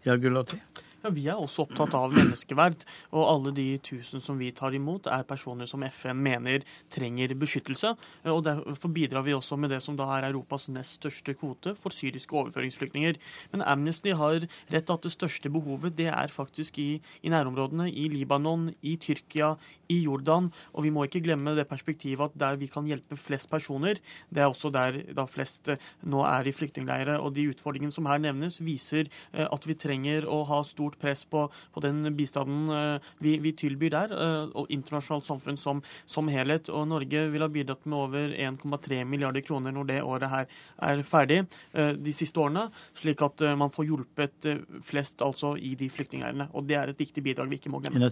Ja, 0.05 0.17
Gulati. 0.17 0.57
Ja, 0.99 1.09
Vi 1.15 1.29
er 1.31 1.39
også 1.39 1.63
opptatt 1.63 1.93
av 1.95 2.11
menneskeverd, 2.11 2.81
og 3.15 3.23
alle 3.23 3.53
de 3.55 3.67
tusen 3.79 4.19
som 4.19 4.35
vi 4.35 4.49
tar 4.51 4.73
imot, 4.75 5.07
er 5.07 5.23
personer 5.23 5.69
som 5.69 5.83
FN 5.87 6.19
mener 6.19 6.65
trenger 6.91 7.31
beskyttelse. 7.39 7.93
og 8.27 8.43
Derfor 8.43 8.91
bidrar 8.91 9.23
vi 9.23 9.31
også 9.31 9.55
med 9.55 9.71
det 9.71 9.79
som 9.81 9.95
da 9.95 10.09
er 10.17 10.27
Europas 10.27 10.67
nest 10.67 10.99
største 10.99 11.37
kvote 11.39 11.71
for 11.79 11.95
syriske 11.95 12.35
overføringsflyktninger. 12.35 13.15
Men 13.53 13.63
Amnesty 13.63 14.11
har 14.11 14.43
rett 14.43 14.91
at 14.91 15.07
det 15.07 15.13
største 15.13 15.47
behovet 15.49 15.95
det 15.95 16.09
er 16.11 16.27
faktisk 16.27 16.77
i, 16.83 16.99
i 17.23 17.31
nærområdene, 17.31 17.87
i 17.87 18.09
Libanon, 18.11 18.73
i 18.83 18.97
Tyrkia, 18.99 19.55
i 19.89 20.01
Jordan. 20.03 20.51
Og 20.75 20.83
vi 20.83 20.91
må 20.91 21.05
ikke 21.07 21.23
glemme 21.23 21.55
det 21.55 21.67
perspektivet 21.69 22.27
at 22.27 22.37
der 22.39 22.59
vi 22.59 22.67
kan 22.67 22.87
hjelpe 22.89 23.15
flest 23.15 23.49
personer, 23.49 24.03
det 24.29 24.43
er 24.43 24.51
også 24.51 24.69
der 24.73 24.99
da 25.15 25.25
flest 25.29 25.71
eh, 25.71 25.79
nå 26.03 26.21
er 26.27 26.47
i 26.47 26.53
flyktningleirer. 26.53 27.17
Og 27.23 27.33
de 27.37 27.47
utfordringene 27.53 27.93
som 27.93 28.07
her 28.09 28.19
nevnes, 28.21 28.59
viser 28.59 29.07
eh, 29.31 29.47
at 29.47 29.65
vi 29.65 29.77
trenger 29.79 30.27
å 30.29 30.43
ha 30.49 30.61
stor 30.67 30.88
stort 30.89 30.99
press 30.99 31.25
på, 31.25 31.49
på 31.73 31.79
den 31.79 32.15
bistanden 32.15 32.69
eh, 32.69 33.01
vi, 33.19 33.37
vi, 33.39 33.53
tilbyr 33.53 33.89
der, 33.93 34.11
eh, 34.11 34.49
og 34.57 34.69
internasjonalt 34.69 35.25
samfunn 35.25 35.57
som, 35.57 35.81
som, 36.05 36.27
helhet. 36.27 36.69
Og 36.69 36.87
Norge 36.87 37.27
vil 37.31 37.41
ha 37.41 37.49
bidratt 37.49 37.85
med 37.85 37.97
over 37.97 38.33
1,3 38.33 39.03
milliarder 39.05 39.41
kroner 39.41 39.71
når 39.71 39.89
det 39.89 40.01
året 40.03 40.29
her 40.29 40.47
er 40.89 41.03
ferdig, 41.03 41.43
eh, 41.73 41.93
de 41.93 42.13
siste 42.13 42.39
årene, 42.39 42.69
slik 42.97 43.21
at 43.21 43.41
man 43.57 43.71
får 43.71 43.85
hjulpet 43.85 44.49
flest 44.85 45.21
altså 45.21 45.55
i 45.57 45.75
de 45.75 45.89
flyktningleirene. 45.89 46.49
Og 46.53 46.67
det 46.67 46.77
er 46.79 46.91
et 46.91 46.99
viktig 46.99 47.23
bidrag 47.23 47.49
vi 47.49 47.59
ikke 47.59 47.71
må 47.73 47.81
glemme. 47.83 48.09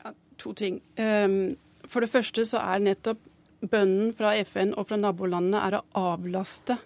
Ja, 0.00 0.14
to 0.38 0.54
ting. 0.56 0.80
Ehm, 0.96 1.56
for 1.88 2.00
det 2.00 2.10
første 2.12 2.46
så 2.48 2.62
er 2.62 2.84
nettopp 2.84 3.20
bønnen 3.60 4.14
fra 4.16 4.32
FN 4.40 4.72
og 4.78 4.88
fra 4.88 4.96
nabolandene 4.96 5.60
er 5.66 5.76
å 5.76 6.12
avlaste 6.14 6.78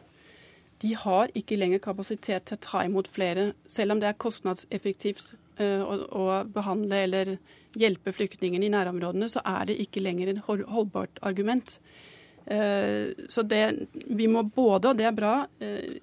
de 0.85 0.93
har 1.01 1.33
ikke 1.37 1.57
lenger 1.57 1.81
kapasitet 1.83 2.45
til 2.49 2.59
å 2.59 2.65
ta 2.65 2.85
imot 2.85 3.09
flere, 3.11 3.53
selv 3.65 3.95
om 3.95 4.03
det 4.03 4.11
er 4.11 4.21
kostnadseffektivt 4.21 5.35
eh, 5.63 5.81
å, 5.81 6.43
behandle 6.53 7.05
eller 7.07 7.37
hjelpe 7.75 8.13
flyktningene 8.15 8.69
i 8.69 8.73
nærområdene, 8.75 9.31
så 9.33 9.43
er 9.49 9.71
det 9.71 9.81
ikke 9.83 10.05
lenger 10.05 10.31
et 10.31 10.43
holdbart 10.47 11.19
argument. 11.27 11.79
Så 12.45 13.43
det, 13.49 13.89
vi 14.05 14.27
må 14.29 14.43
både, 14.45 14.91
og 14.91 14.99
det 14.99 15.07
er 15.09 15.15
bra, 15.17 15.33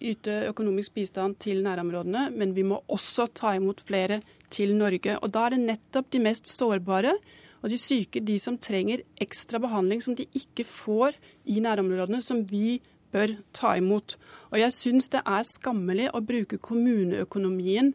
yte 0.01 0.39
økonomisk 0.49 0.95
bistand 0.97 1.37
til 1.45 1.61
nærområdene, 1.61 2.23
men 2.33 2.55
vi 2.57 2.65
må 2.65 2.79
også 2.89 3.27
ta 3.37 3.53
imot 3.59 3.83
flere 3.85 4.17
til 4.51 4.73
Norge. 4.75 5.19
Og 5.21 5.31
da 5.31 5.45
er 5.45 5.55
det 5.55 5.61
nettopp 5.67 6.09
de 6.11 6.23
mest 6.25 6.49
sårbare 6.49 7.13
og 7.61 7.69
de 7.69 7.77
syke, 7.77 8.23
de 8.25 8.37
som 8.41 8.57
trenger 8.57 9.03
ekstra 9.21 9.61
behandling 9.61 10.01
som 10.03 10.17
de 10.17 10.25
ikke 10.37 10.65
får 10.65 11.17
i 11.51 11.61
nærområdene, 11.61 12.21
som 12.25 12.41
vi 12.49 12.79
bør 13.11 13.35
ta 13.57 13.75
imot. 13.79 14.17
Og 14.51 14.59
jeg 14.59 14.75
syns 14.75 15.11
det 15.13 15.23
er 15.25 15.47
skammelig 15.47 16.09
å 16.15 16.23
bruke 16.25 16.59
kommuneøkonomien 16.61 17.93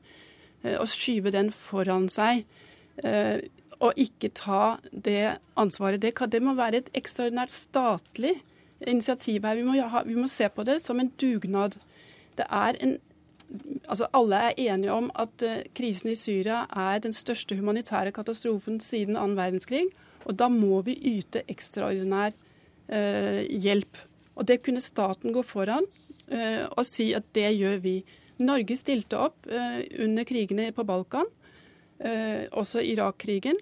eh, 0.63 0.77
og 0.77 0.89
skyve 0.93 1.33
den 1.35 1.53
foran 1.55 2.09
seg. 2.13 2.45
Eh, 3.05 3.47
og 3.77 3.99
ikke 4.01 4.33
ta 4.33 4.77
det 4.91 5.37
ansvaret. 5.61 6.01
Det, 6.01 6.15
det 6.33 6.43
må 6.43 6.57
være 6.57 6.81
et 6.81 6.93
ekstraordinært 6.97 7.53
statlig 7.53 8.39
initiativ 8.81 9.45
her. 9.45 9.59
Vi 9.59 9.67
må, 9.67 9.77
ha, 9.93 10.03
vi 10.07 10.17
må 10.17 10.29
se 10.33 10.49
på 10.49 10.65
det 10.65 10.79
som 10.85 11.01
en 11.01 11.13
dugnad. 11.21 11.81
Det 12.39 12.49
er 12.51 12.81
en 12.81 12.99
Altså, 13.87 14.09
alle 14.11 14.35
er 14.37 14.57
enige 14.59 14.91
om 14.91 15.07
at 15.15 15.43
uh, 15.47 15.61
krisen 15.79 16.09
i 16.11 16.17
Syria 16.19 16.65
er 16.67 16.99
den 16.99 17.13
største 17.15 17.55
humanitære 17.55 18.11
katastrofen 18.11 18.81
siden 18.83 19.15
annen 19.15 19.37
verdenskrig. 19.39 19.85
Og 20.27 20.35
da 20.35 20.49
må 20.51 20.81
vi 20.83 20.97
yte 20.99 21.45
ekstraordinær 21.47 22.35
eh, 22.91 23.47
hjelp. 23.47 24.01
Og 24.37 24.47
det 24.49 24.61
kunne 24.65 24.85
staten 24.85 25.35
gå 25.35 25.43
foran 25.47 25.87
eh, 26.29 26.65
og 26.67 26.85
si 26.87 27.11
at 27.17 27.29
det 27.37 27.51
gjør 27.57 27.81
vi. 27.85 27.97
Norge 28.45 28.77
stilte 28.77 29.21
opp 29.29 29.49
eh, 29.49 29.83
under 30.05 30.27
krigene 30.29 30.69
på 30.77 30.85
Balkan, 30.85 31.29
eh, 31.99 32.45
også 32.53 32.85
Irak-krigen, 32.85 33.59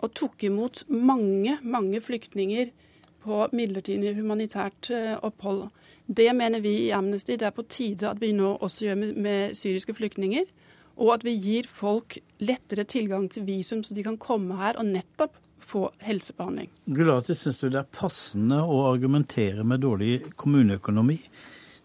og 0.00 0.14
tok 0.16 0.42
imot 0.48 0.84
mange, 0.90 1.58
mange 1.62 2.00
flyktninger 2.02 2.72
på 3.20 3.44
midlertidig 3.52 4.14
humanitært 4.16 4.88
opphold. 5.20 5.66
Det 6.08 6.30
mener 6.34 6.62
vi 6.64 6.72
i 6.86 6.94
Amnesty 6.96 7.36
det 7.36 7.46
er 7.50 7.52
på 7.54 7.66
tide 7.68 8.08
at 8.08 8.18
vi 8.22 8.32
nå 8.32 8.54
også 8.64 8.86
gjør 8.88 8.96
med, 8.96 9.18
med 9.20 9.58
syriske 9.58 9.94
flyktninger. 9.94 10.48
Og 11.00 11.12
at 11.14 11.24
vi 11.24 11.36
gir 11.36 11.68
folk 11.68 12.16
lettere 12.40 12.86
tilgang 12.88 13.28
til 13.30 13.44
visum, 13.46 13.84
så 13.84 13.94
de 13.94 14.04
kan 14.04 14.18
komme 14.20 14.56
her 14.58 14.80
og 14.80 14.88
nettopp 14.88 15.36
få 15.70 15.86
helsebehandling. 16.02 16.70
Gulati, 16.84 17.36
syns 17.38 17.62
du 17.62 17.68
det 17.70 17.84
er 17.84 17.94
passende 17.94 18.60
å 18.66 18.82
argumentere 18.90 19.64
med 19.66 19.84
dårlig 19.86 20.34
kommuneøkonomi 20.40 21.20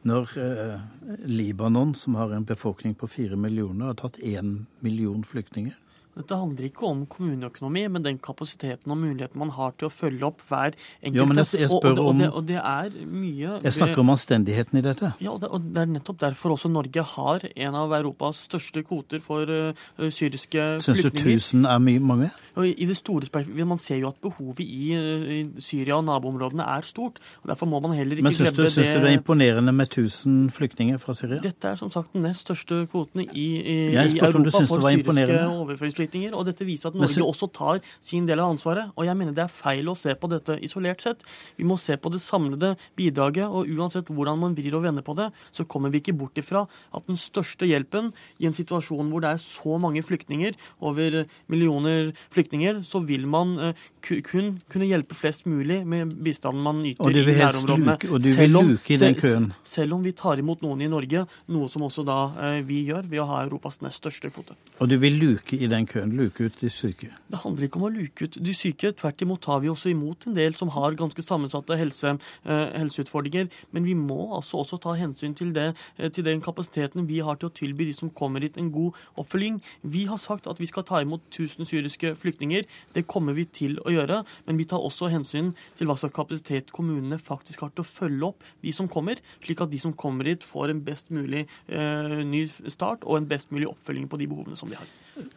når 0.05 0.36
eh, 0.41 0.81
Libanon, 1.25 1.95
som 1.97 2.17
har 2.19 2.33
en 2.33 2.45
befolkning 2.45 2.93
på 2.97 3.09
fire 3.09 3.38
millioner, 3.38 3.89
har 3.89 3.97
tatt 4.01 4.19
én 4.21 4.65
million 4.86 5.23
flyktninger? 5.25 5.73
Dette 6.16 6.38
handler 6.39 6.70
ikke 6.70 6.86
om 6.88 7.01
kommuneøkonomi, 7.11 7.82
men 7.91 8.03
den 8.05 8.20
kapasiteten 8.24 8.91
og 8.93 8.99
muligheten 9.01 9.39
man 9.41 9.51
har 9.57 9.74
til 9.76 9.89
å 9.89 9.91
følge 9.91 10.24
opp 10.24 10.43
hver 10.47 10.72
enkelt. 10.76 11.18
Jo, 11.20 11.26
men 11.28 11.41
jeg, 11.41 11.49
jeg 11.66 11.72
spør 11.74 11.91
og, 11.91 11.99
om... 11.99 12.05
og, 12.07 12.22
det, 12.22 12.30
og 12.32 12.45
det 12.47 12.59
er 12.61 12.95
mye 13.03 13.57
Jeg 13.66 13.76
snakker 13.76 14.03
om 14.03 14.13
anstendigheten 14.13 14.80
i 14.80 14.84
dette. 14.86 15.11
Ja, 15.20 15.34
og 15.34 15.41
det, 15.43 15.49
og 15.51 15.68
det 15.76 15.84
er 15.84 15.91
nettopp 15.91 16.22
derfor 16.24 16.55
også 16.55 16.72
Norge 16.72 17.03
har 17.16 17.43
en 17.51 17.80
av 17.82 17.95
Europas 17.99 18.39
største 18.47 18.86
kvoter 18.88 19.20
for 19.24 19.51
uh, 19.51 20.07
syriske 20.07 20.55
flyktninger. 20.55 20.86
Syns 20.86 21.03
du 21.03 21.20
1000 21.36 21.68
er 21.74 21.84
mye, 21.84 22.03
mange? 22.13 22.32
Og 22.55 22.70
i 22.72 22.88
det 22.88 22.95
store 22.95 23.28
perspektivet, 23.28 23.68
Man 23.68 23.82
ser 23.82 23.99
jo 23.99 24.13
at 24.13 24.22
behovet 24.24 24.63
i, 24.63 24.95
uh, 24.95 25.28
i 25.36 25.41
Syria 25.59 25.99
og 25.99 26.07
naboområdene 26.07 26.63
er 26.78 26.88
stort. 26.88 27.20
og 27.43 27.51
Derfor 27.51 27.68
må 27.68 27.84
man 27.84 27.97
heller 27.97 28.16
ikke 28.16 28.32
glemme 28.32 28.55
det. 28.55 28.55
Men 28.55 28.72
syns 28.72 28.88
du 28.88 29.03
det 29.03 29.11
er 29.11 29.20
imponerende 29.20 29.76
med 29.76 29.91
1000 29.91 30.49
flyktninger 30.55 30.97
fra 31.03 31.18
Syria? 31.18 31.41
Dette 31.43 31.74
er 31.74 31.80
som 31.82 31.91
sagt 31.91 32.16
den 32.16 32.24
nest 32.24 32.47
største 32.47 32.86
kvoten 32.91 33.26
i, 33.26 33.28
i, 33.36 33.78
i 33.91 34.07
spurte 34.16 34.39
om 34.39 34.47
du 34.47 34.51
Europa 34.53 34.63
det 34.63 34.70
for 34.70 34.80
var 34.80 34.95
syriske 34.95 35.03
imponerende. 35.03 36.05
Overføringsflyktninger. 36.06 36.34
og 36.36 36.45
dette 36.45 36.66
viser 36.66 36.88
at 36.88 36.95
Norge 36.95 37.16
så- 37.16 37.26
også 37.26 37.51
tar 37.53 37.80
sin 38.01 38.26
del 38.26 38.39
av 38.39 38.56
ansvaret. 38.56 38.91
Og 38.97 39.06
jeg 39.06 39.16
mener 39.18 39.34
det 39.34 39.43
er 39.43 39.47
feil 39.47 39.86
å 39.86 39.95
se 39.97 40.14
på 40.16 40.30
dette 40.30 40.60
isolert 40.62 41.01
sett. 41.01 41.22
Vi 41.58 41.64
må 41.64 41.78
se 41.80 41.95
på 41.97 42.12
det 42.12 42.22
samlede 42.22 42.78
bidraget, 42.95 43.49
og 43.49 43.68
uansett 43.68 44.06
hvordan 44.08 44.39
man 44.39 44.56
vrir 44.56 44.74
og 44.76 44.84
vender 44.84 45.01
på 45.03 45.16
det, 45.16 45.32
så 45.53 45.66
kommer 45.68 45.89
vi 45.91 45.99
ikke 46.01 46.18
bort 46.18 46.36
ifra 46.36 46.68
at 46.93 47.08
den 47.08 47.16
største 47.18 47.66
hjelpen 47.68 48.14
i 48.39 48.45
en 48.45 48.53
situasjon 48.53 49.10
hvor 49.10 49.22
det 49.22 49.30
er 49.34 49.38
så 49.38 49.80
mange 49.80 50.01
flyktninger, 50.03 50.53
over 50.82 51.26
millioner 51.49 52.14
flyktninger, 52.32 52.84
så 52.86 53.06
vil 53.06 53.26
man 53.28 53.58
eh, 53.60 53.74
kun 54.01 54.60
kunne 54.70 54.86
hjelpe 54.88 55.16
flest 55.16 55.45
mulig 55.45 55.86
med 55.86 56.14
bistanden 56.24 56.62
man 56.62 56.84
yter 56.86 57.01
Og 57.01 57.14
du 57.14 57.24
vil 57.24 57.36
i 57.36 57.39
nærområdene. 57.39 57.86
luke- 57.97 58.12
og 58.14 58.22
du 58.22 58.34
vil 58.36 58.49
luke 58.51 58.91
i 58.91 58.97
den 58.97 59.16
køen. 59.16 59.53
Selv 59.64 59.93
om 59.93 60.03
vi 60.03 60.12
tar 60.12 60.38
imot 60.38 60.62
noen 60.62 60.82
i 60.82 60.88
Norge, 60.88 61.28
noe 61.47 61.68
som 61.70 61.82
også 61.82 62.06
da 62.06 62.32
eh, 62.58 62.62
vi 62.62 62.86
gjør 62.86 63.03
ved 63.10 63.20
å 63.20 63.28
ha 63.28 63.43
Europas 63.45 63.82
nest 63.82 64.01
største 64.01 64.32
kvote. 64.32 64.56
Og 64.80 64.89
du 64.89 64.97
vil 64.97 65.14
luke 65.20 65.53
i 65.53 65.68
den 65.68 65.86
køen, 65.86 65.94
luke 66.03 66.43
ut 66.43 66.57
de 66.59 66.69
syke? 66.69 67.09
Det 67.31 67.39
handler 67.39 67.67
ikke 67.67 67.79
om 67.79 67.87
å 67.87 67.93
luke 67.93 68.27
ut 68.27 68.37
de 68.43 68.53
syke. 68.53 68.91
Tvert 68.91 69.21
imot 69.21 69.41
tar 69.41 69.61
vi 69.63 69.69
også 69.71 69.91
imot 69.91 70.27
en 70.27 70.35
del 70.35 70.55
som 70.55 70.69
har 70.69 70.97
ganske 70.99 71.21
sammensatte 71.23 71.77
helse, 71.77 72.17
eh, 72.45 72.65
helseutfordringer. 72.79 73.49
Men 73.71 73.85
vi 73.85 73.93
må 73.93 74.35
altså 74.35 74.63
også 74.63 74.81
ta 74.81 74.95
hensyn 74.95 75.35
til, 75.35 75.53
det, 75.53 75.75
eh, 75.97 76.09
til 76.09 76.23
den 76.23 76.41
kapasiteten 76.41 77.07
vi 77.07 77.19
har 77.19 77.35
til 77.35 77.49
å 77.49 77.53
tilby 77.53 77.85
de 77.85 77.93
som 77.93 78.09
kommer 78.09 78.41
hit, 78.41 78.57
en 78.57 78.71
god 78.71 78.93
oppfølging. 79.17 79.61
Vi 79.83 80.05
har 80.05 80.17
sagt 80.17 80.47
at 80.47 80.59
vi 80.59 80.65
skal 80.65 80.83
ta 80.83 81.01
imot 81.01 81.21
1000 81.31 81.65
syriske 81.65 82.15
flyktninger. 82.15 82.65
Det 82.93 83.07
kommer 83.07 83.33
vi 83.33 83.45
til 83.45 83.77
å 83.85 83.93
gjøre. 83.93 84.25
Men 84.45 84.57
vi 84.57 84.65
tar 84.65 84.79
også 84.79 85.09
hensyn 85.09 85.53
til 85.77 85.87
hva 85.87 85.95
slags 85.95 86.15
kapasitet 86.15 86.71
kommunene 86.71 87.19
faktisk 87.19 87.61
har 87.61 87.69
til 87.69 87.83
å 87.83 87.87
følge 87.87 88.23
opp 88.23 88.43
de 88.61 88.71
som 88.71 88.87
kommer, 88.87 89.15
slik 89.43 89.61
at 89.61 89.71
de 89.71 89.77
som 89.77 89.93
kommer 89.93 90.25
hit, 90.25 90.43
får 90.43 90.69
en 90.69 90.81
best 90.81 91.09
mulig 91.09 91.47
eh, 91.69 92.23
ny 92.25 92.47
start 92.47 93.03
og 93.05 93.17
en 93.17 93.27
best 93.29 93.51
mulig 93.51 93.67
oppfølging 93.69 94.09
på 94.09 94.17
de 94.17 94.27
behovene 94.27 94.57
som 94.57 94.69
de 94.69 94.75
har. 94.75 94.87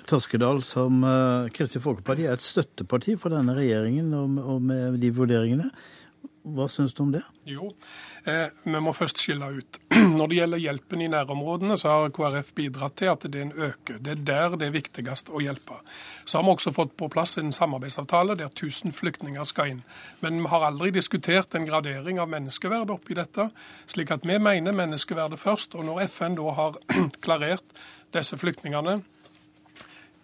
Toskedal, 0.09 0.48
som 0.65 1.03
uh, 1.05 1.49
Kristelig 1.55 1.85
Folkeparti 1.85 2.27
er 2.27 2.37
et 2.37 2.45
støtteparti 2.45 3.17
for 3.21 3.35
denne 3.35 3.55
regjeringen 3.57 4.13
og, 4.17 4.61
med 4.65 4.99
de 5.03 5.13
vurderingene. 5.15 5.71
Hva 6.49 6.65
syns 6.71 6.95
du 6.97 7.03
om 7.05 7.11
det? 7.13 7.21
Jo, 7.49 7.73
eh, 8.25 8.49
vi 8.63 8.81
må 8.81 8.93
først 8.97 9.21
skille 9.21 9.49
ut. 9.59 9.79
Når 10.19 10.31
det 10.31 10.39
gjelder 10.39 10.63
hjelpen 10.63 11.03
i 11.05 11.09
nærområdene, 11.13 11.77
så 11.81 11.93
har 11.93 12.13
KrF 12.15 12.53
bidratt 12.57 12.97
til 13.01 13.11
at 13.13 13.27
den 13.33 13.53
øker. 13.53 13.99
Det 14.01 14.15
er 14.15 14.23
der 14.31 14.57
det 14.61 14.69
er 14.69 14.77
viktigst 14.77 15.29
å 15.29 15.43
hjelpe. 15.45 15.81
Så 16.25 16.39
har 16.39 16.47
vi 16.47 16.55
også 16.55 16.73
fått 16.77 16.97
på 17.01 17.11
plass 17.13 17.37
en 17.41 17.53
samarbeidsavtale 17.53 18.39
der 18.39 18.53
1000 18.53 18.95
flyktninger 18.97 19.45
skal 19.49 19.75
inn. 19.75 19.85
Men 20.25 20.41
vi 20.45 20.53
har 20.55 20.67
aldri 20.71 20.93
diskutert 20.95 21.55
en 21.55 21.69
gradering 21.69 22.21
av 22.23 22.31
menneskeverd 22.33 22.95
oppi 22.97 23.19
dette. 23.19 23.51
Slik 23.91 24.15
at 24.15 24.27
vi 24.29 24.41
mener 24.41 24.77
menneskeverdet 24.77 25.41
først. 25.43 25.77
Og 25.77 25.89
når 25.91 26.07
FN 26.09 26.39
da 26.39 26.57
har 26.63 26.81
klarert 27.25 27.79
disse 28.17 28.39
flyktningene 28.41 29.03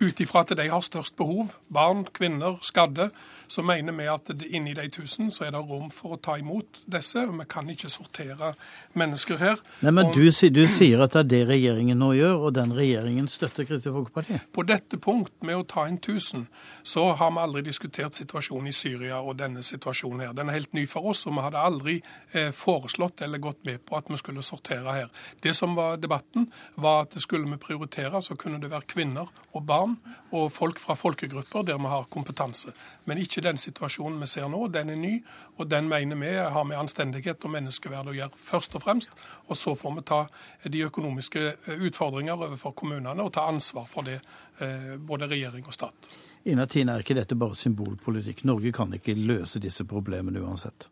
ut 0.05 0.21
ifra 0.21 0.45
at 0.45 0.53
de 0.59 0.69
har 0.71 0.85
størst 0.85 1.17
behov, 1.17 1.51
barn, 1.73 2.05
kvinner, 2.13 2.59
skadde, 2.63 3.11
så 3.47 3.63
mener 3.63 3.93
vi 3.97 4.07
at 4.11 4.31
det, 4.33 4.49
inni 4.55 4.75
de 4.75 4.87
1000 4.89 5.31
så 5.35 5.47
er 5.47 5.55
det 5.55 5.63
rom 5.65 5.91
for 5.93 6.17
å 6.17 6.21
ta 6.21 6.37
imot 6.41 6.83
disse. 6.91 7.21
og 7.21 7.39
Vi 7.39 7.47
kan 7.49 7.69
ikke 7.71 7.91
sortere 7.93 8.55
mennesker 8.95 9.41
her. 9.41 9.61
Nei, 9.81 9.91
men 9.91 10.07
Og 10.07 10.15
du, 10.15 10.25
du 10.29 10.65
sier 10.71 11.03
at 11.05 11.13
det 11.15 11.25
er 11.25 11.31
det 11.33 11.43
regjeringen 11.53 11.99
nå 11.99 12.13
gjør, 12.19 12.49
og 12.49 12.55
den 12.57 12.75
regjeringen 12.77 13.29
støtter 13.29 13.67
Kristelig 13.69 13.95
Folkeparti. 13.95 14.41
På 14.53 14.65
dette 14.67 14.99
punkt, 14.99 15.35
med 15.43 15.61
å 15.61 15.67
ta 15.69 15.87
inn 15.89 15.99
1000, 15.99 16.47
så 16.83 17.07
har 17.19 17.33
vi 17.35 17.43
aldri 17.43 17.65
diskutert 17.67 18.17
situasjonen 18.17 18.71
i 18.71 18.77
Syria 18.77 19.21
og 19.21 19.39
denne 19.41 19.63
situasjonen 19.65 20.27
her. 20.27 20.35
Den 20.37 20.51
er 20.51 20.59
helt 20.59 20.75
ny 20.77 20.87
for 20.91 21.11
oss, 21.13 21.25
og 21.29 21.37
vi 21.37 21.45
hadde 21.45 21.65
aldri 21.71 21.97
eh, 22.33 22.51
foreslått 22.55 23.23
eller 23.25 23.43
gått 23.43 23.65
med 23.65 23.85
på 23.87 23.99
at 23.99 24.11
vi 24.11 24.21
skulle 24.21 24.45
sortere 24.47 24.97
her. 24.99 25.13
Det 25.43 25.55
som 25.57 25.77
var 25.79 25.99
debatten, 26.03 26.49
var 26.75 27.05
at 27.05 27.19
skulle 27.23 27.49
vi 27.51 27.61
prioritere, 27.61 28.23
så 28.23 28.37
kunne 28.37 28.61
det 28.63 28.71
være 28.73 28.89
kvinner 28.91 29.31
og 29.53 29.67
barn 29.67 29.97
og 30.35 30.51
folk 30.53 30.81
fra 30.83 30.97
folkegrupper 30.99 31.67
der 31.67 31.79
vi 31.81 31.93
har 31.93 32.09
kompetanse. 32.11 32.75
Men 33.05 33.21
ikke 33.21 33.43
den 33.45 33.59
situasjonen 33.61 34.21
vi 34.23 34.29
ser 34.31 34.49
nå. 34.49 34.67
Den 34.73 34.91
er 34.95 34.99
ny, 35.01 35.15
og 35.59 35.69
den 35.71 35.89
mener 35.89 36.17
vi 36.21 36.33
har 36.37 36.65
med 36.65 36.79
anstendighet 36.81 37.45
og 37.45 37.55
menneskeverd 37.57 38.13
å 38.13 38.17
gjøre 38.17 38.41
først 38.41 38.79
og 38.79 38.85
fremst. 38.87 39.15
Og 39.49 39.59
så 39.61 39.75
får 39.77 39.97
vi 39.99 40.07
ta 40.09 40.21
de 40.65 40.85
økonomiske 40.89 41.45
eh, 41.53 41.85
utfordringer 41.89 42.39
overfor 42.39 42.75
kommunene 42.77 43.25
og 43.25 43.35
ta 43.37 43.49
ansvar 43.51 43.87
for 43.91 44.09
det, 44.09 44.21
eh, 44.61 44.95
både 44.97 45.29
regjering 45.31 45.67
og 45.69 45.77
stat. 45.77 46.11
Ina 46.45 46.67
Tine, 46.67 46.93
er 46.93 47.05
ikke 47.05 47.17
dette 47.17 47.37
bare 47.41 47.57
symbolpolitikk? 47.57 48.45
Norge 48.45 48.73
kan 48.73 48.93
ikke 48.93 49.17
løse 49.17 49.61
disse 49.61 49.87
problemene 49.89 50.43
uansett. 50.45 50.89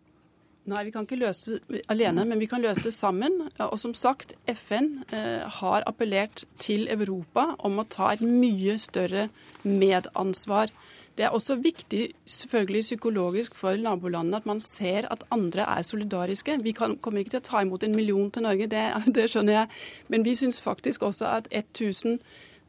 Nei, 0.71 0.85
vi 0.87 0.93
kan 0.95 1.03
ikke 1.03 1.19
løse 1.19 1.57
det 1.67 1.81
alene, 1.91 2.23
men 2.29 2.39
vi 2.39 2.47
kan 2.47 2.63
løse 2.63 2.85
det 2.85 2.93
sammen. 2.95 3.41
Og 3.65 3.75
som 3.83 3.97
sagt, 3.99 4.37
FN 4.47 5.03
eh, 5.11 5.43
har 5.59 5.83
appellert 5.91 6.45
til 6.63 6.87
Europa 6.93 7.49
om 7.67 7.81
å 7.83 7.87
ta 7.91 8.13
et 8.13 8.23
mye 8.23 8.77
større 8.79 9.27
medansvar. 9.67 10.71
Det 11.19 11.25
er 11.27 11.35
også 11.37 11.59
viktig 11.61 12.07
selvfølgelig 12.27 12.83
psykologisk 12.83 13.55
for 13.55 13.77
nabolandene 13.77 14.37
at 14.37 14.47
man 14.49 14.61
ser 14.61 15.09
at 15.13 15.25
andre 15.31 15.67
er 15.69 15.83
solidariske. 15.83 16.59
Vi 16.63 16.73
kan, 16.73 16.97
kommer 16.97 17.21
ikke 17.21 17.35
til 17.37 17.43
å 17.43 17.49
ta 17.51 17.61
imot 17.61 17.85
en 17.85 17.97
million 17.97 18.31
til 18.31 18.47
Norge, 18.47 18.67
det, 18.73 18.87
det 19.17 19.29
skjønner 19.31 19.59
jeg. 19.59 19.83
Men 20.09 20.25
vi 20.25 20.35
syns 20.39 20.63
faktisk 20.65 21.03
også 21.03 21.29
at 21.29 21.53
1000 21.53 22.19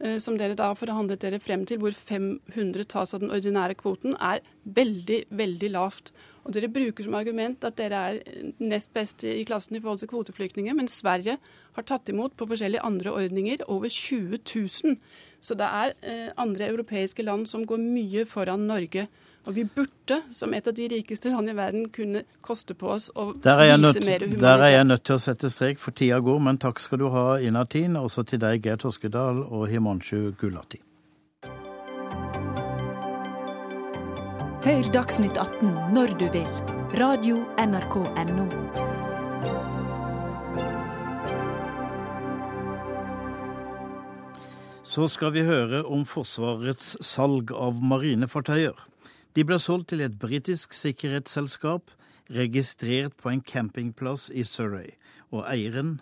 eh, 0.04 0.20
som 0.20 0.38
dere 0.38 0.60
da 0.60 0.74
forhandlet 0.76 1.24
dere 1.24 1.39
frem 1.39 1.64
til, 1.66 1.80
hvor 1.80 1.96
500 1.96 2.84
tas 2.91 3.16
av 3.16 3.24
den 3.24 3.32
ordinære 3.32 3.80
kvoten, 3.80 4.18
er 4.20 4.44
veldig, 4.64 5.24
veldig 5.32 5.72
lavt. 5.72 6.12
Og 6.44 6.52
Dere 6.52 6.68
bruker 6.68 7.06
som 7.06 7.14
argument 7.16 7.64
at 7.64 7.78
dere 7.80 8.00
er 8.12 8.18
nest 8.60 8.91
best 8.96 9.24
i 9.24 9.46
klassen 9.48 9.78
i 9.78 9.80
forhold 9.80 10.02
til 10.02 10.10
kvoteflyktninger, 10.12 10.76
men 10.76 10.91
Sverige 10.91 11.38
har 11.78 11.86
tatt 11.88 12.12
imot 12.12 12.36
på 12.36 12.48
forskjellige 12.50 12.84
andre 12.84 13.14
ordninger 13.16 13.64
over 13.72 13.88
20 13.88 14.41
000. 14.44 14.98
Så 15.44 15.58
det 15.60 15.68
er 15.68 15.94
eh, 16.08 16.32
andre 16.39 16.70
europeiske 16.72 17.24
land 17.24 17.48
som 17.52 17.66
går 17.68 17.82
mye 17.84 18.24
foran 18.30 18.68
Norge 18.70 19.08
Og 19.44 19.56
vi 19.58 19.66
burde, 19.68 20.22
som 20.32 20.54
et 20.56 20.68
av 20.68 20.76
de 20.78 20.86
rikeste 20.88 21.28
land 21.34 21.52
i 21.52 21.56
verden, 21.58 21.89
kunne 21.91 22.22
koste 22.39 22.78
på 22.80 22.94
oss 22.94 23.10
å 23.12 23.34
vise 23.34 23.76
nødt, 23.76 24.00
mer 24.06 24.24
humanitet. 24.24 24.39
Der 24.39 24.64
er 24.64 24.72
jeg 24.72 24.86
nødt 24.88 25.04
til 25.04 25.18
å 25.18 25.20
sette 25.20 25.50
strek, 25.52 25.82
for 25.84 25.91
tida 25.91 26.22
går. 26.24 26.39
Men 26.39 26.62
takk 26.64 26.80
skal 26.80 27.04
du 27.04 27.10
ha, 27.12 27.26
Inatin. 27.44 28.00
Også 28.00 28.24
til 28.24 28.39
deg, 28.39 28.64
Geir 28.64 28.80
Toskedal 28.80 29.44
og 29.44 29.68
Himanshu 29.68 30.32
Gulati. 30.39 30.80
Hør 34.64 34.94
Dagsnytt 34.96 35.36
18 35.36 35.76
når 35.91 36.16
du 36.24 36.30
vil. 36.39 36.48
Radio 36.96 37.44
NRK 37.60 38.00
Radio.nrk.no. 38.00 38.93
Så 44.94 45.08
skal 45.10 45.32
vi 45.34 45.41
høre 45.41 45.80
om 45.89 46.04
Forsvarets 46.06 46.91
salg 47.02 47.50
av 47.58 47.80
marinefartøyer. 47.82 48.78
De 49.34 49.41
ble 49.41 49.58
solgt 49.58 49.88
til 49.89 50.04
et 50.06 50.20
britisk 50.22 50.76
sikkerhetsselskap 50.78 51.89
registrert 52.36 53.16
på 53.18 53.32
en 53.32 53.41
campingplass 53.41 54.28
i 54.30 54.44
Surrey, 54.46 54.91
og 55.34 55.48
eieren, 55.50 55.96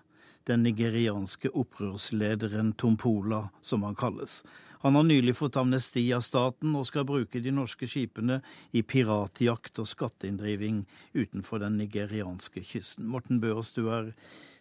den 0.49 0.65
nigerianske 0.67 1.53
opprørslederen 1.55 2.73
Tompola, 2.75 3.45
som 3.63 3.87
han 3.87 3.95
kalles. 3.95 4.41
Han 4.83 4.99
har 4.99 5.07
nylig 5.07 5.37
fått 5.39 5.61
amnesti 5.61 6.03
av 6.11 6.25
staten 6.27 6.75
og 6.75 6.89
skal 6.89 7.07
bruke 7.07 7.39
de 7.39 7.55
norske 7.55 7.87
skipene 7.87 8.41
i 8.75 8.83
piratjakt 8.83 9.79
og 9.79 9.87
skatteinndriving 9.87 10.83
utenfor 11.15 11.63
den 11.63 11.79
nigerianske 11.79 12.65
kysten. 12.73 13.07
Morten 13.07 13.39
Børs, 13.39 13.71
du 13.71 13.85
er 13.87 14.11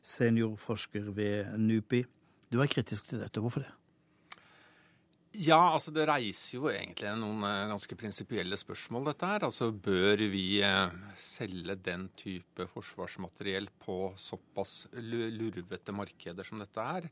seniorforsker 0.07 1.11
ved 1.19 1.51
NUPI. 1.59 2.05
Du 2.53 2.63
er 2.63 2.71
kritisk 2.71 3.11
til 3.11 3.25
dette. 3.27 3.43
Hvorfor 3.43 3.67
det? 3.67 3.75
Ja, 5.39 5.77
altså 5.77 5.93
det 5.95 6.09
reiser 6.11 6.57
jo 6.57 6.65
egentlig 6.73 7.11
noen 7.21 7.45
eh, 7.47 7.69
ganske 7.71 7.95
prinsipielle 7.95 8.57
spørsmål, 8.59 9.13
dette 9.13 9.29
her. 9.31 9.45
Altså 9.47 9.69
bør 9.71 10.25
vi 10.33 10.59
eh, 10.67 10.97
selge 11.23 11.77
den 11.79 12.09
type 12.19 12.67
forsvarsmateriell 12.73 13.69
på 13.85 14.11
såpass 14.19 14.89
lurvete 14.99 15.95
markeder 15.95 16.49
som 16.49 16.59
dette 16.59 16.87
er? 16.97 17.07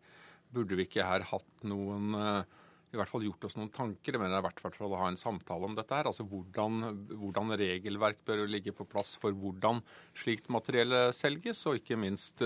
Burde 0.50 0.80
vi 0.80 0.88
ikke 0.88 1.06
her 1.06 1.28
hatt 1.30 1.62
noen 1.70 2.18
eh, 2.18 2.58
i 2.90 2.98
hvert 2.98 3.12
fall 3.12 3.22
gjort 3.22 3.46
oss 3.46 3.54
noen 3.54 3.70
tanker. 3.70 4.18
men 4.18 4.32
det 4.32 4.40
er 4.40 4.46
hvert 4.48 4.64
fall 4.80 4.96
å 4.96 4.98
ha 5.04 5.12
en 5.12 5.20
samtale 5.20 5.70
om 5.70 5.78
dette. 5.78 5.94
her, 5.94 6.10
altså 6.10 6.26
hvordan, 6.26 7.06
hvordan, 7.12 7.54
regelverk 7.60 8.24
bør 8.26 8.46
ligge 8.50 8.74
på 8.74 8.88
plass 8.88 9.14
for 9.14 9.30
hvordan 9.30 9.78
slikt 10.16 10.50
materiell 10.50 11.12
selges, 11.14 11.62
og 11.68 11.78
ikke 11.78 12.00
minst 12.00 12.42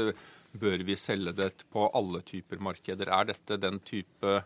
bør 0.53 0.85
vi 0.85 0.99
selge 1.01 1.33
det 1.39 1.65
på 1.73 1.89
alle 1.95 2.21
typer 2.27 2.61
markeder. 2.61 3.09
Er 3.09 3.31
dette 3.33 3.57
den 3.63 3.81
type 3.87 4.43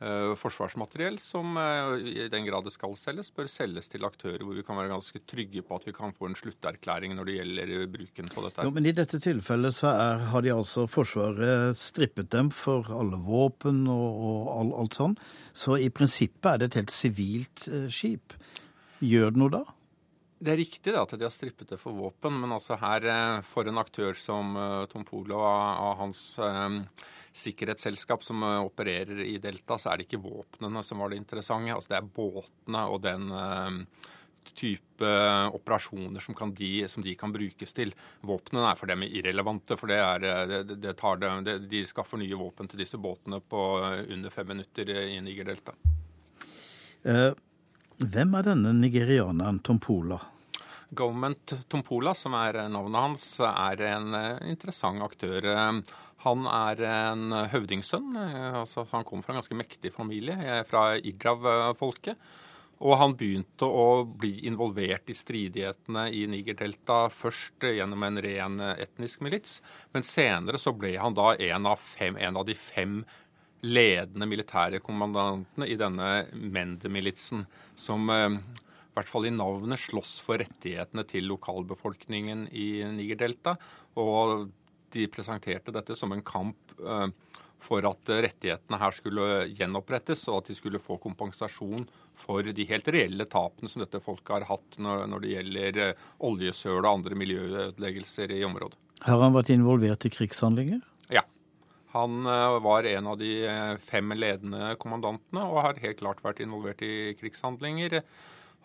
forsvarsmateriell 0.00 1.18
som 1.20 1.56
eh, 1.60 1.90
i 2.24 2.28
den 2.32 2.46
grad 2.46 2.64
det 2.64 2.72
skal 2.72 2.94
selges, 2.96 3.28
bør 3.36 3.50
selges 3.52 3.90
til 3.92 4.06
aktører 4.08 4.40
hvor 4.46 4.56
vi 4.56 4.64
kan 4.64 4.78
være 4.78 4.92
ganske 4.94 5.20
trygge 5.28 5.60
på 5.66 5.76
at 5.76 5.88
vi 5.90 5.92
kan 5.96 6.14
få 6.16 6.30
en 6.30 6.38
slutterklæring 6.38 7.12
når 7.18 7.28
det 7.28 7.34
gjelder 7.36 7.72
bruken 7.92 8.30
på 8.32 8.44
dette. 8.46 8.64
Jo, 8.64 8.72
men 8.76 8.88
I 8.88 8.94
dette 8.96 9.20
tilfellet 9.20 9.76
så 9.76 9.90
er, 9.92 10.24
har 10.32 10.46
de 10.46 10.54
altså 10.54 10.86
Forsvaret 10.90 11.76
strippet 11.76 12.30
dem 12.32 12.48
for 12.54 12.88
alle 12.96 13.20
våpen 13.26 13.84
og, 13.92 14.24
og 14.30 14.72
alt 14.80 14.96
sånn. 14.96 15.18
Så 15.52 15.76
i 15.76 15.90
prinsippet 15.92 16.54
er 16.54 16.62
det 16.62 16.70
et 16.70 16.80
helt 16.80 16.96
sivilt 16.96 17.68
eh, 17.68 17.90
skip. 17.92 18.32
Gjør 19.04 19.34
det 19.34 19.44
noe 19.44 19.52
da? 19.52 19.62
Det 20.40 20.54
er 20.54 20.56
riktig 20.56 20.94
at 20.96 21.12
de 21.12 21.26
har 21.26 21.32
strippet 21.34 21.68
det 21.68 21.76
for 21.76 21.92
våpen, 21.92 22.38
men 22.40 22.54
altså 22.56 22.78
her 22.80 23.04
for 23.44 23.68
en 23.68 23.80
aktør 23.82 24.16
som 24.16 24.54
Tom 24.88 25.04
Polo 25.04 25.36
og 25.44 25.98
hans 26.00 26.22
sikkerhetsselskap 27.32 28.24
som 28.24 28.42
eh, 28.42 28.60
opererer 28.64 29.22
i 29.24 29.38
Delta, 29.42 29.78
så 29.78 29.92
er 29.92 30.00
det 30.00 30.08
ikke 30.08 30.22
våpnene 30.24 30.82
som 30.86 31.02
var 31.02 31.12
det 31.12 31.20
interessante. 31.20 31.74
Altså 31.74 31.94
det 31.94 32.00
er 32.00 32.14
båtene 32.16 32.86
og 32.90 33.04
den 33.04 33.28
type 34.56 35.10
operasjoner 35.54 36.22
som, 36.24 36.34
de, 36.56 36.70
som, 36.90 37.04
de, 37.04 37.14
kan 37.14 37.32
brukes 37.32 37.74
til. 37.76 37.92
Våpnene 38.26 38.70
er 38.72 38.80
for 38.80 38.90
dem 38.90 39.04
irrelevante, 39.06 39.76
for 39.78 39.92
det 39.92 40.00
er, 40.00 40.24
det, 40.48 40.78
det 40.80 40.94
det, 41.46 41.56
de 41.70 41.84
skaffer 41.86 42.18
nye 42.18 42.38
våpen 42.40 42.68
til 42.68 42.80
disse 42.80 42.98
båtene 42.98 43.38
på 43.40 43.62
under 44.08 44.32
fem 44.32 44.48
minutter 44.50 44.90
i 44.90 45.20
Niger-delta. 45.22 45.76
Uh, 47.04 47.36
hvem 48.00 48.36
er 48.38 48.50
denne 48.50 48.74
nigerianeren 48.80 49.60
Tompola? 49.64 50.20
Government 50.90 51.54
Tompola, 51.70 52.14
som 52.18 52.34
er 52.34 52.64
navnet 52.72 53.04
hans, 53.04 53.26
er 53.46 53.82
en 53.92 54.14
interessant 54.48 55.04
aktør. 55.04 55.46
Han 56.26 56.44
er 56.44 56.82
en 56.84 57.32
høvdingsønn. 57.48 58.12
Eh, 58.20 58.60
altså, 58.60 58.84
han 58.92 59.06
kom 59.08 59.22
fra 59.24 59.32
en 59.32 59.40
ganske 59.40 59.56
mektig 59.56 59.92
familie, 59.94 60.36
eh, 60.36 60.62
fra 60.68 60.96
Idrav-folket. 60.98 62.16
Og 62.80 62.96
han 62.96 63.14
begynte 63.16 63.68
å 63.68 64.04
bli 64.04 64.46
involvert 64.48 65.10
i 65.12 65.16
stridighetene 65.16 66.06
i 66.16 66.24
Niger-delta 66.32 67.10
først 67.12 67.60
gjennom 67.60 68.02
en 68.06 68.20
ren 68.24 68.56
etnisk 68.72 69.20
milits, 69.20 69.58
men 69.92 70.02
senere 70.02 70.56
så 70.56 70.72
ble 70.72 70.94
han 70.96 71.12
da 71.12 71.34
en 71.36 71.68
av, 71.68 71.76
fem, 71.76 72.16
en 72.16 72.40
av 72.40 72.46
de 72.48 72.56
fem 72.56 73.02
ledende 73.66 74.28
militære 74.28 74.80
kommandantene 74.84 75.68
i 75.68 75.76
denne 75.80 76.10
Mende-militsen, 76.32 77.44
som 77.76 78.08
eh, 78.12 78.38
i 78.90 78.96
hvert 78.96 79.10
fall 79.10 79.28
i 79.28 79.34
navnet 79.34 79.80
slåss 79.80 80.18
for 80.24 80.40
rettighetene 80.42 81.04
til 81.08 81.28
lokalbefolkningen 81.30 82.48
i 82.50 82.82
Niger-delta. 82.96 83.54
Og 84.00 84.48
de 84.90 85.06
presenterte 85.12 85.74
dette 85.74 85.94
som 85.98 86.12
en 86.12 86.24
kamp 86.26 86.74
eh, 86.80 87.08
for 87.60 87.84
at 87.84 88.10
rettighetene 88.24 88.78
her 88.80 88.96
skulle 88.96 89.26
gjenopprettes, 89.52 90.24
og 90.32 90.40
at 90.40 90.50
de 90.50 90.56
skulle 90.56 90.80
få 90.82 90.96
kompensasjon 91.02 91.84
for 92.18 92.46
de 92.56 92.66
helt 92.70 92.88
reelle 92.88 93.26
tapene 93.30 93.70
som 93.70 93.84
dette 93.84 94.00
folket 94.02 94.38
har 94.38 94.48
hatt 94.48 94.78
når 94.80 95.18
det 95.20 95.34
gjelder 95.34 95.82
eh, 95.84 96.06
oljesøl 96.26 96.80
og 96.80 96.92
andre 96.94 97.18
miljøødeleggelser 97.20 98.32
i 98.38 98.44
området. 98.48 98.78
Har 99.06 99.22
han 99.22 99.32
vært 99.32 99.52
involvert 99.54 100.04
i 100.04 100.12
krigshandlinger? 100.12 100.80
Han 101.92 102.26
eh, 102.26 102.58
var 102.62 102.86
en 102.86 103.06
av 103.10 103.18
de 103.18 103.32
fem 103.82 104.12
ledende 104.14 104.74
kommandantene 104.82 105.46
og 105.46 105.64
har 105.66 105.80
helt 105.82 106.02
klart 106.02 106.22
vært 106.24 106.42
involvert 106.44 106.84
i 106.86 107.14
krigshandlinger. 107.18 108.00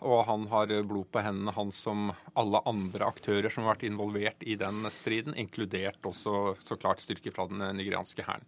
Og 0.06 0.26
han 0.28 0.42
har 0.50 0.68
blod 0.84 1.08
på 1.08 1.22
hendene, 1.24 1.54
han 1.56 1.70
som 1.72 2.10
alle 2.36 2.60
andre 2.68 3.06
aktører 3.08 3.48
som 3.48 3.64
har 3.64 3.74
vært 3.74 3.86
involvert 3.88 4.44
i 4.44 4.58
den 4.60 4.84
striden, 4.92 5.32
inkludert 5.40 6.04
også 6.04 6.52
så 6.68 6.76
klart 6.76 7.00
styrker 7.00 7.32
fra 7.32 7.46
den 7.48 7.64
nigerianske 7.78 8.26
hæren. 8.26 8.44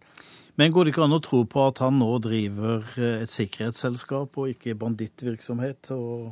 Men 0.61 0.75
går 0.75 0.85
det 0.85 0.93
ikke 0.93 1.07
an 1.07 1.17
å 1.17 1.23
tro 1.25 1.41
på 1.49 1.63
at 1.71 1.81
han 1.81 1.97
nå 1.99 2.11
driver 2.21 2.85
eh, 3.01 3.23
et 3.25 3.33
sikkerhetsselskap 3.33 4.37
og 4.37 4.53
ikke 4.53 4.77
bandittvirksomhet 4.77 5.91
og 5.97 6.29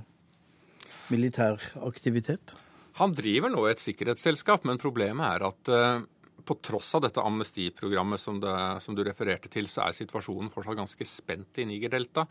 militær 1.09 1.65
aktivitet? 1.87 2.53
Han 3.01 3.13
driver 3.17 3.51
nå 3.53 3.65
et 3.69 3.81
sikkerhetsselskap, 3.81 4.63
men 4.69 4.79
problemet 4.81 5.25
er 5.27 5.49
at 5.49 5.73
på 6.47 6.55
tross 6.63 6.93
av 6.95 7.03
dette 7.03 7.23
amnestiprogrammet 7.23 8.21
som, 8.21 8.39
det, 8.41 8.53
som, 8.83 8.95
du 8.95 9.03
refererte 9.05 9.51
til, 9.51 9.67
så 9.69 9.83
er 9.85 9.97
situasjonen 9.97 10.51
fortsatt 10.53 10.79
ganske 10.79 11.07
spent 11.07 11.59
i 11.59 11.67
Niger-delta. 11.67 12.23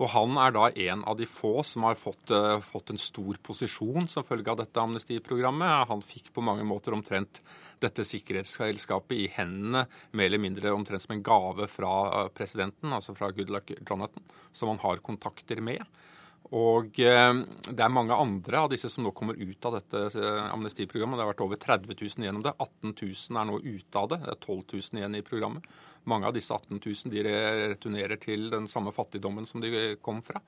Og 0.00 0.10
han 0.14 0.36
er 0.40 0.54
da 0.56 0.66
en 0.88 1.04
av 1.08 1.18
de 1.18 1.28
få 1.28 1.60
som 1.66 1.86
har 1.86 1.98
fått, 2.00 2.32
uh, 2.32 2.58
fått, 2.64 2.92
en 2.92 3.00
stor 3.00 3.38
posisjon 3.44 4.08
som 4.10 4.26
følge 4.26 4.50
av 4.52 4.60
dette 4.62 4.82
amnestiprogrammet. 4.82 5.88
Han 5.90 6.04
fikk 6.04 6.32
på 6.34 6.44
mange 6.44 6.64
måter 6.66 6.96
omtrent 6.96 7.42
dette 7.80 8.04
sikkerhetsselskapet 8.04 9.16
i 9.16 9.28
hendene 9.36 9.86
mer 10.16 10.28
eller 10.28 10.42
mindre 10.42 10.72
omtrent 10.74 11.04
som 11.04 11.14
en 11.14 11.24
gave 11.24 11.68
fra 11.70 11.92
eh, 12.08 12.30
presidenten, 12.36 12.92
altså 12.92 13.14
fra 13.16 13.30
Goodluck 13.32 13.72
Jonathan, 13.78 14.24
som 14.52 14.72
han 14.72 14.82
har 14.82 15.00
kontakter 15.04 15.62
med. 15.64 15.80
Og 16.56 16.98
eh, 16.98 17.32
det 17.70 17.82
er 17.84 17.92
mange 17.94 18.16
andre 18.18 18.64
av 18.64 18.70
disse 18.72 18.90
som 18.90 19.04
nå 19.06 19.12
kommer 19.14 19.38
ut 19.38 19.66
av 19.68 19.76
dette 19.76 20.00
eh, 20.18 20.46
amnestiprogrammet. 20.50 21.18
Det 21.18 21.22
har 21.22 21.30
vært 21.30 21.44
over 21.44 21.60
30 21.62 21.94
000 21.94 22.26
gjennom 22.26 22.42
det. 22.42 22.54
18 22.58 22.94
000 22.96 23.38
er 23.38 23.46
nå 23.46 23.60
ute 23.62 24.02
av 24.02 24.08
det. 24.10 24.18
Det 24.24 24.34
er 24.34 24.40
12 24.40 24.64
000 24.74 25.00
igjen 25.02 25.18
i 25.20 25.22
programmet. 25.26 25.68
Mange 26.10 26.26
av 26.26 26.34
disse 26.34 26.56
18 26.56 26.80
000 26.82 27.14
de 27.14 27.22
returnerer 27.74 28.18
til 28.18 28.48
den 28.50 28.66
samme 28.70 28.90
fattigdommen 28.96 29.46
som 29.46 29.62
de 29.62 29.94
kom 30.02 30.24
fra. 30.26 30.42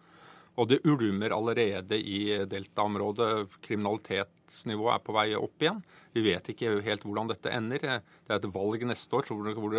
Og 0.61 0.69
det 0.69 0.83
ulmer 0.85 1.33
allerede 1.33 1.97
i 1.97 2.45
deltaområdet. 2.45 3.55
Kriminalitetsnivået 3.65 4.95
er 4.95 5.05
på 5.07 5.15
vei 5.17 5.29
opp 5.39 5.65
igjen. 5.65 5.81
Vi 6.13 6.25
vet 6.27 6.51
ikke 6.53 6.75
helt 6.85 7.07
hvordan 7.07 7.31
dette 7.31 7.53
ender. 7.57 7.81
Det 7.81 8.35
er 8.35 8.41
et 8.41 8.51
valg 8.53 8.85
neste 8.91 9.17
år 9.17 9.31
hvor 9.33 9.77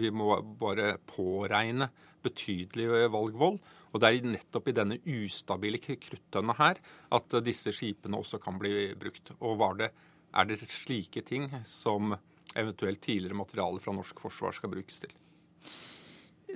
vi 0.00 0.10
må 0.10 0.40
bare 0.58 0.96
påregne 1.06 1.90
betydelig 2.24 2.88
valgvold. 3.14 3.60
Og 3.92 4.02
det 4.02 4.10
er 4.10 4.26
nettopp 4.34 4.68
i 4.68 4.74
denne 4.76 4.98
ustabile 5.06 5.78
kruttønna 5.78 6.58
her 6.58 6.82
at 7.14 7.38
disse 7.46 7.72
skipene 7.72 8.18
også 8.18 8.42
kan 8.42 8.58
bli 8.58 8.90
brukt. 8.98 9.36
Og 9.38 9.62
det, 9.78 9.92
er 10.34 10.50
det 10.50 10.58
slike 10.66 11.22
ting 11.22 11.46
som 11.64 12.16
eventuelt 12.58 13.00
tidligere 13.04 13.38
materiale 13.38 13.78
fra 13.80 13.94
norsk 13.94 14.18
forsvar 14.26 14.56
skal 14.56 14.74
brukes 14.74 14.98
til? 15.06 15.14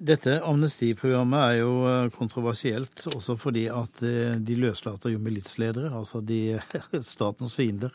Dette 0.01 0.39
amnestiprogrammet 0.41 1.43
er 1.43 1.59
jo 1.61 1.73
eh, 1.85 2.09
kontroversielt 2.15 3.05
også 3.13 3.37
fordi 3.37 3.67
at 3.69 4.01
eh, 4.07 4.39
de 4.41 4.57
løslater 4.57 5.13
jo 5.13 5.21
militsledere, 5.21 5.93
altså 5.93 6.23
de 6.25 6.59
statens 7.15 7.55
fiender, 7.59 7.93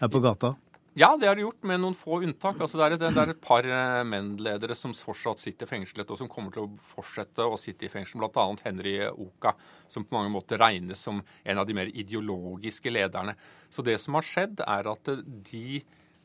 er 0.00 0.08
på 0.08 0.22
gata. 0.24 0.54
Ja, 0.98 1.12
det 1.20 1.28
har 1.28 1.36
de 1.38 1.44
gjort, 1.44 1.60
med 1.62 1.78
noen 1.78 1.94
få 1.94 2.18
unntak. 2.24 2.56
Altså, 2.58 2.80
det, 2.80 2.86
er 2.86 2.94
et, 2.96 3.02
det 3.14 3.22
er 3.22 3.30
et 3.30 3.42
par 3.44 3.62
mennledere 3.62 4.06
menn-ledere 4.08 4.74
som 4.74 4.94
fortsatt 4.96 5.38
sitter 5.38 5.68
fengslet, 5.70 6.08
og 6.10 6.18
som 6.18 6.28
kommer 6.28 6.50
til 6.54 6.64
å 6.64 6.80
fortsette 6.82 7.46
å 7.46 7.58
sitte 7.60 7.86
i 7.86 7.92
fengsel. 7.92 8.18
Bl.a. 8.18 8.46
Henry 8.64 8.96
Oka, 9.12 9.54
som 9.92 10.04
på 10.04 10.16
mange 10.16 10.32
måter 10.34 10.58
regnes 10.58 11.04
som 11.06 11.22
en 11.22 11.62
av 11.62 11.68
de 11.68 11.76
mer 11.78 11.92
ideologiske 11.94 12.90
lederne. 12.90 13.36
Så 13.70 13.86
det 13.86 14.00
som 14.02 14.18
har 14.18 14.26
skjedd, 14.26 14.64
er 14.66 14.90
at 14.90 15.12
de 15.52 15.78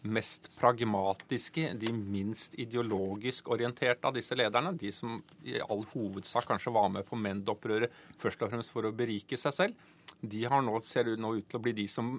mest 0.05 0.49
pragmatiske, 0.59 1.71
de 1.79 1.91
minst 1.93 2.55
ideologisk 2.61 3.49
orienterte 3.53 4.07
av 4.07 4.15
disse 4.15 4.37
lederne, 4.37 4.73
de 4.77 4.91
som 4.93 5.17
i 5.43 5.57
all 5.61 5.83
hovedsak 5.93 6.47
kanskje 6.49 6.73
var 6.75 6.89
med 6.93 7.07
på 7.07 7.19
Mend-opprøret 7.19 7.93
først 8.21 8.45
og 8.45 8.53
fremst 8.53 8.73
for 8.73 8.87
å 8.87 8.93
berike 8.95 9.39
seg 9.39 9.55
selv, 9.55 9.85
de 10.21 10.45
nå, 10.45 10.79
ser 10.85 11.15
nå 11.17 11.35
ut 11.37 11.47
til 11.49 11.59
å 11.59 11.63
bli 11.63 11.75
de 11.77 11.87
som 11.91 12.15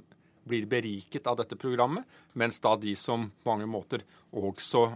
blir 0.47 0.66
beriket 0.70 1.26
av 1.26 1.39
dette 1.41 1.59
programmet, 1.59 2.07
mens 2.34 2.61
da 2.62 2.76
de 2.78 2.95
som 2.99 3.28
på 3.43 3.51
mange 3.51 3.66
måter 3.70 4.05
også 4.30 4.87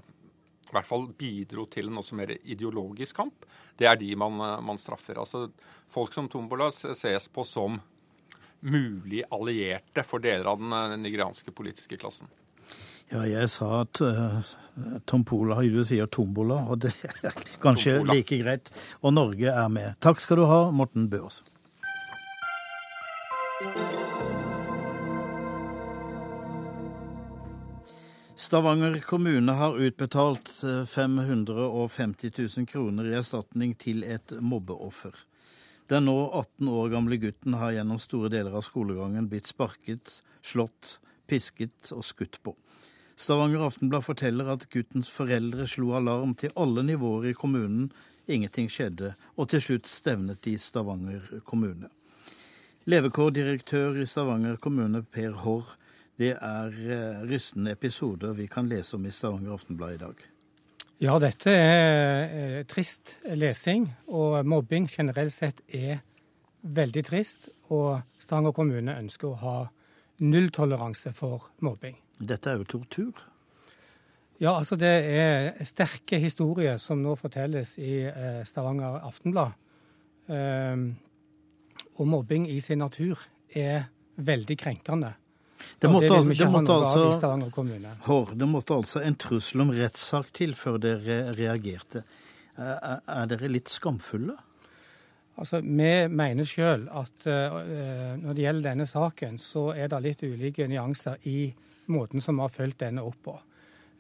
i 0.71 0.75
hvert 0.77 0.87
fall 0.87 1.09
bidro 1.19 1.65
til 1.67 1.91
en 1.91 1.99
også 1.99 2.15
mer 2.19 2.31
ideologisk 2.39 3.17
kamp, 3.19 3.47
det 3.79 3.89
er 3.91 3.99
de 3.99 4.13
man, 4.19 4.39
man 4.63 4.79
straffer. 4.79 5.19
Altså, 5.19 5.49
folk 5.91 6.15
som 6.15 6.29
Tombola 6.31 6.71
ses 6.71 7.27
på 7.27 7.43
som 7.49 7.81
mulig 8.61 9.25
allierte 9.33 10.05
for 10.07 10.23
deler 10.23 10.47
av 10.53 10.61
den 10.63 11.03
nigerianske 11.03 11.51
politiske 11.57 11.99
klassen. 11.99 12.31
Ja, 13.11 13.25
jeg 13.27 13.49
sa 13.51 13.81
at 13.83 13.99
uh, 14.07 14.39
Tompola, 15.11 15.57
du 15.67 15.81
sier 15.83 16.07
tombola, 16.07 16.61
og 16.71 16.85
det 16.85 16.93
er 17.27 17.35
kanskje 17.63 17.97
tombola. 17.99 18.15
like 18.15 18.39
greit. 18.39 18.71
Og 19.03 19.15
Norge 19.17 19.51
er 19.51 19.69
med. 19.69 19.97
Takk 19.99 20.23
skal 20.23 20.39
du 20.39 20.45
ha, 20.47 20.61
Morten 20.71 21.09
Børs. 21.11 21.41
Stavanger 28.39 29.01
kommune 29.05 29.53
har 29.59 29.77
utbetalt 29.77 30.49
550 30.87 32.31
eh, 32.31 32.47
000 32.57 32.67
kroner 32.71 33.11
i 33.11 33.19
erstatning 33.19 33.75
til 33.75 34.07
et 34.07 34.33
mobbeoffer. 34.39 35.19
Den 35.91 36.07
nå 36.07 36.17
18 36.31 36.71
år 36.71 36.89
gamle 36.95 37.19
gutten 37.19 37.59
har 37.59 37.75
gjennom 37.75 37.99
store 37.99 38.31
deler 38.31 38.55
av 38.55 38.63
skolegangen 38.65 39.27
blitt 39.29 39.51
sparket, 39.51 40.23
slått, 40.47 41.01
pisket 41.27 41.91
og 41.93 42.07
skutt 42.07 42.39
på. 42.47 42.55
Stavanger 43.21 43.67
Aftenblad 43.67 44.07
forteller 44.07 44.49
at 44.49 44.63
guttens 44.73 45.11
foreldre 45.13 45.67
slo 45.69 45.93
alarm 45.99 46.33
til 46.41 46.55
alle 46.57 46.87
nivåer 46.89 47.31
i 47.31 47.37
kommunen. 47.37 47.91
Ingenting 48.31 48.71
skjedde, 48.73 49.13
og 49.37 49.51
til 49.53 49.61
slutt 49.61 49.91
stevnet 49.91 50.41
de 50.47 50.55
Stavanger 50.59 51.43
kommune. 51.45 51.91
Levekårdirektør 52.89 54.01
i 54.01 54.07
Stavanger 54.09 54.57
kommune, 54.57 55.03
Per 55.03 55.37
Haarr, 55.45 55.77
det 56.21 56.33
er 56.33 56.81
eh, 56.97 57.21
rystende 57.29 57.77
episoder 57.77 58.33
vi 58.37 58.49
kan 58.49 58.69
lese 58.69 58.97
om 58.97 59.05
i 59.05 59.13
Stavanger 59.13 59.53
Aftenblad 59.53 59.95
i 59.99 60.01
dag. 60.01 60.27
Ja, 61.01 61.19
dette 61.21 61.53
er 61.53 62.35
eh, 62.41 62.59
trist 62.69 63.19
lesing. 63.25 63.89
Og 64.09 64.47
mobbing 64.49 64.89
generelt 64.89 65.37
sett 65.37 65.61
er 65.69 66.01
veldig 66.63 67.05
trist. 67.05 67.51
Og 67.69 68.01
Stavanger 68.21 68.57
kommune 68.57 68.97
ønsker 68.97 69.29
å 69.29 69.41
ha 69.45 69.57
nulltoleranse 70.21 71.13
for 71.17 71.51
mobbing. 71.61 72.01
Dette 72.21 72.53
er 72.53 72.61
jo 72.61 72.69
tortur? 72.69 73.23
Ja, 74.41 74.55
altså 74.55 74.77
det 74.81 74.89
er 74.89 75.65
sterke 75.69 76.21
historier 76.21 76.79
som 76.81 77.03
nå 77.05 77.15
fortelles 77.21 77.75
i 77.81 78.03
eh, 78.09 78.43
Stavanger 78.49 79.01
Aftenblad. 79.05 79.57
Og 80.31 82.07
mobbing 82.07 82.45
i 82.49 82.61
sin 82.63 82.79
natur 82.79 83.19
er 83.51 83.89
veldig 84.17 84.57
krenkende. 84.57 85.11
Det 85.83 85.91
måtte, 85.91 86.07
det, 86.07 86.17
altså, 86.17 86.35
det, 86.45 86.51
måtte 86.51 86.73
altså, 86.73 87.97
hår, 88.07 88.31
det 88.35 88.49
måtte 88.49 88.75
altså 88.75 89.01
en 89.05 89.17
trussel 89.21 89.65
om 89.65 89.73
rettssak 89.77 90.31
til 90.37 90.55
før 90.57 90.79
dere 90.81 91.19
reagerte. 91.37 92.05
Er, 92.57 93.01
er 93.05 93.29
dere 93.29 93.51
litt 93.51 93.69
skamfulle? 93.73 94.37
Altså, 95.41 95.61
Vi 95.61 95.91
mener 96.13 96.49
sjøl 96.49 96.87
at 96.89 97.27
uh, 97.29 97.61
når 98.21 98.37
det 98.37 98.45
gjelder 98.45 98.69
denne 98.71 98.87
saken, 98.89 99.39
så 99.41 99.71
er 99.73 99.89
det 99.93 100.03
litt 100.05 100.25
ulike 100.25 100.69
nyanser 100.69 101.21
i 101.29 101.51
måten 101.93 102.23
som 102.25 102.39
vi 102.39 102.47
har 102.47 102.55
fulgt 102.55 102.81
denne 102.83 103.05
opp 103.07 103.19
på. 103.25 103.37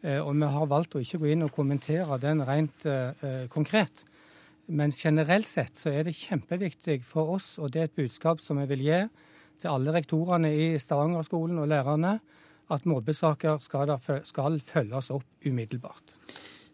Uh, 0.04 0.20
og 0.20 0.34
vi 0.34 0.52
har 0.54 0.70
valgt 0.70 0.96
å 0.96 1.02
ikke 1.02 1.20
gå 1.22 1.32
inn 1.34 1.46
og 1.46 1.54
kommentere 1.54 2.20
den 2.22 2.44
rent 2.46 2.86
uh, 2.88 3.46
konkret. 3.52 4.04
Men 4.70 4.94
generelt 4.94 5.48
sett 5.50 5.76
så 5.78 5.90
er 5.90 6.06
det 6.06 6.18
kjempeviktig 6.18 7.00
for 7.06 7.34
oss, 7.36 7.56
og 7.58 7.72
det 7.74 7.80
er 7.82 7.90
et 7.90 7.98
budskap 7.98 8.42
som 8.42 8.60
vi 8.62 8.68
vil 8.70 8.86
gi 8.86 9.00
til 9.60 9.72
alle 9.72 9.92
rektorene 9.94 10.52
i 10.54 10.68
Stavanger-skolen 10.80 11.58
og 11.60 11.68
lærerne 11.70 12.18
at 12.70 12.86
mobbesaker 12.86 13.58
skal, 13.64 14.60
følges 14.62 15.10
opp 15.10 15.26
umiddelbart. 15.46 16.14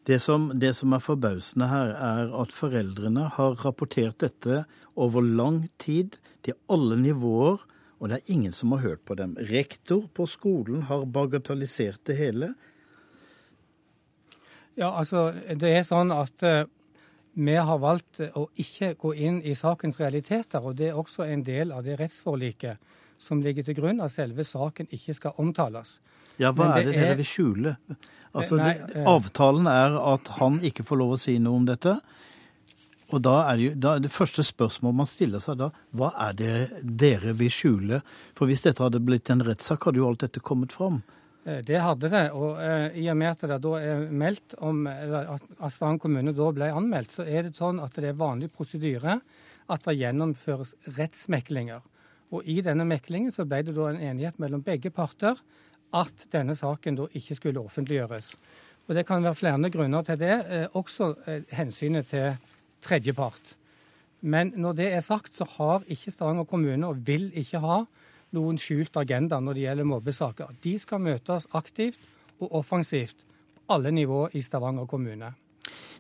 Det 0.07 0.21
som, 0.23 0.51
det 0.55 0.75
som, 0.79 0.93
er 0.95 1.03
forbausende 1.03 1.67
her, 1.71 1.95
er 1.97 2.35
at 2.43 2.53
foreldrene 2.55 3.31
har 3.35 3.57
rapportert 3.65 4.21
dette 4.23 4.63
over 4.95 5.25
lang 5.25 5.65
tid, 5.83 6.21
til 6.47 6.55
alle 6.71 6.95
nivåer, 7.01 7.59
og 7.99 8.11
det 8.11 8.19
er 8.19 8.33
ingen 8.33 8.53
som 8.53 8.75
har 8.77 8.85
hørt 8.85 9.05
på 9.09 9.17
dem. 9.17 9.37
Rektor 9.51 10.05
på 10.15 10.27
skolen 10.29 10.83
har 10.91 11.07
bagatellisert 11.09 12.03
det 12.07 12.17
hele. 12.19 12.53
Ja, 14.77 14.91
altså, 14.93 15.31
det 15.33 15.71
er 15.73 15.87
sånn 15.89 16.13
at 16.13 16.45
uh, 16.45 16.67
vi 17.37 17.57
har 17.57 17.81
valgt 17.81 18.21
å 18.37 18.47
ikke 18.61 18.93
gå 19.01 19.15
inn 19.17 19.41
i 19.45 19.55
sakens 19.57 19.99
realiteter, 20.01 20.61
og 20.61 20.77
det 20.77 20.91
er 20.91 21.01
også 21.01 21.25
en 21.25 21.43
del 21.45 21.73
av 21.73 21.85
det 21.85 21.97
rettsforliket 22.01 22.95
som 23.21 23.41
ligger 23.45 23.65
til 23.65 23.79
grunn, 23.79 24.03
at 24.05 24.13
selve 24.13 24.45
saken 24.45 24.89
ikke 24.93 25.15
skal 25.17 25.41
omtales. 25.41 25.99
Ja, 26.37 26.53
Hva 26.53 26.75
er 26.75 26.85
det, 26.85 26.93
det 26.93 27.01
dere 27.01 27.17
vil 27.17 27.29
skjule? 27.29 27.75
Altså, 28.37 28.59
nei, 28.61 28.75
det, 28.77 29.01
eh, 29.01 29.09
avtalen 29.09 29.69
er 29.73 29.97
at 30.13 30.29
han 30.37 30.59
ikke 30.65 30.85
får 30.85 31.01
lov 31.01 31.15
å 31.15 31.21
si 31.21 31.39
noe 31.41 31.63
om 31.63 31.69
dette. 31.69 31.97
Og 33.15 33.23
da 33.23 33.37
er, 33.45 33.59
det, 33.59 33.67
jo, 33.67 33.75
da 33.79 33.93
det 34.03 34.11
første 34.11 34.43
spørsmålet 34.43 34.99
man 34.99 35.09
stiller 35.09 35.43
seg 35.43 35.61
da, 35.61 35.71
hva 35.95 36.11
er 36.27 36.39
det 36.39 36.55
dere 36.83 37.37
vil 37.39 37.53
skjule? 37.55 38.01
For 38.35 38.51
hvis 38.51 38.65
dette 38.65 38.83
hadde 38.83 39.03
blitt 39.05 39.31
en 39.31 39.45
rettssak, 39.47 39.87
hadde 39.87 40.03
jo 40.03 40.09
alt 40.09 40.25
dette 40.25 40.43
kommet 40.43 40.75
fram. 40.75 41.03
Eh, 41.47 41.61
det 41.67 41.79
hadde 41.85 42.11
det. 42.11 42.25
Og 42.35 42.59
eh, 42.63 42.99
i 43.05 43.07
og 43.13 43.19
med 43.21 43.35
at 43.37 43.45
det 43.47 43.61
da 43.63 43.75
er 43.79 44.07
meldt 44.11 44.57
om 44.59 44.87
at 44.91 45.71
Stavanger 45.71 46.03
kommune 46.03 46.35
da 46.35 46.51
ble 46.57 46.73
anmeldt, 46.75 47.15
så 47.19 47.27
er 47.27 47.47
det 47.47 47.59
sånn 47.59 47.79
at 47.85 47.95
det 47.95 48.11
er 48.11 48.19
vanlig 48.19 48.51
prosedyre 48.55 49.21
at 49.71 49.87
det 49.87 49.99
gjennomføres 50.01 50.75
rettsmeklinger. 50.99 51.85
Og 52.35 52.47
i 52.51 52.59
denne 52.65 52.87
meklingen 52.89 53.31
så 53.35 53.47
ble 53.47 53.63
det 53.67 53.77
da 53.77 53.91
en 53.91 54.03
enighet 54.03 54.41
mellom 54.43 54.65
begge 54.67 54.91
parter 54.95 55.39
at 55.95 56.27
denne 56.33 56.57
saken 56.59 56.99
da 56.99 57.07
ikke 57.15 57.37
skulle 57.39 57.63
offentliggjøres. 57.63 58.35
Og 58.87 58.95
det 58.95 59.07
kan 59.07 59.23
være 59.23 59.39
flere 59.39 59.71
grunner 59.71 60.03
til 60.07 60.19
det, 60.19 60.37
eh, 60.51 60.67
også 60.75 61.15
eh, 61.27 61.43
hensynet 61.55 62.07
til 62.11 62.35
tredjepart. 62.85 63.55
Men 64.21 64.53
når 64.57 64.77
det 64.81 64.91
er 64.93 65.05
sagt, 65.05 65.35
så 65.37 65.47
har 65.57 65.85
ikke 65.87 66.11
Stavanger 66.11 66.45
kommune, 66.49 66.87
og 66.89 67.07
vil 67.07 67.31
ikke 67.37 67.61
ha, 67.63 67.85
noen 68.35 68.59
skjult 68.59 68.97
agenda 68.99 69.39
når 69.41 69.57
det 69.57 69.65
gjelder 69.67 69.89
mobbesaker. 69.89 70.55
De 70.65 70.75
skal 70.83 71.03
møtes 71.05 71.49
aktivt 71.57 72.01
og 72.41 72.53
offensivt 72.61 73.23
på 73.23 73.77
alle 73.77 73.91
nivå 73.95 74.27
i 74.35 74.43
Stavanger 74.43 74.87
kommune. 74.91 75.33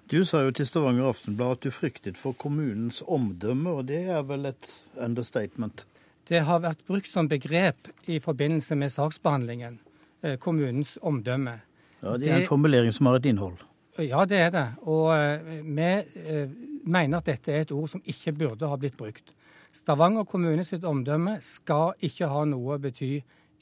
Du 0.07 0.21
sa 0.25 0.45
jo 0.45 0.53
til 0.55 0.67
Stavanger 0.69 1.09
Aftenblad 1.09 1.57
at 1.57 1.65
du 1.67 1.75
fryktet 1.75 2.19
for 2.19 2.37
kommunens 2.39 3.03
omdømme, 3.03 3.71
og 3.71 3.89
det 3.89 4.05
er 4.07 4.23
vel 4.23 4.47
et 4.53 4.69
understatement? 5.03 5.83
Det 6.29 6.45
har 6.47 6.63
vært 6.63 6.85
brukt 6.87 7.11
som 7.11 7.29
begrep 7.31 7.91
i 8.07 8.21
forbindelse 8.23 8.79
med 8.79 8.91
saksbehandlingen. 8.95 9.81
Eh, 10.23 10.39
kommunens 10.39 10.97
omdømme. 11.03 11.61
Ja, 12.03 12.17
Det 12.17 12.31
er 12.31 12.41
en 12.41 12.47
formulering 12.47 12.93
som 12.93 13.07
har 13.07 13.19
et 13.19 13.27
innhold? 13.27 13.59
Ja, 13.99 14.25
det 14.29 14.37
er 14.37 14.51
det. 14.53 14.67
Og 14.85 15.13
eh, 15.17 15.63
vi 15.65 15.83
eh, 16.21 16.51
mener 16.85 17.19
at 17.19 17.29
dette 17.31 17.53
er 17.53 17.65
et 17.65 17.73
ord 17.73 17.89
som 17.89 18.03
ikke 18.05 18.35
burde 18.37 18.69
ha 18.69 18.77
blitt 18.77 18.97
brukt. 18.97 19.33
Stavanger 19.73 20.25
kommune 20.29 20.65
sitt 20.65 20.85
omdømme 20.85 21.39
skal 21.45 21.95
ikke 22.05 22.29
ha 22.29 22.45
noe 22.49 22.77
å 22.77 22.81
bety 22.81 23.15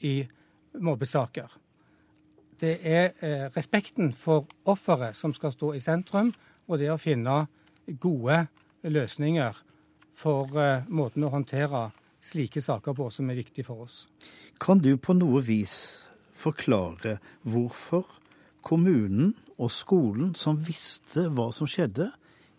i 0.07 0.15
mobbesaker. 0.83 1.55
Det 2.59 2.79
er 2.83 3.13
eh, 3.23 3.45
respekten 3.55 4.11
for 4.15 4.47
offeret 4.67 5.15
som 5.15 5.33
skal 5.35 5.55
stå 5.55 5.73
i 5.75 5.83
sentrum, 5.83 6.33
og 6.67 6.79
det 6.81 6.91
å 6.91 6.99
finne 6.99 7.45
gode 8.01 8.45
løsninger 8.83 9.61
for 10.15 10.51
måten 10.87 11.25
å 11.27 11.29
håndtere 11.29 11.89
slike 12.23 12.61
saker 12.63 12.95
på 12.97 13.09
som 13.13 13.29
er 13.29 13.37
viktig 13.37 13.65
for 13.67 13.85
oss. 13.85 14.05
Kan 14.59 14.79
du 14.81 14.95
på 14.97 15.13
noe 15.13 15.43
vis 15.45 16.05
forklare 16.35 17.19
hvorfor 17.43 18.07
kommunen 18.65 19.35
og 19.57 19.71
skolen, 19.71 20.33
som 20.35 20.57
visste 20.59 21.27
hva 21.31 21.51
som 21.55 21.69
skjedde, 21.69 22.09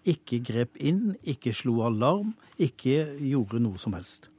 ikke 0.07 0.41
grep 0.47 0.79
inn, 0.79 1.17
ikke 1.27 1.53
slo 1.55 1.81
alarm, 1.87 2.33
ikke 2.63 3.17
gjorde 3.19 3.61
noe 3.61 3.79
som 3.83 3.97
helst. 3.97 4.31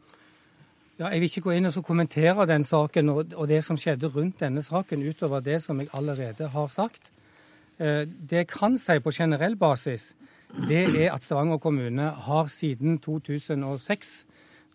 Ja, 0.97 1.11
jeg 1.11 1.21
vil 1.21 1.29
ikke 1.29 1.43
gå 1.45 1.53
inn 1.53 1.69
og 1.69 1.83
kommentere 1.85 2.47
den 2.49 2.63
saken 2.65 3.11
og, 3.13 3.35
og, 3.35 3.45
det 3.51 3.59
som 3.65 3.77
skjedde 3.77 4.09
rundt 4.09 4.39
denne 4.41 4.63
saken, 4.65 5.03
utover 5.05 5.43
det 5.45 5.59
som 5.61 5.77
jeg 5.77 5.91
allerede 5.93 6.47
har 6.49 6.71
sagt. 6.73 7.11
Eh, 7.77 8.07
det 8.07 8.41
jeg 8.41 8.47
kan 8.49 8.79
si 8.81 8.97
på 9.03 9.13
generell 9.13 9.55
basis, 9.59 10.15
det 10.65 10.87
er 10.95 11.11
at 11.13 11.23
Stavanger 11.27 11.59
kommune 11.61 12.09
har 12.25 12.49
siden 12.49 12.97
2006, 13.03 14.25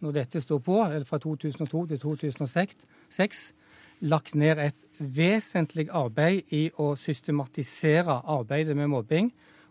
når 0.01 0.15
dette 0.15 0.41
står 0.41 0.61
på, 0.63 0.79
eller 0.85 1.09
fra 1.09 1.19
2002 1.19 1.87
til 1.87 1.99
2006, 1.99 3.53
lagt 4.01 4.35
ned 4.35 4.59
et 4.59 4.79
vesentlig 5.03 5.89
arbeid 5.91 6.53
i 6.55 6.67
å 6.81 6.93
systematisere 6.99 8.21
arbeidet 8.31 8.77
med 8.79 8.91
mobbing. 8.93 9.31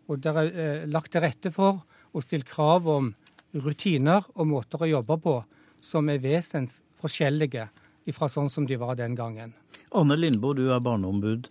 Og 0.10 0.22
det 0.22 0.34
er 0.34 0.52
eh, 0.52 0.86
lagt 0.90 1.14
til 1.14 1.24
rette 1.24 1.52
for 1.54 1.84
å 2.12 2.24
stille 2.24 2.48
krav 2.48 2.88
om 2.92 3.12
rutiner 3.54 4.26
og 4.36 4.48
måter 4.48 4.84
å 4.84 4.90
jobbe 4.90 5.18
på 5.24 5.36
som 5.82 6.10
er 6.12 6.22
vesensforskjellige 6.24 7.68
fra 8.12 8.28
sånn 8.28 8.50
som 8.52 8.66
de 8.68 8.76
var 8.76 8.98
den 9.00 9.16
gangen. 9.16 9.54
Anne 9.96 10.18
Lindboe, 10.18 10.58
du 10.58 10.72
er 10.74 10.82
barneombud. 10.84 11.48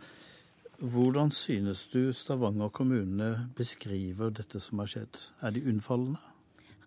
Hvordan 0.80 1.30
synes 1.32 1.86
du 1.92 2.12
Stavanger 2.16 2.72
kommune 2.72 3.50
beskriver 3.56 4.32
dette 4.32 4.60
som 4.60 4.80
har 4.82 4.90
skjedd? 4.92 5.22
Er 5.44 5.54
de 5.56 5.64
unnfallende? 5.68 6.29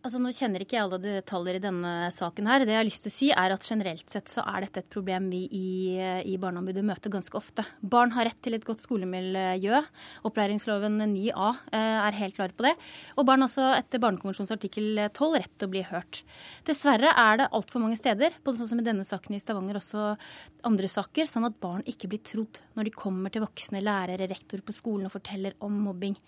Altså, 0.03 0.19
nå 0.19 0.33
kjenner 0.35 0.59
ikke 0.59 0.75
jeg 0.75 0.83
alle 0.83 0.97
detaljer 0.99 1.55
i 1.55 1.59
denne 1.63 1.91
saken. 2.11 2.47
her. 2.51 2.65
Det 2.67 2.73
jeg 2.73 2.79
har 2.81 2.83
lyst 2.83 3.05
til 3.05 3.11
å 3.11 3.15
si 3.15 3.27
er 3.31 3.53
at 3.55 3.63
Generelt 3.63 4.09
sett 4.11 4.27
så 4.27 4.43
er 4.43 4.65
dette 4.65 4.81
et 4.81 4.89
problem 4.91 5.29
vi 5.31 5.45
i, 5.47 5.95
i 6.27 6.33
Barneombudet 6.35 6.83
møter 6.83 7.13
ganske 7.13 7.37
ofte. 7.39 7.63
Barn 7.79 8.11
har 8.11 8.27
rett 8.27 8.41
til 8.43 8.57
et 8.57 8.65
godt 8.67 8.83
skolemiljø. 8.83 9.79
Opplæringsloven 10.27 10.99
9a 11.07 11.47
eh, 11.71 12.01
er 12.03 12.17
helt 12.19 12.35
klar 12.35 12.51
på 12.51 12.65
det. 12.67 12.73
Og 13.15 13.23
barn 13.29 13.47
også 13.47 13.69
etter 13.77 14.03
Barnekonvensjonens 14.03 14.51
artikkel 14.51 15.05
12 15.05 15.37
rett 15.37 15.53
til 15.55 15.69
å 15.69 15.73
bli 15.77 15.85
hørt. 15.87 16.19
Dessverre 16.67 17.15
er 17.23 17.39
det 17.39 17.47
altfor 17.55 17.85
mange 17.85 17.95
steder, 17.95 18.35
både 18.43 18.59
sånn 18.59 18.73
som 18.73 18.83
i 18.83 18.87
denne 18.89 19.07
saken 19.07 19.39
i 19.39 19.39
Stavanger, 19.39 19.79
også 19.79 20.17
andre 20.67 20.91
saker, 20.91 21.31
sånn 21.31 21.47
at 21.47 21.55
barn 21.63 21.87
ikke 21.87 22.11
blir 22.11 22.23
trodd 22.27 22.59
når 22.75 22.89
de 22.89 22.95
kommer 23.05 23.31
til 23.31 23.45
voksne 23.45 23.79
lærere, 23.79 24.27
rektor 24.27 24.59
på 24.67 24.75
skolen 24.75 25.07
og 25.07 25.15
forteller 25.15 25.55
om 25.63 25.79
mobbing. 25.87 26.19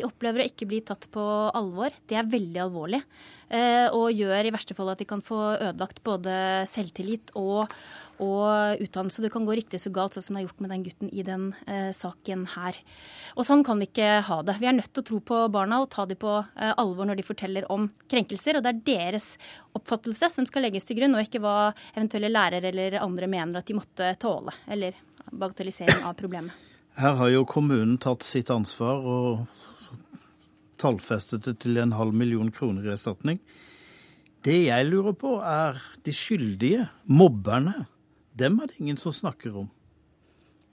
De 0.00 0.08
opplever 0.08 0.46
å 0.46 0.48
ikke 0.48 0.72
bli 0.72 0.80
tatt 0.88 1.10
på 1.12 1.28
alvor. 1.52 1.92
Det 2.08 2.16
er 2.16 2.32
veldig 2.32 2.64
alvorlig. 2.64 3.04
Eh, 3.48 3.88
og 3.96 4.12
gjør 4.12 4.44
i 4.44 4.52
verste 4.52 4.74
fall 4.76 4.90
at 4.92 5.00
de 5.00 5.06
kan 5.08 5.22
få 5.24 5.38
ødelagt 5.56 6.02
både 6.04 6.32
selvtillit 6.68 7.32
og, 7.38 7.72
og 8.20 8.82
utdannelse. 8.84 9.24
Det 9.24 9.30
kan 9.32 9.46
gå 9.48 9.56
riktig 9.56 9.80
så 9.80 9.92
galt, 9.94 10.16
sånn 10.16 10.26
som 10.26 10.36
det 10.36 10.42
har 10.42 10.48
gjort 10.50 10.60
med 10.64 10.74
den 10.74 10.84
gutten 10.84 11.12
i 11.12 11.24
den 11.24 11.46
eh, 11.64 11.88
saken 11.96 12.44
her. 12.58 12.76
Og 13.40 13.48
sånn 13.48 13.64
kan 13.64 13.80
vi 13.80 13.88
ikke 13.88 14.10
ha 14.28 14.40
det. 14.44 14.58
Vi 14.60 14.68
er 14.68 14.76
nødt 14.76 14.92
til 14.92 15.04
å 15.04 15.08
tro 15.12 15.22
på 15.32 15.40
barna 15.54 15.80
og 15.80 15.88
ta 15.94 16.04
dem 16.08 16.20
på 16.20 16.34
eh, 16.42 16.74
alvor 16.74 17.08
når 17.08 17.22
de 17.22 17.28
forteller 17.30 17.68
om 17.72 17.88
krenkelser. 18.12 18.60
Og 18.60 18.66
det 18.66 18.74
er 18.74 18.84
deres 18.92 19.30
oppfattelse 19.78 20.28
som 20.34 20.48
skal 20.48 20.68
legges 20.68 20.88
til 20.88 21.00
grunn, 21.00 21.16
og 21.16 21.24
ikke 21.24 21.40
hva 21.44 21.72
eventuelle 21.94 22.32
lærere 22.32 22.68
eller 22.68 23.00
andre 23.00 23.30
mener 23.30 23.62
at 23.62 23.70
de 23.70 23.78
måtte 23.78 24.12
tåle. 24.20 24.52
Eller 24.68 24.98
bagatellisering 25.32 26.04
av 26.04 26.16
problemet. 26.20 26.52
Her 26.98 27.14
har 27.14 27.28
jo 27.30 27.44
kommunen 27.46 27.96
tatt 28.02 28.24
sitt 28.26 28.50
ansvar 28.50 29.04
og 29.06 29.42
tallfestet 30.80 31.46
det 31.46 31.58
til 31.64 31.80
en 31.82 31.96
halv 31.96 32.14
million 32.16 32.50
kroner 32.54 32.86
i 32.86 32.94
erstatning. 32.94 33.40
Det 34.46 34.56
jeg 34.68 34.86
lurer 34.86 35.16
på, 35.18 35.38
er 35.42 35.80
de 36.06 36.14
skyldige, 36.14 36.86
mobberne. 37.04 37.86
Dem 38.38 38.60
er 38.62 38.70
det 38.70 38.78
ingen 38.78 39.00
som 39.00 39.14
snakker 39.14 39.56
om. 39.64 39.68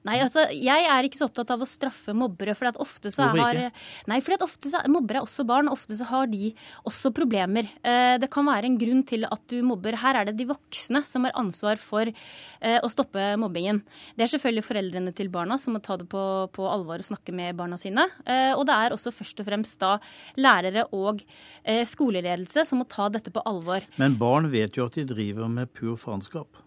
Nei, 0.06 0.20
altså, 0.22 0.46
Jeg 0.54 0.86
er 0.86 1.08
ikke 1.08 1.18
så 1.18 1.28
opptatt 1.30 1.52
av 1.56 1.64
å 1.64 1.68
straffe 1.70 2.14
mobbere. 2.14 2.56
for 2.56 2.70
at 2.70 2.78
ofte 2.78 3.12
så 3.12 3.30
har. 3.34 3.72
Nei, 4.08 4.20
for 4.22 4.36
at 4.36 4.44
ofte 4.46 4.70
så, 4.70 4.82
Mobbere 4.92 5.20
er 5.20 5.26
også 5.26 5.46
barn, 5.48 5.68
ofte 5.68 5.98
så 5.98 6.06
har 6.06 6.28
de 6.28 6.54
også 6.86 7.12
problemer. 7.16 7.66
Eh, 7.84 8.18
det 8.22 8.30
kan 8.30 8.46
være 8.46 8.70
en 8.70 8.78
grunn 8.78 9.04
til 9.04 9.26
at 9.26 9.42
du 9.50 9.62
mobber. 9.66 9.98
Her 9.98 10.22
er 10.22 10.26
det 10.30 10.38
de 10.38 10.46
voksne 10.46 11.02
som 11.06 11.26
har 11.26 11.34
ansvar 11.36 11.82
for 11.82 12.06
eh, 12.06 12.80
å 12.80 12.92
stoppe 12.92 13.34
mobbingen. 13.42 13.82
Det 14.16 14.28
er 14.28 14.34
selvfølgelig 14.36 14.66
foreldrene 14.68 15.16
til 15.16 15.32
barna 15.34 15.58
som 15.58 15.74
må 15.74 15.82
ta 15.82 15.98
det 15.98 16.08
på, 16.12 16.24
på 16.54 16.70
alvor 16.70 17.02
og 17.02 17.10
snakke 17.10 17.34
med 17.34 17.58
barna 17.58 17.80
sine. 17.82 18.06
Eh, 18.26 18.54
og 18.54 18.66
det 18.70 18.78
er 18.78 18.96
også 18.96 19.14
først 19.16 19.42
og 19.42 19.50
fremst 19.50 19.80
da 19.82 19.96
lærere 20.38 20.86
og 20.96 21.24
skoleledelse 21.66 22.66
som 22.68 22.80
må 22.82 22.86
ta 22.90 23.08
dette 23.10 23.34
på 23.34 23.42
alvor. 23.48 23.86
Men 24.02 24.20
barn 24.20 24.52
vet 24.54 24.78
jo 24.78 24.86
at 24.86 25.00
de 25.00 25.08
driver 25.10 25.50
med 25.50 25.74
pur 25.74 25.98
faenskap. 26.00 26.65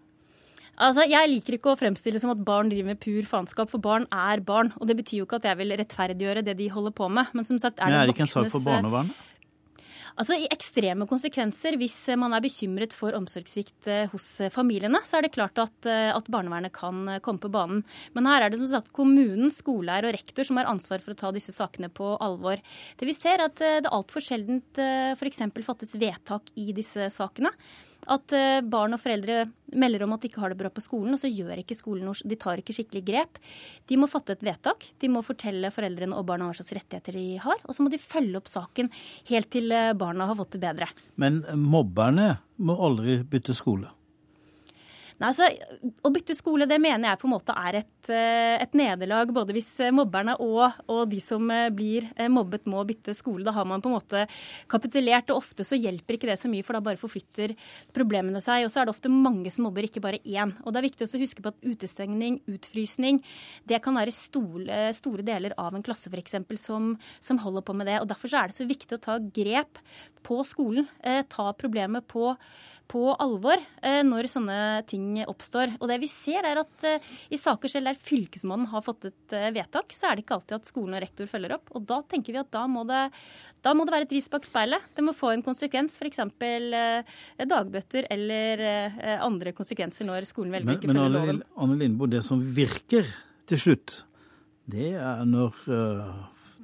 Altså, 0.79 1.07
Jeg 1.11 1.31
liker 1.33 1.59
ikke 1.59 1.72
å 1.74 1.79
fremstille 1.79 2.20
som 2.22 2.31
at 2.35 2.45
barn 2.47 2.70
driver 2.70 2.93
med 2.93 3.01
pur 3.03 3.22
faenskap, 3.26 3.70
for 3.72 3.83
barn 3.83 4.07
er 4.14 4.43
barn. 4.47 4.72
Og 4.79 4.87
det 4.91 4.99
betyr 5.01 5.22
jo 5.22 5.29
ikke 5.29 5.41
at 5.43 5.49
jeg 5.51 5.59
vil 5.59 5.74
rettferdiggjøre 5.81 6.45
det 6.47 6.59
de 6.61 6.68
holder 6.70 6.95
på 6.95 7.11
med. 7.11 7.35
Men 7.35 7.49
som 7.49 7.59
sagt, 7.59 7.81
er 7.81 7.91
Men 7.91 7.97
det 7.97 8.01
er 8.01 8.12
det 8.12 8.16
ikke 8.16 8.29
en 8.29 8.37
sak 8.37 8.53
for 8.55 8.64
barnevernet? 8.66 9.26
Altså 10.18 10.35
I 10.35 10.49
ekstreme 10.51 11.07
konsekvenser, 11.07 11.76
hvis 11.79 11.97
man 12.18 12.33
er 12.35 12.43
bekymret 12.43 12.95
for 12.97 13.14
omsorgssvikt 13.14 13.87
eh, 13.87 14.09
hos 14.11 14.26
familiene, 14.51 14.99
så 15.07 15.18
er 15.18 15.26
det 15.26 15.35
klart 15.37 15.61
at, 15.62 15.76
eh, 15.87 16.11
at 16.11 16.31
barnevernet 16.33 16.74
kan 16.74 17.05
eh, 17.07 17.20
komme 17.22 17.39
på 17.39 17.51
banen. 17.55 17.85
Men 18.16 18.26
her 18.26 18.43
er 18.43 18.51
det 18.51 18.59
som 18.59 18.70
sagt 18.72 18.91
kommunen, 18.97 19.47
skoleeier 19.55 20.09
og 20.09 20.16
rektor 20.16 20.49
som 20.49 20.59
har 20.59 20.70
ansvar 20.70 21.05
for 21.05 21.14
å 21.14 21.20
ta 21.20 21.31
disse 21.35 21.55
sakene 21.55 21.91
på 21.95 22.16
alvor. 22.24 22.59
Det 22.99 23.07
vi 23.07 23.14
ser 23.14 23.39
er 23.39 23.47
at 23.47 23.62
det 23.62 23.95
altfor 23.95 24.24
sjeldent 24.24 24.83
f.eks. 25.14 25.45
fattes 25.62 25.95
vedtak 26.01 26.51
i 26.59 26.72
disse 26.74 27.07
sakene. 27.14 27.55
At 28.09 28.33
eh, 28.37 28.61
barn 28.65 28.97
og 28.97 29.03
foreldre 29.03 29.43
melder 29.77 30.07
om 30.07 30.15
at 30.17 30.23
de 30.23 30.31
ikke 30.31 30.41
har 30.41 30.55
det 30.55 30.61
bra 30.61 30.71
på 30.73 30.83
skolen, 30.85 31.13
og 31.13 31.21
så 31.21 31.29
gjør 31.29 31.61
ikke 31.61 31.77
skolen 31.77 32.09
noe, 32.09 32.17
de 32.25 32.39
tar 32.41 32.63
ikke 32.63 32.77
skikkelig 32.77 33.05
grep. 33.05 33.41
De 33.91 33.99
må 34.01 34.09
fatte 34.09 34.33
et 34.37 34.45
vedtak. 34.47 34.87
De 35.03 35.11
må 35.13 35.23
fortelle 35.27 35.73
foreldrene 35.75 36.17
og 36.17 36.25
barna 36.31 36.49
hva 36.49 36.57
slags 36.57 36.73
rettigheter 36.79 37.19
de 37.19 37.27
har. 37.45 37.61
Og 37.69 37.77
så 37.77 37.85
må 37.85 37.93
de 37.93 38.01
følge 38.01 38.41
opp 38.41 38.49
saken 38.49 38.91
helt 39.29 39.53
til 39.53 39.73
eh, 39.75 39.93
barna 39.99 40.31
har 40.31 40.41
fått 40.41 40.57
det 40.57 40.65
bedre. 40.65 40.91
Men 41.21 41.43
mobberne 41.53 42.39
må 42.57 42.79
aldri 42.89 43.21
bytte 43.29 43.57
skole. 43.57 43.93
Nei, 45.19 45.33
altså, 45.33 45.49
Å 46.07 46.11
bytte 46.14 46.37
skole 46.39 46.66
det 46.71 46.79
mener 46.79 47.11
jeg 47.11 47.19
på 47.19 47.27
en 47.27 47.33
måte 47.33 47.55
er 47.59 47.81
et, 47.81 48.11
eh, 48.14 48.55
et 48.62 48.77
nederlag, 48.79 49.33
både 49.35 49.55
hvis 49.57 49.71
eh, 49.83 49.95
mobberne 49.95 50.37
og, 50.45 50.77
og, 50.87 51.01
de 51.11 51.19
som 51.23 51.43
eh, 51.51 51.66
blir 51.75 52.07
mobbet 52.31 52.69
må 52.71 52.85
bytte 52.87 53.14
skole. 53.19 53.43
Da 53.47 53.55
har 53.57 53.66
man 53.66 53.83
på 53.83 53.91
en 53.91 53.97
måte 53.97 54.23
kapitulert, 54.71 55.33
og 55.33 55.43
ofte 55.43 55.66
så 55.66 55.79
hjelper 55.79 56.14
ikke 56.14 56.31
det 56.31 56.39
så 56.39 56.51
mye, 56.51 56.62
for 56.66 56.79
da 56.79 56.83
bare 56.87 57.01
forflytter 57.01 57.57
problemene 57.97 58.43
seg. 58.45 58.66
Og 58.66 58.71
så 58.71 58.83
er 58.83 58.87
det 58.87 58.95
ofte 58.95 59.11
mange 59.11 59.51
som 59.55 59.66
mobber, 59.66 59.89
ikke 59.89 60.05
bare 60.05 60.23
én. 60.23 60.55
Og 60.62 60.71
det 60.71 60.83
er 60.83 60.89
viktig 60.89 61.09
å 61.09 61.23
huske 61.25 61.43
på 61.43 61.51
at 61.51 61.66
utestengning, 61.66 62.39
utfrysning, 62.55 63.19
det 63.66 63.83
kan 63.83 63.99
være 63.99 64.14
store, 64.14 64.81
store 64.95 65.27
deler 65.27 65.57
av 65.59 65.75
en 65.75 65.83
klasse 65.87 66.12
f.eks. 66.12 66.39
Som, 66.62 66.95
som 67.23 67.43
holder 67.43 67.66
på 67.66 67.75
med 67.75 67.91
det. 67.91 67.99
Og 68.05 68.09
Derfor 68.11 68.31
så 68.31 68.45
er 68.45 68.53
det 68.53 68.59
så 68.61 68.69
viktig 68.71 68.99
å 69.01 69.03
ta 69.03 69.19
grep 69.19 69.83
på 70.23 70.39
skolen. 70.47 70.87
Eh, 71.03 71.25
ta 71.31 71.51
problemet 71.59 72.07
på, 72.11 72.33
på 72.91 73.05
alvor 73.19 73.59
eh, 73.83 74.03
når 74.07 74.31
sånne 74.31 74.59
ting 74.91 75.08
oppstår. 75.29 75.75
Og 75.79 75.89
det 75.91 75.99
vi 76.03 76.09
ser 76.11 76.47
er 76.47 76.61
at 76.63 76.87
uh, 76.87 77.09
I 77.33 77.39
saker 77.41 77.71
selv 77.73 77.91
der 77.91 77.99
Fylkesmannen 78.09 78.69
har 78.73 78.85
fått 78.87 79.09
et 79.11 79.35
uh, 79.37 79.49
vedtak, 79.55 79.95
så 79.95 80.09
er 80.09 80.19
det 80.19 80.25
ikke 80.25 80.39
alltid 80.39 80.57
at 80.59 80.71
skolen 80.71 80.97
og 80.99 81.05
rektor 81.05 81.31
følger 81.31 81.57
opp. 81.59 81.73
Og 81.77 81.87
Da 81.89 82.01
tenker 82.11 82.37
vi 82.37 82.43
at 82.43 82.51
da 82.55 82.65
må 82.71 82.85
det, 82.89 83.03
da 83.65 83.75
må 83.77 83.87
det 83.89 83.97
være 83.97 84.09
et 84.09 84.17
ris 84.19 84.31
bak 84.33 84.47
speilet. 84.49 84.89
Det 84.97 85.05
må 85.07 85.17
få 85.17 85.33
en 85.35 85.45
konsekvens, 85.47 85.99
f.eks. 86.01 86.23
Uh, 86.25 87.19
dagbøtter, 87.49 88.09
eller 88.13 88.65
andre 89.23 89.53
konsekvenser 89.57 90.07
når 90.09 90.27
skolen 90.29 90.53
velger 90.55 90.69
Men, 90.69 90.79
ikke 90.81 90.93
følger 90.93 91.15
loven. 91.15 91.41
Men 91.41 91.65
Anne 91.65 91.79
Lindboe, 91.83 92.11
det 92.13 92.25
som 92.27 92.41
virker 92.43 93.09
til 93.49 93.63
slutt, 93.63 94.03
det 94.69 94.93
er 94.99 95.25
når 95.29 95.63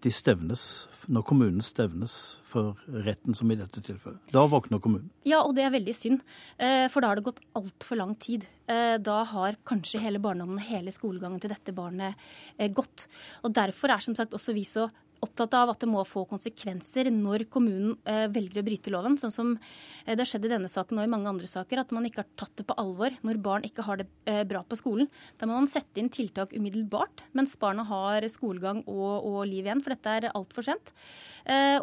de 0.04 0.10
stevnes, 0.12 0.62
når 1.08 1.24
kommunen 1.24 1.62
stevnes 1.64 2.12
for 2.44 2.76
retten, 3.04 3.34
som 3.36 3.50
i 3.50 3.56
dette 3.56 3.80
tilfellet. 3.84 4.20
Da 4.34 4.42
våkner 4.48 4.80
kommunen. 4.84 5.08
Ja, 5.26 5.40
og 5.42 5.54
det 5.56 5.64
er 5.64 5.72
veldig 5.74 5.94
synd. 5.96 6.20
eh, 6.58 6.88
For 6.92 7.00
da 7.00 7.08
har 7.10 7.16
det 7.20 7.24
gått 7.24 7.40
altfor 7.56 7.96
lang 8.00 8.14
tid. 8.20 8.44
Eh, 8.68 8.98
Da 8.98 9.24
har 9.24 9.56
kanskje 9.64 10.00
hele 10.00 10.20
barndommen 10.20 10.60
og 10.60 10.68
hele 10.68 10.92
skolegangen 10.92 11.40
til 11.40 11.50
dette 11.50 11.72
barnet 11.74 12.14
eh, 12.58 12.68
gått. 12.68 13.08
Og 13.42 13.52
Derfor 13.56 13.90
er 13.90 14.00
som 14.04 14.14
sagt 14.14 14.32
også 14.36 14.54
vi 14.54 14.64
så 14.64 14.90
opptatt 15.24 15.54
av 15.56 15.72
at 15.72 15.82
det 15.82 15.88
må 15.90 16.02
få 16.06 16.24
konsekvenser 16.28 17.10
når 17.14 17.46
kommunen 17.52 17.94
eh, 18.08 18.26
velger 18.32 18.62
å 18.62 18.66
bryte 18.66 18.92
loven. 18.92 19.16
Sånn 19.20 19.32
som 19.34 19.52
eh, 19.54 20.14
det 20.14 20.20
har 20.22 20.30
skjedd 20.30 20.48
i 20.48 20.52
denne 20.52 20.70
saken 20.70 21.00
og 21.00 21.06
i 21.06 21.10
mange 21.10 21.30
andre 21.30 21.48
saker, 21.50 21.80
at 21.80 21.94
man 21.94 22.06
ikke 22.08 22.24
har 22.24 22.30
tatt 22.40 22.54
det 22.60 22.66
på 22.68 22.76
alvor 22.80 23.14
når 23.26 23.40
barn 23.44 23.66
ikke 23.66 23.86
har 23.86 24.00
det 24.02 24.08
eh, 24.30 24.42
bra 24.48 24.64
på 24.66 24.78
skolen. 24.80 25.10
Da 25.40 25.48
må 25.48 25.56
man 25.56 25.70
sette 25.70 26.00
inn 26.00 26.10
tiltak 26.12 26.54
umiddelbart 26.56 27.24
mens 27.36 27.56
barna 27.60 27.86
har 27.88 28.26
skolegang 28.30 28.82
og, 28.90 29.24
og 29.24 29.40
liv 29.48 29.64
igjen, 29.66 29.82
for 29.84 29.94
dette 29.94 30.16
er 30.18 30.30
altfor 30.34 30.66
sent. 30.66 30.92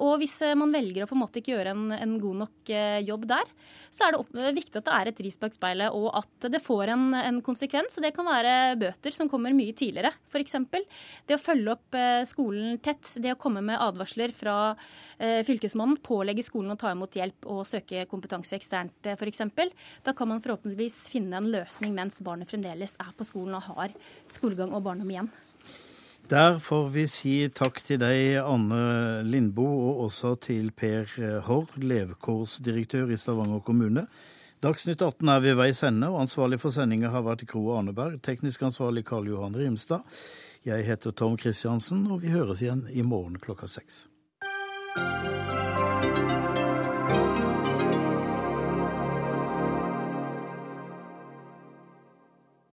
Og 0.02 0.16
hvis 0.22 0.40
man 0.58 0.72
velger 0.74 1.04
å 1.04 1.08
på 1.10 1.14
en 1.14 1.22
måte 1.22 1.38
ikke 1.40 1.52
gjøre 1.54 1.74
en, 1.76 1.92
en 1.94 2.14
god 2.22 2.40
nok 2.40 2.72
jobb 3.06 3.28
der, 3.30 3.50
så 3.94 4.08
er 4.08 4.14
det 4.14 4.22
opp, 4.24 4.32
viktig 4.58 4.80
at 4.80 4.88
det 4.88 4.96
er 4.96 5.12
et 5.12 5.22
ris 5.26 5.38
bak 5.42 5.54
speilet, 5.54 5.94
og 5.94 6.08
at 6.18 6.48
det 6.54 6.62
får 6.64 6.94
en, 6.96 7.06
en 7.20 7.40
konsekvens. 7.46 8.00
Det 8.02 8.14
kan 8.16 8.26
være 8.26 8.56
bøter 8.82 9.14
som 9.14 9.30
kommer 9.30 9.54
mye 9.56 9.76
tidligere, 9.78 10.14
f.eks. 10.32 10.58
Det 11.30 11.38
å 11.38 11.42
følge 11.42 11.76
opp 11.76 12.00
skolen 12.30 12.80
tett, 12.84 13.06
det 13.24 13.36
å 13.36 13.40
komme 13.40 13.64
med 13.66 13.80
advarsler 13.82 14.34
fra 14.36 14.56
eh, 15.18 15.42
Fylkesmannen, 15.48 16.00
pålegge 16.04 16.46
skolen 16.46 16.74
å 16.74 16.80
ta 16.80 16.92
imot 16.96 17.16
hjelp 17.18 17.48
og 17.52 17.64
søke 17.70 18.06
kompetanse 18.12 18.58
eksternt, 18.58 18.98
eh, 19.06 19.18
f.eks. 19.18 19.44
Da 20.06 20.16
kan 20.18 20.32
man 20.32 20.42
forhåpentligvis 20.44 20.98
finne 21.14 21.40
en 21.40 21.52
løsning 21.54 21.96
mens 21.98 22.20
barnet 22.26 22.50
fremdeles 22.50 22.98
er 23.02 23.14
på 23.18 23.28
skolen 23.28 23.58
og 23.60 23.70
har 23.72 23.96
skolegang 24.32 24.76
og 24.76 24.84
barndom 24.88 25.14
igjen. 25.14 25.32
Der 26.32 26.60
får 26.64 26.86
vi 26.94 27.08
si 27.12 27.34
takk 27.52 27.82
til 27.84 28.00
deg, 28.00 28.38
Anne 28.40 29.24
Lindboe, 29.28 29.90
og 29.90 30.06
også 30.06 30.36
til 30.40 30.70
Per 30.72 31.10
Haarr, 31.48 31.74
levekårsdirektør 31.82 33.12
i 33.12 33.20
Stavanger 33.20 33.60
kommune. 33.66 34.06
Dagsnytt 34.62 35.02
18 35.02 35.30
er 35.34 35.40
ved 35.42 35.56
veis 35.58 35.80
ende, 35.82 36.06
og 36.14 36.20
ansvarlig 36.22 36.60
for 36.62 36.70
sendinga 36.70 37.10
har 37.10 37.24
vært 37.26 37.48
Gro 37.50 37.72
Arneberg. 37.74 38.20
Teknisk 38.22 38.62
ansvarlig 38.68 39.02
Karl 39.08 39.26
Johan 39.32 39.58
Rimstad. 39.58 40.06
Jeg 40.66 40.86
heter 40.86 41.12
Tom 41.12 41.38
Kristiansen, 41.42 42.04
og 42.14 42.20
vi 42.22 42.30
høres 42.30 42.60
igjen 42.62 42.84
i 42.94 43.02
morgen 43.02 43.40
klokka 43.42 43.66
seks. 43.66 44.04